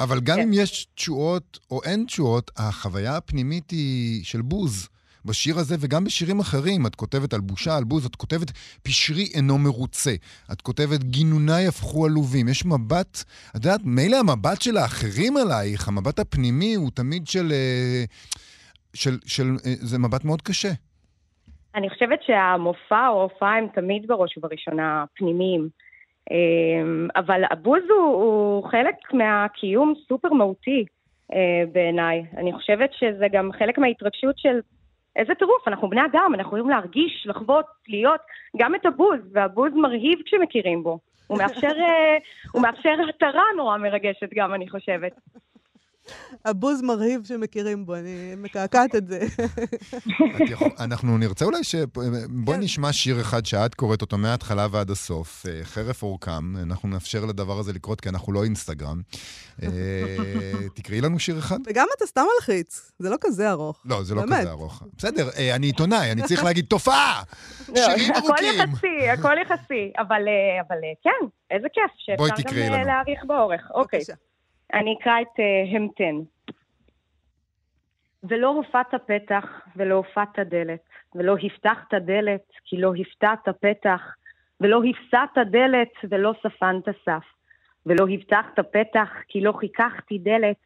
אבל 0.00 0.16
גם 0.24 0.36
כן. 0.36 0.42
אם 0.42 0.50
יש 0.52 0.84
תשואות 0.84 1.58
או 1.70 1.80
אין 1.86 2.04
תשואות, 2.04 2.50
החוויה 2.56 3.16
הפנימית 3.16 3.70
היא 3.70 4.24
של 4.24 4.42
בוז. 4.42 4.88
בשיר 5.28 5.54
הזה 5.58 5.76
וגם 5.80 6.04
בשירים 6.04 6.40
אחרים, 6.40 6.86
את 6.86 6.94
כותבת 6.94 7.32
על 7.34 7.40
בושה, 7.40 7.76
על 7.76 7.84
בוז, 7.84 8.06
את 8.06 8.16
כותבת 8.16 8.50
פשרי 8.82 9.24
אינו 9.34 9.58
מרוצה, 9.58 10.14
את 10.52 10.60
כותבת 10.60 11.02
גינוניי 11.02 11.66
הפכו 11.66 12.06
עלובים. 12.06 12.48
יש 12.48 12.66
מבט, 12.66 13.24
את 13.56 13.64
יודעת, 13.64 13.80
מילא 13.84 14.16
המבט 14.16 14.62
של 14.62 14.76
האחרים 14.76 15.36
עלייך, 15.36 15.88
המבט 15.88 16.18
הפנימי 16.18 16.74
הוא 16.74 16.90
תמיד 16.94 17.26
של... 17.26 17.52
אה, 17.52 18.04
של, 18.94 19.10
של 19.26 19.44
אה, 19.66 19.74
זה 19.90 19.98
מבט 19.98 20.24
מאוד 20.24 20.42
קשה. 20.42 20.68
אני 21.74 21.90
חושבת 21.90 22.22
שהמופע 22.22 23.08
או 23.08 23.20
ההופעה 23.20 23.58
הם 23.58 23.66
תמיד 23.74 24.06
בראש 24.06 24.38
ובראשונה 24.38 25.04
פנימיים. 25.14 25.68
אה, 26.30 27.10
אבל 27.16 27.42
הבוז 27.50 27.82
הוא, 27.88 28.22
הוא 28.22 28.70
חלק 28.70 28.94
מהקיום 29.12 29.94
סופר 30.08 30.32
מהותי 30.32 30.84
אה, 31.34 31.62
בעיניי. 31.72 32.24
אני 32.36 32.52
חושבת 32.52 32.90
שזה 32.92 33.26
גם 33.32 33.50
חלק 33.58 33.78
מההתרגשות 33.78 34.38
של 34.38 34.60
איזה 35.16 35.34
טירוף, 35.34 35.68
אנחנו 35.68 35.88
בני 35.90 36.04
אדם, 36.04 36.32
אנחנו 36.34 36.58
יכולים 36.58 36.68
להרגיש, 36.68 37.26
לחוות, 37.26 37.66
להיות 37.88 38.20
גם 38.56 38.74
את 38.74 38.86
הבוז, 38.86 39.20
והבוז 39.32 39.72
מרהיב 39.74 40.18
כשמכירים 40.24 40.82
בו. 40.82 40.98
הוא 41.26 41.38
מאפשר, 41.38 41.72
אה, 41.80 42.16
הוא 42.52 42.62
מאפשר 42.62 42.94
התרה 43.08 43.42
נורא 43.56 43.78
מרגשת 43.78 44.28
גם, 44.34 44.54
אני 44.54 44.68
חושבת. 44.68 45.12
הבוז 46.44 46.82
מרהיב 46.82 47.24
שמכירים 47.24 47.86
בו, 47.86 47.94
אני 47.94 48.34
מקעקעת 48.36 48.94
את 48.94 49.08
זה. 49.08 49.26
את 50.36 50.50
יכול, 50.50 50.68
אנחנו 50.78 51.18
נרצה 51.18 51.44
אולי 51.44 51.64
ש... 51.64 51.74
בואי 52.28 52.56
כן. 52.56 52.62
נשמע 52.62 52.92
שיר 52.92 53.20
אחד 53.20 53.46
שאת 53.46 53.74
קוראת 53.74 54.02
אותו 54.02 54.18
מההתחלה 54.18 54.66
ועד 54.70 54.90
הסוף, 54.90 55.46
אה, 55.48 55.64
חרף 55.64 56.02
אורכם. 56.02 56.56
אנחנו 56.56 56.88
נאפשר 56.88 57.24
לדבר 57.24 57.58
הזה 57.58 57.72
לקרות 57.72 58.00
כי 58.00 58.08
אנחנו 58.08 58.32
לא 58.32 58.44
אינסטגרם. 58.44 59.00
אה, 59.62 59.68
תקראי 60.74 61.00
לנו 61.00 61.18
שיר 61.18 61.38
אחד? 61.38 61.58
וגם 61.66 61.86
אתה 61.96 62.06
סתם 62.06 62.24
מלחיץ, 62.34 62.92
זה 62.98 63.10
לא 63.10 63.16
כזה 63.20 63.50
ארוך. 63.50 63.82
לא, 63.84 64.02
זה 64.02 64.14
לא 64.14 64.20
באמת. 64.20 64.40
כזה 64.40 64.50
ארוך. 64.50 64.82
בסדר, 64.96 65.28
אה, 65.36 65.54
אני 65.54 65.66
עיתונאי, 65.66 66.12
אני 66.12 66.22
צריך 66.22 66.44
להגיד 66.48 66.64
תופעה! 66.64 67.22
שירים 67.66 68.12
הכל 68.14 68.28
ארוכים! 68.28 68.60
יחסי, 68.60 69.08
הכל 69.08 69.34
יחסי. 69.42 69.92
אבל, 69.98 70.22
אבל 70.68 70.76
כן, 71.02 71.26
איזה 71.50 71.66
כיף 71.72 71.90
שאפשר 71.96 72.50
גם 72.50 72.72
לנו. 72.72 72.84
להאריך 72.86 73.24
באורך. 73.26 73.70
אוקיי. 73.74 74.00
אני 74.74 74.96
אקרא 75.00 75.20
את 75.20 75.38
uh, 75.38 75.76
המתן. 75.76 76.16
ולא 78.24 78.48
הופעת 78.48 78.94
פתח 79.06 79.44
ולא 79.76 79.94
הופעת 79.94 80.38
דלת, 80.38 80.80
ולא 81.14 81.36
הבטחת 81.42 81.94
דלת 81.94 82.42
כי 82.64 82.80
לא 82.80 82.92
הפתעת 83.00 83.48
פתח, 83.60 84.14
ולא 84.60 84.80
הפסעת 84.84 85.38
דלת 85.50 85.92
ולא 86.04 86.34
ספנת 86.42 86.84
סף, 87.04 87.24
ולא 87.86 88.06
הבטחת 88.10 88.58
פתח 88.58 89.08
כי 89.28 89.40
לא 89.40 89.52
חיככתי 89.52 90.18
דלת, 90.18 90.56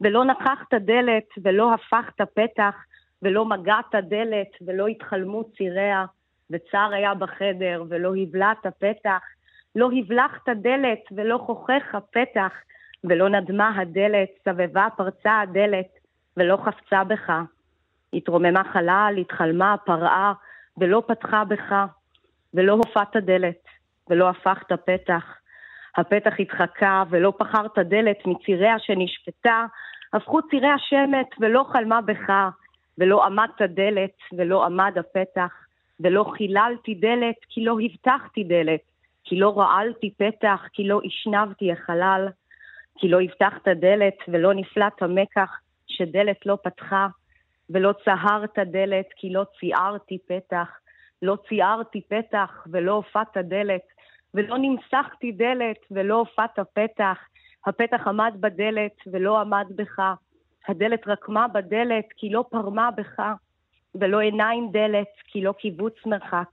ולא 0.00 0.24
נכחת 0.24 0.74
דלת 0.74 1.28
ולא 1.42 1.74
הפכת 1.74 2.20
פתח, 2.34 2.74
ולא 3.22 3.44
מגעת 3.44 3.94
דלת 3.94 4.48
ולא 4.60 4.86
התחלמו 4.86 5.44
ציריה, 5.56 6.04
וצר 6.50 6.90
היה 6.92 7.14
בחדר 7.14 7.84
ולא 7.88 8.12
הבלעת 8.22 8.66
פתח, 8.78 9.22
לא 9.74 9.90
הבלחת 9.98 10.48
דלת 10.48 11.00
ולא 11.12 11.42
כוחך 11.46 11.96
פתח, 12.10 12.52
ולא 13.04 13.28
נדמה 13.28 13.80
הדלת, 13.80 14.28
סבבה 14.44 14.88
פרצה 14.96 15.40
הדלת, 15.40 15.88
ולא 16.36 16.58
חפצה 16.64 17.04
בך. 17.04 17.32
התרוממה 18.12 18.62
חלל, 18.72 19.14
התחלמה 19.20 19.76
פרעה, 19.84 20.32
ולא 20.78 21.02
פתחה 21.06 21.44
בך, 21.44 21.74
ולא 22.54 22.72
הופעת 22.72 23.16
דלת, 23.16 23.64
ולא 24.10 24.28
הפכת 24.28 24.72
פתח. 24.72 25.24
הפתח 25.96 26.32
התחקה, 26.38 27.02
ולא 27.10 27.32
פחרת 27.38 27.78
דלת 27.78 28.26
מציריה 28.26 28.78
שנשפטה, 28.78 29.66
הפכו 30.12 30.42
צירי 30.50 30.68
השמט, 30.68 31.26
ולא 31.40 31.64
חלמה 31.72 32.00
בך, 32.00 32.32
ולא 32.98 33.24
עמדת 33.24 33.62
דלת, 33.62 34.16
ולא 34.32 34.64
עמד 34.64 34.98
הפתח, 34.98 35.52
ולא 36.00 36.32
חיללתי 36.36 36.94
דלת, 36.94 37.36
כי 37.48 37.64
לא 37.64 37.76
הבטחתי 37.84 38.44
דלת, 38.44 38.80
כי 39.24 39.36
לא 39.36 39.58
רעלתי 39.58 40.10
פתח, 40.16 40.66
כי 40.72 40.88
לא 40.88 41.00
השנבתי 41.04 41.72
החלל, 41.72 42.28
כי 42.98 43.08
לא 43.08 43.20
הבטחת 43.20 43.68
דלת, 43.68 44.14
ולא 44.28 44.54
נפלט 44.54 45.02
המקח, 45.02 45.60
שדלת 45.86 46.46
לא 46.46 46.58
פתחה, 46.64 47.06
ולא 47.70 47.94
צהרת 48.04 48.58
דלת, 48.58 49.06
כי 49.16 49.32
לא 49.32 49.44
ציערתי 49.60 50.18
פתח, 50.28 50.68
לא 51.22 51.36
ציערתי 51.48 52.00
פתח, 52.08 52.66
ולא 52.72 52.92
הופעת 52.92 53.36
דלת, 53.36 53.82
ולא 54.34 54.56
נמסכתי 54.58 55.32
דלת, 55.32 55.76
ולא 55.90 56.14
הופעת 56.14 56.58
פתח, 56.72 57.18
הפתח 57.66 58.06
עמד 58.06 58.34
בדלת, 58.40 58.94
ולא 59.12 59.40
עמד 59.40 59.66
בך, 59.76 59.98
הדלת 60.68 61.08
רקמה 61.08 61.48
בדלת, 61.48 62.04
כי 62.16 62.30
לא 62.30 62.44
פרמה 62.50 62.90
בך, 62.90 63.22
ולא 63.94 64.20
עיניים 64.20 64.68
דלת, 64.72 65.08
כי 65.24 65.40
לא 65.42 65.52
קיבוץ 65.52 65.94
מרחק, 66.06 66.48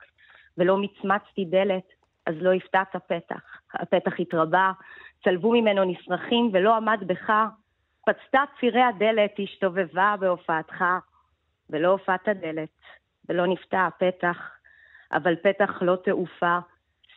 ולא 0.57 0.77
מצמצתי 0.77 1.45
דלת, 1.45 1.83
אז 2.25 2.35
לא 2.41 2.53
הפתעת 2.53 2.95
פתח. 3.07 3.41
הפתח 3.73 4.19
התרבה, 4.19 4.71
צלבו 5.25 5.51
ממנו 5.51 5.83
נשרכים, 5.83 6.49
ולא 6.53 6.75
עמד 6.75 6.99
בך, 7.07 7.33
פצתה 8.05 8.43
צירי 8.59 8.81
הדלת, 8.81 9.31
השתובבה 9.43 10.15
בהופעתך, 10.19 10.83
ולא 11.69 11.87
הופעת 11.87 12.29
דלת, 12.29 12.69
ולא 13.29 13.47
נפתע 13.47 13.85
הפתח, 13.85 14.37
אבל 15.11 15.35
פתח 15.35 15.81
לא 15.81 15.95
תעופה, 16.03 16.57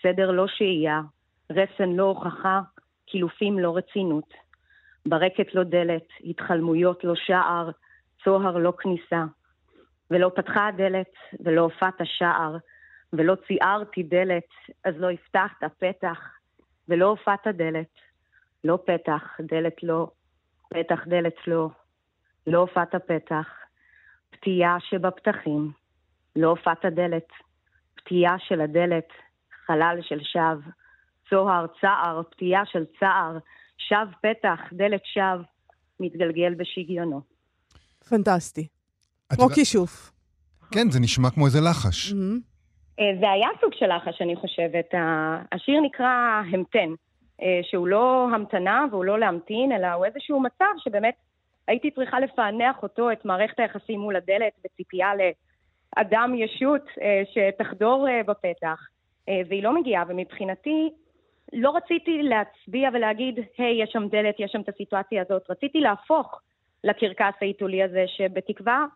סדר 0.03 0.31
לא 0.31 0.47
שהייה, 0.47 1.01
רסן 1.51 1.89
לא 1.89 2.03
הוכחה, 2.03 2.61
קילופים 3.07 3.59
לא 3.59 3.77
רצינות. 3.77 4.35
ברקת 5.07 5.55
לא 5.55 5.63
דלת, 5.63 6.07
התחלמויות 6.25 7.05
לא 7.05 7.15
שער, 7.15 7.71
צוהר 8.25 8.59
לא 8.59 8.73
כניסה. 8.79 9.25
ולא 10.11 10.31
פתחה 10.35 10.67
הדלת, 10.67 11.13
ולא 11.41 11.61
הופעת 11.61 12.01
שער, 12.05 12.57
ולא 13.13 13.35
ציערתי 13.47 14.03
דלת, 14.03 14.49
אז 14.85 14.95
לא 14.99 15.11
הבטחת 15.11 15.65
פתח, 15.79 16.38
ולא 16.89 17.07
הופעת 17.07 17.47
דלת. 17.47 17.89
לא 18.65 18.79
פתח, 18.87 19.23
דלת 19.41 19.83
לא, 19.83 20.11
פתח 20.69 21.01
דלת 21.07 21.35
לא, 21.47 21.69
לא 22.47 22.59
הופעת 22.59 22.95
פתח. 22.95 23.47
פתייה 24.31 24.77
שבפתחים, 24.81 25.73
לא 26.37 26.49
הופעת 26.49 26.85
דלת. 26.85 27.29
פתייה 27.95 28.37
של 28.39 28.61
הדלת, 28.61 29.09
חלל 29.67 29.99
של 30.03 30.19
שווא. 30.23 30.73
צוהר, 31.31 31.67
צער, 31.81 32.23
פתייה 32.31 32.61
של 32.67 32.85
צער, 33.01 33.39
שב 33.79 34.07
פתח, 34.23 34.61
דלת 34.73 35.01
שב, 35.05 35.39
מתגלגל 36.01 36.55
בשגיונו. 36.55 37.21
פנטסטי. 38.09 38.67
כמו 39.33 39.49
כישוף. 39.49 40.13
כן, 40.71 40.91
זה 40.91 41.01
נשמע 41.01 41.31
כמו 41.31 41.47
איזה 41.47 41.61
לחש. 41.61 42.13
אה, 42.13 42.19
זה 43.21 43.31
היה 43.31 43.49
סוג 43.61 43.75
של 43.75 43.97
לחש, 43.97 44.23
אני 44.23 44.37
חושבת. 44.37 44.95
השיר 45.53 45.81
נקרא 45.81 46.43
המתן, 46.53 46.89
אה, 47.43 47.61
שהוא 47.63 47.89
לא 47.89 48.29
המתנה 48.33 48.85
והוא 48.91 49.05
לא 49.05 49.19
להמתין, 49.19 49.73
אלא 49.73 49.87
הוא 49.87 50.05
איזשהו 50.05 50.41
מצב 50.41 50.65
שבאמת 50.79 51.15
הייתי 51.69 51.91
צריכה 51.91 52.21
לפענח 52.21 52.83
אותו, 52.83 53.13
את 53.13 53.25
מערכת 53.25 53.61
היחסים 53.61 54.01
מול 54.01 54.17
הדלת, 54.17 54.53
בציפייה 54.65 55.11
לאדם 55.15 56.35
ישות 56.35 56.83
אה, 57.03 57.23
שתחדור 57.33 58.07
בפתח, 58.27 58.89
והיא 59.49 59.63
לא 59.63 59.75
מגיעה, 59.75 60.05
ומבחינתי 60.09 60.91
לא 61.53 61.77
רציתי 61.77 62.23
להצביע 62.23 62.91
ולהגיד, 62.93 63.39
היי, 63.59 63.83
יש 63.83 63.91
שם 63.93 64.09
דלת, 64.09 64.35
יש 64.39 64.53
שם 64.53 64.61
את 64.61 64.69
הסיטואציה 64.69 65.23
הזאת. 65.23 65.51
רציתי 65.51 65.81
להפוך 65.81 66.41
לקרקס 66.85 67.35
העיתולי 67.41 67.83
הזה, 67.83 68.05
שבתקווה 68.07 68.87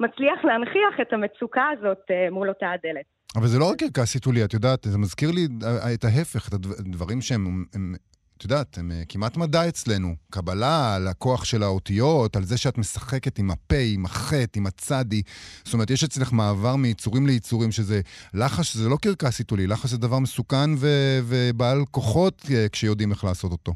מצליח 0.00 0.44
להנכיח 0.44 1.00
את 1.02 1.12
המצוקה 1.12 1.68
הזאת 1.68 2.10
מול 2.30 2.48
אותה 2.48 2.70
הדלת. 2.70 3.19
אבל 3.36 3.46
זה 3.46 3.58
לא 3.58 3.70
רק 3.70 3.78
קרקס 3.78 4.14
עיתולי, 4.14 4.44
את 4.44 4.54
יודעת, 4.54 4.84
זה 4.84 4.98
מזכיר 4.98 5.30
לי 5.30 5.48
את 5.94 6.04
ההפך, 6.04 6.48
את 6.48 6.52
הדברים 6.54 7.20
שהם 7.20 7.64
הם, 7.74 7.94
את 8.40 8.44
יודעת, 8.44 8.78
הם 8.78 8.90
אה, 8.90 9.02
כמעט 9.08 9.36
מדע 9.36 9.68
אצלנו. 9.68 10.08
קבלה 10.30 10.94
על 10.96 11.08
הכוח 11.08 11.44
של 11.44 11.62
האותיות, 11.62 12.36
על 12.36 12.42
זה 12.42 12.58
שאת 12.58 12.78
משחקת 12.78 13.38
עם 13.38 13.50
הפה, 13.50 13.82
עם 13.94 14.04
החטא, 14.04 14.58
עם 14.58 14.66
הצדי. 14.66 15.22
זאת 15.64 15.74
אומרת, 15.74 15.90
יש 15.90 16.04
אצלך 16.04 16.32
מעבר 16.32 16.76
מיצורים 16.76 17.26
ליצורים, 17.26 17.70
שזה 17.72 18.00
לחש, 18.34 18.76
זה 18.76 18.88
לא 18.88 18.96
קרקס 19.02 19.38
עיתולי, 19.38 19.66
לחש 19.66 19.90
זה 19.90 19.98
דבר 19.98 20.18
מסוכן 20.18 20.70
ו- 20.76 21.18
ובעל 21.28 21.78
כוחות 21.90 22.42
אה, 22.54 22.66
כשיודעים 22.72 23.10
איך 23.10 23.24
לעשות 23.24 23.52
אותו. 23.52 23.72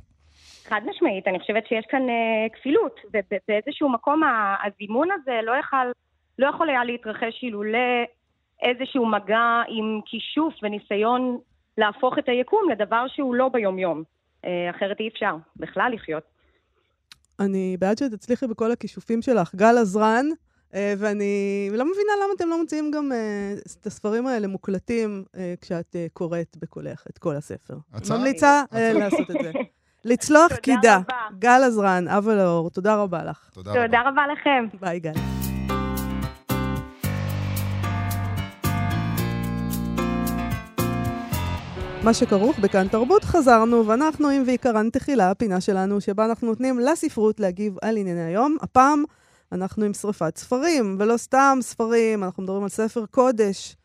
חד 0.68 0.80
משמעית, 0.90 1.28
אני 1.28 1.38
חושבת 1.40 1.66
שיש 1.68 1.84
כאן 1.88 2.02
אה, 2.08 2.58
כפילות, 2.58 3.00
ובאיזשהו 3.06 3.92
מקום 3.92 4.22
הזימון 4.64 5.08
הזה 5.14 5.40
לא 5.42 5.52
יכול, 5.60 5.92
לא 6.38 6.46
יכול 6.46 6.68
היה 6.70 6.84
להתרחש 6.84 7.42
אילולא 7.42 7.88
איזשהו 8.64 9.06
מגע 9.06 9.62
עם 9.68 10.00
כישוף 10.06 10.54
וניסיון 10.62 11.38
להפוך 11.78 12.18
את 12.18 12.28
היקום 12.28 12.70
לדבר 12.70 13.04
שהוא 13.08 13.34
לא 13.34 13.48
ביומיום. 13.48 14.02
אה, 14.44 14.70
אחרת 14.70 15.00
אי 15.00 15.08
אפשר 15.08 15.36
בכלל 15.56 15.90
לחיות. 15.94 16.22
אני 17.40 17.76
בעד 17.80 17.98
שתצליחי 17.98 18.46
בכל 18.46 18.72
הכישופים 18.72 19.22
שלך. 19.22 19.54
גל 19.54 19.78
עזרן, 19.78 20.26
אה, 20.74 20.94
ואני 20.98 21.68
לא 21.72 21.84
מבינה 21.84 22.12
למה 22.24 22.32
אתם 22.36 22.48
לא 22.48 22.60
מוציאים 22.60 22.90
גם 22.90 23.12
אה, 23.12 23.54
את 23.80 23.86
הספרים 23.86 24.26
האלה 24.26 24.46
מוקלטים 24.46 25.24
כשאת 25.60 25.96
קוראת 26.12 26.56
בקולך 26.62 27.04
את 27.10 27.18
כל 27.18 27.36
הספר. 27.36 27.74
הצעה? 27.94 28.18
ממליצה 28.18 28.62
לעשות 28.72 29.30
את 29.30 29.36
זה. 29.42 29.52
לצלוח 30.04 30.56
קידה. 30.56 30.98
גל 31.38 31.60
עזרן, 31.66 32.08
אב 32.08 32.28
לאור, 32.28 32.70
תודה 32.70 32.96
רבה 32.96 33.24
לך. 33.24 33.50
תודה 33.54 34.02
רבה 34.08 34.26
לכם. 34.32 34.66
ביי, 34.80 35.00
גל. 35.00 35.43
מה 42.04 42.14
שכרוך 42.14 42.58
בכאן 42.58 42.88
תרבות, 42.88 43.24
חזרנו, 43.24 43.86
ואנחנו 43.86 44.28
עם 44.28 44.42
ועיקרן 44.46 44.90
תחילה, 44.90 45.30
הפינה 45.30 45.60
שלנו, 45.60 46.00
שבה 46.00 46.24
אנחנו 46.24 46.46
נותנים 46.46 46.78
לספרות 46.78 47.40
להגיב 47.40 47.76
על 47.82 47.96
ענייני 47.96 48.24
היום. 48.24 48.56
הפעם 48.60 49.04
אנחנו 49.52 49.84
עם 49.84 49.94
שריפת 49.94 50.38
ספרים, 50.38 50.96
ולא 50.98 51.16
סתם 51.16 51.58
ספרים, 51.62 52.24
אנחנו 52.24 52.42
מדברים 52.42 52.62
על 52.62 52.68
ספר 52.68 53.06
קודש, 53.06 53.76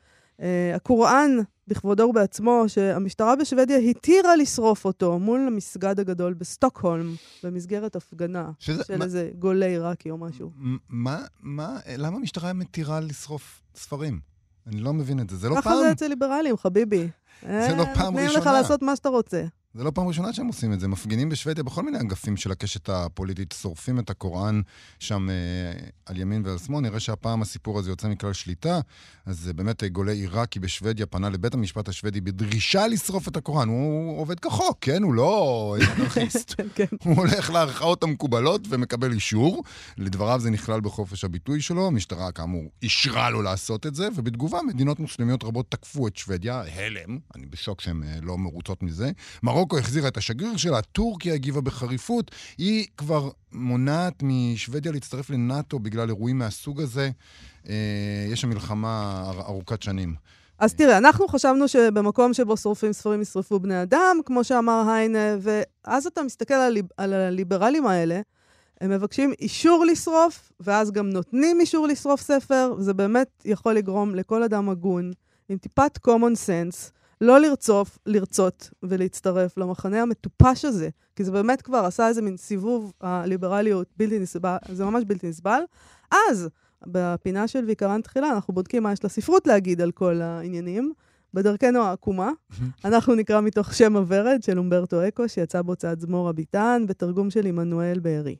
אה, 0.41 0.72
הקוראן 0.76 1.38
בכבודו 1.67 2.03
ובעצמו, 2.03 2.63
שהמשטרה 2.67 3.36
בשוודיה 3.36 3.78
התירה 3.78 4.36
לשרוף 4.36 4.86
אותו 4.86 5.20
מול 5.20 5.47
המסגד 5.47 5.99
הגדול 5.99 6.34
בסטוקהולם, 6.34 7.15
במסגרת 7.43 7.95
הפגנה 7.95 8.51
שזה, 8.59 8.84
של 8.84 8.97
מה, 8.97 9.05
איזה 9.05 9.30
גולי 9.39 9.65
עיראקי 9.65 10.11
או 10.11 10.17
משהו. 10.17 10.51
מה, 10.89 11.22
מה, 11.41 11.78
למה 11.97 12.17
המשטרה 12.17 12.53
מתירה 12.53 12.99
לשרוף 12.99 13.61
ספרים? 13.76 14.20
אני 14.67 14.82
לא 14.82 14.93
מבין 14.93 15.20
את 15.20 15.30
זה. 15.30 15.38
זה 15.38 15.49
לא 15.49 15.53
פעם... 15.53 15.61
ככה 15.63 15.76
זה 15.76 15.91
אצל 15.91 16.07
ליברלים, 16.07 16.57
חביבי. 16.57 17.07
זה 17.42 17.76
לא 17.76 17.84
פעם 17.84 18.18
ראשונה. 18.18 18.22
נותנים 18.22 18.30
לך 18.30 18.46
לעשות 18.46 18.82
מה 18.82 18.96
שאתה 18.96 19.10
רוצה. 19.10 19.46
זה 19.74 19.84
לא 19.84 19.92
פעם 19.92 20.08
ראשונה 20.08 20.34
שהם 20.34 20.48
עושים 20.48 20.74
את 20.74 20.80
זה. 20.80 20.88
מפגינים 20.88 21.30
בשוודיה 21.30 21.64
בכל 21.64 21.84
מיני 21.84 22.00
אגפים 22.00 22.38
של 22.38 22.52
הקשת 22.52 22.90
הפוליטית, 22.90 23.56
שורפים 23.62 24.00
את 24.00 24.10
הקוראן 24.10 24.62
שם 25.00 25.30
אה, 25.30 25.36
על 26.06 26.18
ימין 26.18 26.46
ועל 26.46 26.58
שמאל. 26.58 26.82
נראה 26.82 27.00
שהפעם 27.00 27.42
הסיפור 27.42 27.80
הזה 27.80 27.92
יוצא 27.92 28.08
מכלל 28.08 28.34
שליטה. 28.34 28.80
אז 29.26 29.48
אה, 29.48 29.54
באמת 29.54 29.84
גולה 29.84 30.12
עיראקי 30.12 30.60
בשוודיה 30.60 31.06
פנה 31.06 31.30
לבית 31.30 31.54
המשפט 31.54 31.90
השוודי 31.90 32.22
בדרישה 32.22 32.88
לשרוף 32.88 33.28
את 33.28 33.38
הקוראן. 33.38 33.68
הוא 33.68 34.20
עובד 34.20 34.40
כחוק, 34.40 34.78
כן? 34.82 35.04
הוא 35.04 35.14
לא 35.14 35.76
אנרכיסט. 35.98 36.56
כן. 36.76 36.86
הוא 37.04 37.16
הולך 37.16 37.50
לערכאות 37.50 38.04
המקובלות 38.04 38.62
ומקבל 38.70 39.12
אישור. 39.12 39.64
לדבריו 39.98 40.40
זה 40.40 40.50
נכלל 40.50 40.82
בחופש 40.82 41.24
הביטוי 41.24 41.62
שלו. 41.62 41.88
המשטרה, 41.88 42.32
כאמור, 42.32 42.64
אישרה 42.84 43.30
לו 43.30 43.42
לעשות 43.42 43.86
את 43.86 43.96
זה, 43.96 44.08
ובתגובה 44.16 44.60
מדינות 44.68 45.00
מוסלמיות 45.00 45.44
רבות 45.44 45.72
תקפו 45.72 46.08
את 46.08 46.18
שוודיה. 46.18 46.64
הלם, 46.76 47.20
אני 47.36 47.45
בשוק 47.45 47.82
שהן 47.82 48.03
אה, 48.03 48.15
לא 48.21 48.38
מרוצות 48.38 48.84
מזה. 48.84 49.11
מרוקו 49.43 49.77
החזירה 49.77 50.07
את 50.07 50.17
השגריר 50.17 50.57
שלה, 50.57 50.82
טורקיה 50.82 51.34
הגיבה 51.34 51.61
בחריפות. 51.61 52.32
היא 52.57 52.88
כבר 52.97 53.30
מונעת 53.51 54.23
משוודיה 54.23 54.91
להצטרף 54.91 55.30
לנאט"ו 55.30 55.80
בגלל 55.80 56.09
אירועים 56.09 56.38
מהסוג 56.38 56.82
הזה. 56.82 57.09
אה, 57.69 58.25
יש 58.32 58.41
שם 58.41 58.49
מלחמה 58.49 59.23
ארוכת 59.39 59.84
שנים. 59.84 60.15
אז 60.59 60.73
תראה, 60.73 60.97
אנחנו 60.97 61.27
חשבנו 61.27 61.67
שבמקום 61.67 62.34
שבו 62.34 62.57
שורפים 62.57 62.93
ספרים 62.93 63.21
ישרפו 63.21 63.59
בני 63.59 63.82
אדם, 63.82 64.17
כמו 64.25 64.43
שאמר 64.43 64.89
היינה, 64.89 65.38
ואז 65.41 66.05
אתה 66.05 66.23
מסתכל 66.23 66.53
על, 66.53 66.61
הליב, 66.61 66.86
על 66.97 67.13
הליברלים 67.13 67.88
האלה, 67.88 68.21
הם 68.82 68.89
מבקשים 68.89 69.34
אישור 69.39 69.86
לשרוף, 69.86 70.51
ואז 70.59 70.91
גם 70.91 71.09
נותנים 71.09 71.59
אישור 71.59 71.88
לשרוף 71.88 72.21
ספר, 72.21 72.73
וזה 72.77 72.93
באמת 72.93 73.27
יכול 73.45 73.73
לגרום 73.73 74.15
לכל 74.15 74.43
אדם 74.43 74.69
הגון, 74.69 75.11
עם 75.49 75.57
טיפת 75.57 75.99
common 76.07 76.36
sense, 76.47 76.99
לא 77.22 77.39
לרצוף, 77.39 77.97
לרצות 78.05 78.70
ולהצטרף 78.84 79.57
למחנה 79.57 80.01
המטופש 80.01 80.65
הזה, 80.65 80.89
כי 81.15 81.24
זה 81.24 81.32
באמת 81.32 81.61
כבר 81.61 81.78
עשה 81.78 82.07
איזה 82.07 82.22
מין 82.22 82.38
סיבוב 82.38 82.93
הליברליות 83.01 83.88
בלתי 83.97 84.20
נסבל, 84.20 84.57
זה 84.72 84.86
ממש 84.86 85.03
בלתי 85.07 85.30
נסבל. 85.30 85.61
אז, 86.11 86.49
בפינה 86.88 87.47
של 87.47 87.65
ויקרן 87.65 88.01
תחילה, 88.01 88.32
אנחנו 88.32 88.53
בודקים 88.53 88.84
מה 88.84 88.93
יש 88.93 89.05
לספרות 89.05 89.47
להגיד 89.47 89.82
על 89.82 89.91
כל 89.91 90.22
העניינים. 90.22 90.93
בדרכנו 91.34 91.84
העקומה, 91.84 92.32
אנחנו 92.86 93.15
נקרא 93.15 93.41
מתוך 93.41 93.74
שם 93.74 93.95
הוורד 93.95 94.43
של 94.43 94.57
אומברטו 94.57 95.07
אקו, 95.07 95.30
שיצא 95.30 95.61
בהוצאת 95.61 95.99
זמור 95.99 96.30
הביטן, 96.30 96.84
בתרגום 96.88 97.30
של 97.30 97.45
עמנואל 97.45 97.99
בארי. 97.99 98.36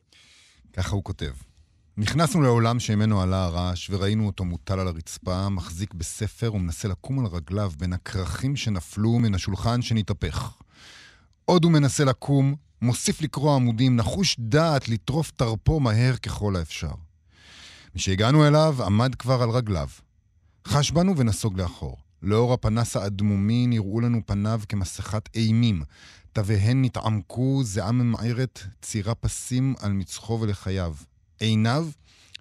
ככה 0.72 0.96
הוא 0.96 1.04
כותב. 1.04 1.49
נכנסנו 2.02 2.42
לעולם 2.42 2.80
שממנו 2.80 3.22
עלה 3.22 3.44
הרעש, 3.44 3.90
וראינו 3.90 4.26
אותו 4.26 4.44
מוטל 4.44 4.78
על 4.80 4.88
הרצפה, 4.88 5.48
מחזיק 5.48 5.94
בספר 5.94 6.54
ומנסה 6.54 6.88
לקום 6.88 7.18
על 7.18 7.26
רגליו 7.26 7.72
בין 7.78 7.92
הכרכים 7.92 8.56
שנפלו 8.56 9.18
מן 9.18 9.34
השולחן 9.34 9.82
שנתהפך. 9.82 10.52
עוד 11.44 11.64
הוא 11.64 11.72
מנסה 11.72 12.04
לקום, 12.04 12.54
מוסיף 12.82 13.22
לקרוא 13.22 13.54
עמודים, 13.54 13.96
נחוש 13.96 14.36
דעת 14.38 14.88
לטרוף 14.88 15.30
תרפו 15.30 15.80
מהר 15.80 16.16
ככל 16.16 16.56
האפשר. 16.56 16.92
משהגענו 17.94 18.46
אליו, 18.46 18.76
עמד 18.86 19.14
כבר 19.14 19.42
על 19.42 19.50
רגליו. 19.50 19.88
חש 20.68 20.90
בנו 20.90 21.16
ונסוג 21.16 21.60
לאחור. 21.60 21.96
לאור 22.22 22.52
הפנס 22.52 22.96
האדמומי 22.96 23.66
נראו 23.66 24.00
לנו 24.00 24.20
פניו 24.26 24.60
כמסכת 24.68 25.28
אימים. 25.34 25.82
תוויהן 26.32 26.84
נתעמקו, 26.84 27.60
זיעה 27.64 27.92
ממערת, 27.92 28.60
צירה 28.82 29.14
פסים 29.14 29.74
על 29.80 29.92
מצחו 29.92 30.38
ולחייו. 30.40 30.94
עיניו, 31.40 31.88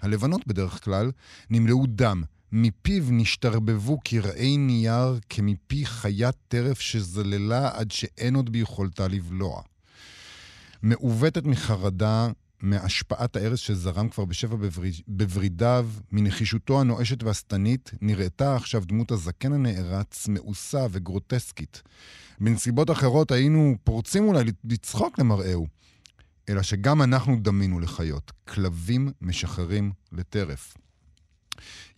הלבנות 0.01 0.47
בדרך 0.47 0.83
כלל, 0.83 1.11
נמלאו 1.49 1.83
דם. 1.87 2.23
מפיו 2.51 3.03
נשתרבבו 3.11 3.99
קרעי 4.03 4.57
נייר 4.57 5.19
כמפי 5.29 5.85
חיית 5.85 6.35
טרף 6.47 6.79
שזללה 6.79 7.69
עד 7.73 7.91
שאין 7.91 8.35
עוד 8.35 8.49
ביכולתה 8.51 9.07
לבלוע. 9.07 9.61
מעוותת 10.81 11.43
מחרדה, 11.43 12.27
מהשפעת 12.61 13.35
הארץ 13.35 13.59
שזרם 13.59 14.09
כבר 14.09 14.25
בשבע 14.25 14.55
בוורידיו, 15.07 15.89
מנחישותו 16.11 16.81
הנואשת 16.81 17.23
והשטנית, 17.23 17.91
נראתה 18.01 18.55
עכשיו 18.55 18.83
דמות 18.85 19.11
הזקן 19.11 19.53
הנערץ, 19.53 20.27
מאוסה 20.27 20.85
וגרוטסקית. 20.91 21.81
בנסיבות 22.39 22.91
אחרות 22.91 23.31
היינו 23.31 23.75
פורצים 23.83 24.27
אולי 24.27 24.43
לצחוק 24.63 25.19
למראהו. 25.19 25.67
אלא 26.49 26.61
שגם 26.61 27.01
אנחנו 27.01 27.39
דמינו 27.41 27.79
לחיות, 27.79 28.31
כלבים 28.47 29.11
משחררים 29.21 29.91
לטרף. 30.11 30.73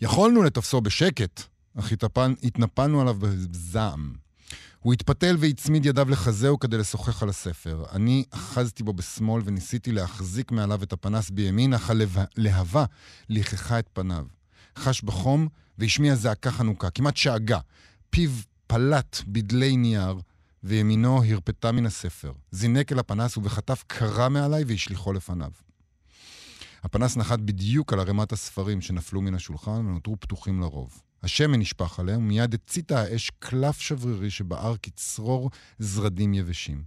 יכולנו 0.01 0.43
לתפסו 0.43 0.81
בשקט, 0.81 1.41
אך 1.79 1.91
התנפל, 1.91 2.35
התנפלנו 2.43 3.01
עליו 3.01 3.13
בזעם. 3.19 4.13
הוא 4.79 4.93
התפתל 4.93 5.35
והצמיד 5.39 5.85
ידיו 5.85 6.09
לחזהו 6.09 6.59
כדי 6.59 6.77
לשוחח 6.77 7.23
על 7.23 7.29
הספר. 7.29 7.83
אני 7.91 8.23
אחזתי 8.31 8.83
בו 8.83 8.93
בשמאל 8.93 9.41
וניסיתי 9.45 9.91
להחזיק 9.91 10.51
מעליו 10.51 10.83
את 10.83 10.93
הפנס 10.93 11.29
בימין, 11.29 11.73
אך 11.73 11.89
הלהבה 11.89 12.85
לכחה 13.29 13.79
את 13.79 13.89
פניו. 13.93 14.25
חש 14.77 15.01
בחום 15.01 15.47
והשמיע 15.77 16.15
זעקה 16.15 16.51
חנוכה, 16.51 16.89
כמעט 16.89 17.17
שאגה. 17.17 17.59
פיו 18.09 18.31
פלט 18.67 19.21
בדלי 19.27 19.77
נייר, 19.77 20.19
וימינו 20.63 21.23
הרפתה 21.23 21.71
מן 21.71 21.85
הספר. 21.85 22.31
זינק 22.51 22.91
אל 22.91 22.99
הפנס 22.99 23.37
ובחטף 23.37 23.83
קרע 23.87 24.29
מעליי 24.29 24.63
והשליחו 24.67 25.13
לפניו. 25.13 25.51
הפנס 26.83 27.17
נחת 27.17 27.39
בדיוק 27.39 27.93
על 27.93 27.99
ערימת 27.99 28.31
הספרים 28.31 28.81
שנפלו 28.81 29.21
מן 29.21 29.35
השולחן 29.35 29.71
ונותרו 29.71 30.19
פתוחים 30.19 30.61
לרוב. 30.61 31.01
השמן 31.23 31.59
נשפך 31.59 31.99
עליהם, 31.99 32.19
ומיד 32.19 32.53
הציתה 32.53 33.01
האש 33.01 33.31
קלף 33.39 33.79
שברירי 33.79 34.29
שבער 34.29 34.75
כצרור 34.77 35.49
זרדים 35.79 36.33
יבשים. 36.33 36.83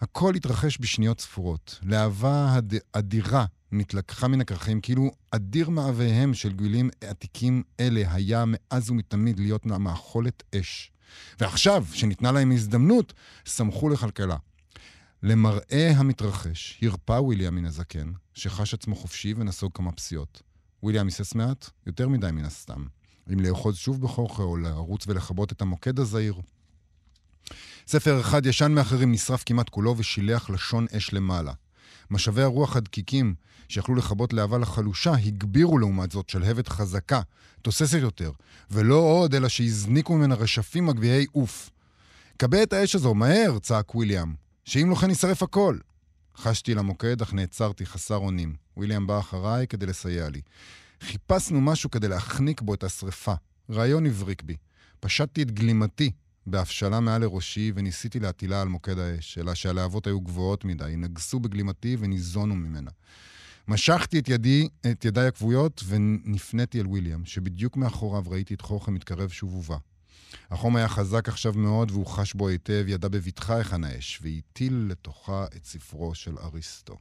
הכל 0.00 0.34
התרחש 0.34 0.78
בשניות 0.80 1.20
ספורות. 1.20 1.78
להבה 1.82 2.52
הד... 2.52 2.74
אדירה 2.92 3.44
נתלקחה 3.72 4.28
מן 4.28 4.40
הכרכים, 4.40 4.80
כאילו 4.80 5.10
אדיר 5.30 5.70
מאוויהם 5.70 6.34
של 6.34 6.52
גלים 6.52 6.90
עתיקים 7.00 7.62
אלה 7.80 8.12
היה 8.12 8.44
מאז 8.46 8.90
ומתמיד 8.90 9.38
להיות 9.38 9.66
מאכולת 9.66 10.42
אש. 10.60 10.93
ועכשיו, 11.40 11.84
שניתנה 11.92 12.32
להם 12.32 12.52
הזדמנות, 12.52 13.12
שמחו 13.44 13.88
לכלכלה. 13.88 14.36
למראה 15.22 15.92
המתרחש, 15.96 16.78
הרפא 16.82 17.12
וויליאם 17.12 17.54
מן 17.54 17.66
הזקן, 17.66 18.12
שחש 18.34 18.74
עצמו 18.74 18.96
חופשי 18.96 19.34
ונסוג 19.36 19.72
כמה 19.74 19.92
פסיעות. 19.92 20.42
וויליאם 20.82 21.06
היסס 21.06 21.34
מעט, 21.34 21.70
יותר 21.86 22.08
מדי 22.08 22.30
מן 22.32 22.44
הסתם. 22.44 22.84
אם 23.32 23.40
לאחוז 23.40 23.76
שוב 23.76 24.00
בכוחו 24.00 24.42
או 24.42 24.56
לרוץ 24.56 25.04
ולכבות 25.08 25.52
את 25.52 25.62
המוקד 25.62 25.98
הזעיר. 25.98 26.34
ספר 27.86 28.20
אחד 28.20 28.46
ישן 28.46 28.72
מאחרים 28.72 29.12
נשרף 29.12 29.42
כמעט 29.46 29.68
כולו 29.68 29.94
ושילח 29.98 30.50
לשון 30.50 30.86
אש 30.96 31.12
למעלה. 31.12 31.52
משאבי 32.10 32.42
הרוח 32.42 32.76
הדקיקים 32.76 33.34
שיכלו 33.68 33.94
לכבות 33.94 34.32
להבה 34.32 34.58
לחלושה, 34.58 35.12
הגבירו 35.12 35.78
לעומת 35.78 36.10
זאת 36.10 36.28
שלהבת 36.28 36.68
חזקה, 36.68 37.20
תוססת 37.62 37.98
יותר, 37.98 38.32
ולא 38.70 38.96
עוד, 38.96 39.34
אלא 39.34 39.48
שהזניקו 39.48 40.16
ממנה 40.16 40.34
רשפים 40.34 40.86
מגביהי 40.86 41.26
עוף. 41.32 41.70
כבה 42.38 42.62
את 42.62 42.72
האש 42.72 42.94
הזו, 42.94 43.14
מהר! 43.14 43.58
צעק 43.58 43.94
וויליאם, 43.94 44.34
שאם 44.64 44.90
לא 44.90 44.94
כן 44.94 45.08
יישרף 45.08 45.42
הכל. 45.42 45.78
חשתי 46.36 46.74
למוקד, 46.74 47.22
אך 47.22 47.32
נעצרתי 47.32 47.86
חסר 47.86 48.16
אונים. 48.16 48.54
וויליאם 48.76 49.06
בא 49.06 49.18
אחריי 49.18 49.66
כדי 49.66 49.86
לסייע 49.86 50.28
לי. 50.28 50.40
חיפשנו 51.00 51.60
משהו 51.60 51.90
כדי 51.90 52.08
להחניק 52.08 52.60
בו 52.60 52.74
את 52.74 52.84
השרפה. 52.84 53.34
רעיון 53.70 54.06
הבריק 54.06 54.42
בי. 54.42 54.56
פשטתי 55.00 55.42
את 55.42 55.50
גלימתי 55.50 56.10
בהבשלה 56.46 57.00
מעל 57.00 57.20
לראשי 57.20 57.72
וניסיתי 57.74 58.20
להטילה 58.20 58.62
על 58.62 58.68
מוקד 58.68 58.98
האש, 58.98 59.38
אלא 59.38 59.54
שהלהבות 59.54 60.06
היו 60.06 60.20
גבוהות 60.20 60.64
מדי, 60.64 60.94
נגסו 60.96 61.40
בגלימתי 61.40 61.96
וניזונו 62.00 62.54
ממנה. 62.54 62.90
משכתי 63.68 64.18
את 64.18 64.28
ידי, 64.28 64.68
את 64.90 65.04
ידיי 65.04 65.26
הכבויות 65.26 65.84
ונפניתי 65.86 66.80
אל 66.80 66.86
וויליאם, 66.86 67.24
שבדיוק 67.24 67.76
מאחוריו 67.76 68.24
ראיתי 68.26 68.54
את 68.54 68.60
חוכם 68.60 68.94
מתקרב 68.94 69.28
שוב 69.28 69.54
ובא. 69.54 69.76
החום 70.50 70.76
היה 70.76 70.88
חזק 70.88 71.28
עכשיו 71.28 71.52
מאוד 71.52 71.90
והוא 71.90 72.06
חש 72.06 72.34
בו 72.34 72.48
היטב, 72.48 72.84
ידע 72.88 73.08
בבטחה 73.08 73.56
היכן 73.56 73.84
האש, 73.84 74.20
והטיל 74.22 74.86
לתוכה 74.90 75.44
את 75.56 75.64
ספרו 75.64 76.14
של 76.14 76.38
אריסטו. 76.38 76.96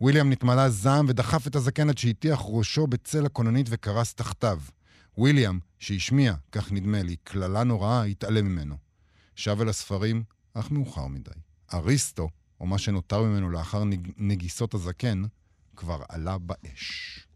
וויליאם 0.00 0.30
נתמלא 0.30 0.68
זעם 0.68 1.06
ודחף 1.08 1.46
את 1.46 1.56
הזקן 1.56 1.88
עד 1.88 1.98
שהטיח 1.98 2.40
ראשו 2.44 2.86
בצל 2.86 3.26
הכוננית 3.26 3.66
וקרס 3.70 4.14
תחתיו. 4.14 4.60
וויליאם, 5.20 5.58
שהשמיע, 5.78 6.34
כך 6.52 6.72
נדמה 6.72 7.02
לי, 7.02 7.16
קללה 7.24 7.64
נוראה, 7.64 8.04
התעלם 8.04 8.46
ממנו. 8.46 8.74
שב 9.34 9.60
אל 9.60 9.68
הספרים, 9.68 10.22
אך 10.54 10.70
מאוחר 10.70 11.06
מדי. 11.06 11.30
אריסטו, 11.74 12.28
או 12.60 12.66
מה 12.66 12.78
שנותר 12.78 13.22
ממנו 13.22 13.50
לאחר 13.50 13.82
נגיסות 14.18 14.74
הזקן, 14.74 15.22
כבר 15.76 15.98
עלה 16.08 16.38
באש. 16.38 17.26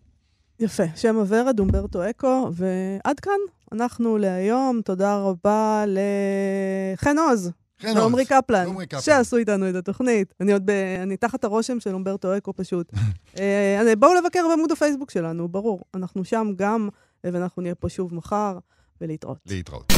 יפה, 0.61 0.83
שם 0.97 1.17
הוורד, 1.17 1.61
אומברטו 1.61 2.11
אקו, 2.11 2.51
ועד 2.53 3.21
כאן 3.21 3.39
אנחנו 3.73 4.19
להיום. 4.19 4.81
תודה 4.85 5.17
רבה 5.17 5.85
לחן 5.87 7.19
עוז. 7.19 7.51
חן 7.81 7.89
עוז. 7.89 7.95
קפלן, 8.27 8.67
ועמרי 8.67 8.87
קפלן. 8.87 9.01
שעשו 9.01 9.37
איתנו 9.37 9.71
את 9.71 9.75
התוכנית. 9.75 10.35
אני 10.41 10.53
עוד 10.53 10.67
ב... 10.67 10.71
אני 11.03 11.17
תחת 11.17 11.45
הרושם 11.45 11.81
של 11.81 11.95
אומברטו 11.95 12.37
אקו 12.37 12.53
פשוט. 12.57 12.93
אה, 13.39 13.93
בואו 13.99 14.15
לבקר 14.15 14.47
בעמוד 14.51 14.73
הפייסבוק 14.73 15.11
שלנו, 15.11 15.49
ברור. 15.49 15.85
אנחנו 15.95 16.25
שם 16.25 16.53
גם, 16.57 16.89
ואנחנו 17.33 17.63
נהיה 17.63 17.75
פה 17.75 17.89
שוב 17.89 18.15
מחר, 18.15 18.59
ולהתראות. 19.01 19.39
להתראות. 19.47 19.93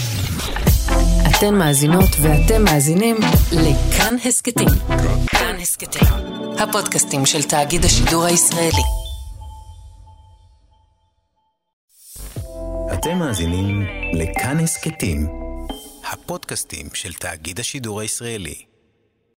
אתן 1.31 1.55
מאזינות 1.55 2.11
ואתם 2.22 2.64
מאזינים 2.64 3.16
לכאן 3.53 4.14
הסכתים. 4.24 4.68
כאן 5.27 5.57
הסכתים, 5.61 6.09
הפודקאסטים 6.59 7.27
של 7.27 7.43
תאגיד 7.43 7.85
השידור 7.85 8.24
הישראלי. 8.24 8.83
אתם 12.93 13.18
מאזינים 13.18 13.83
לכאן 14.12 14.59
הסכתים, 14.59 15.29
הפודקאסטים 16.12 16.87
של 16.95 17.12
תאגיד 17.12 17.61
השידור 17.61 18.01
הישראלי. 18.01 18.76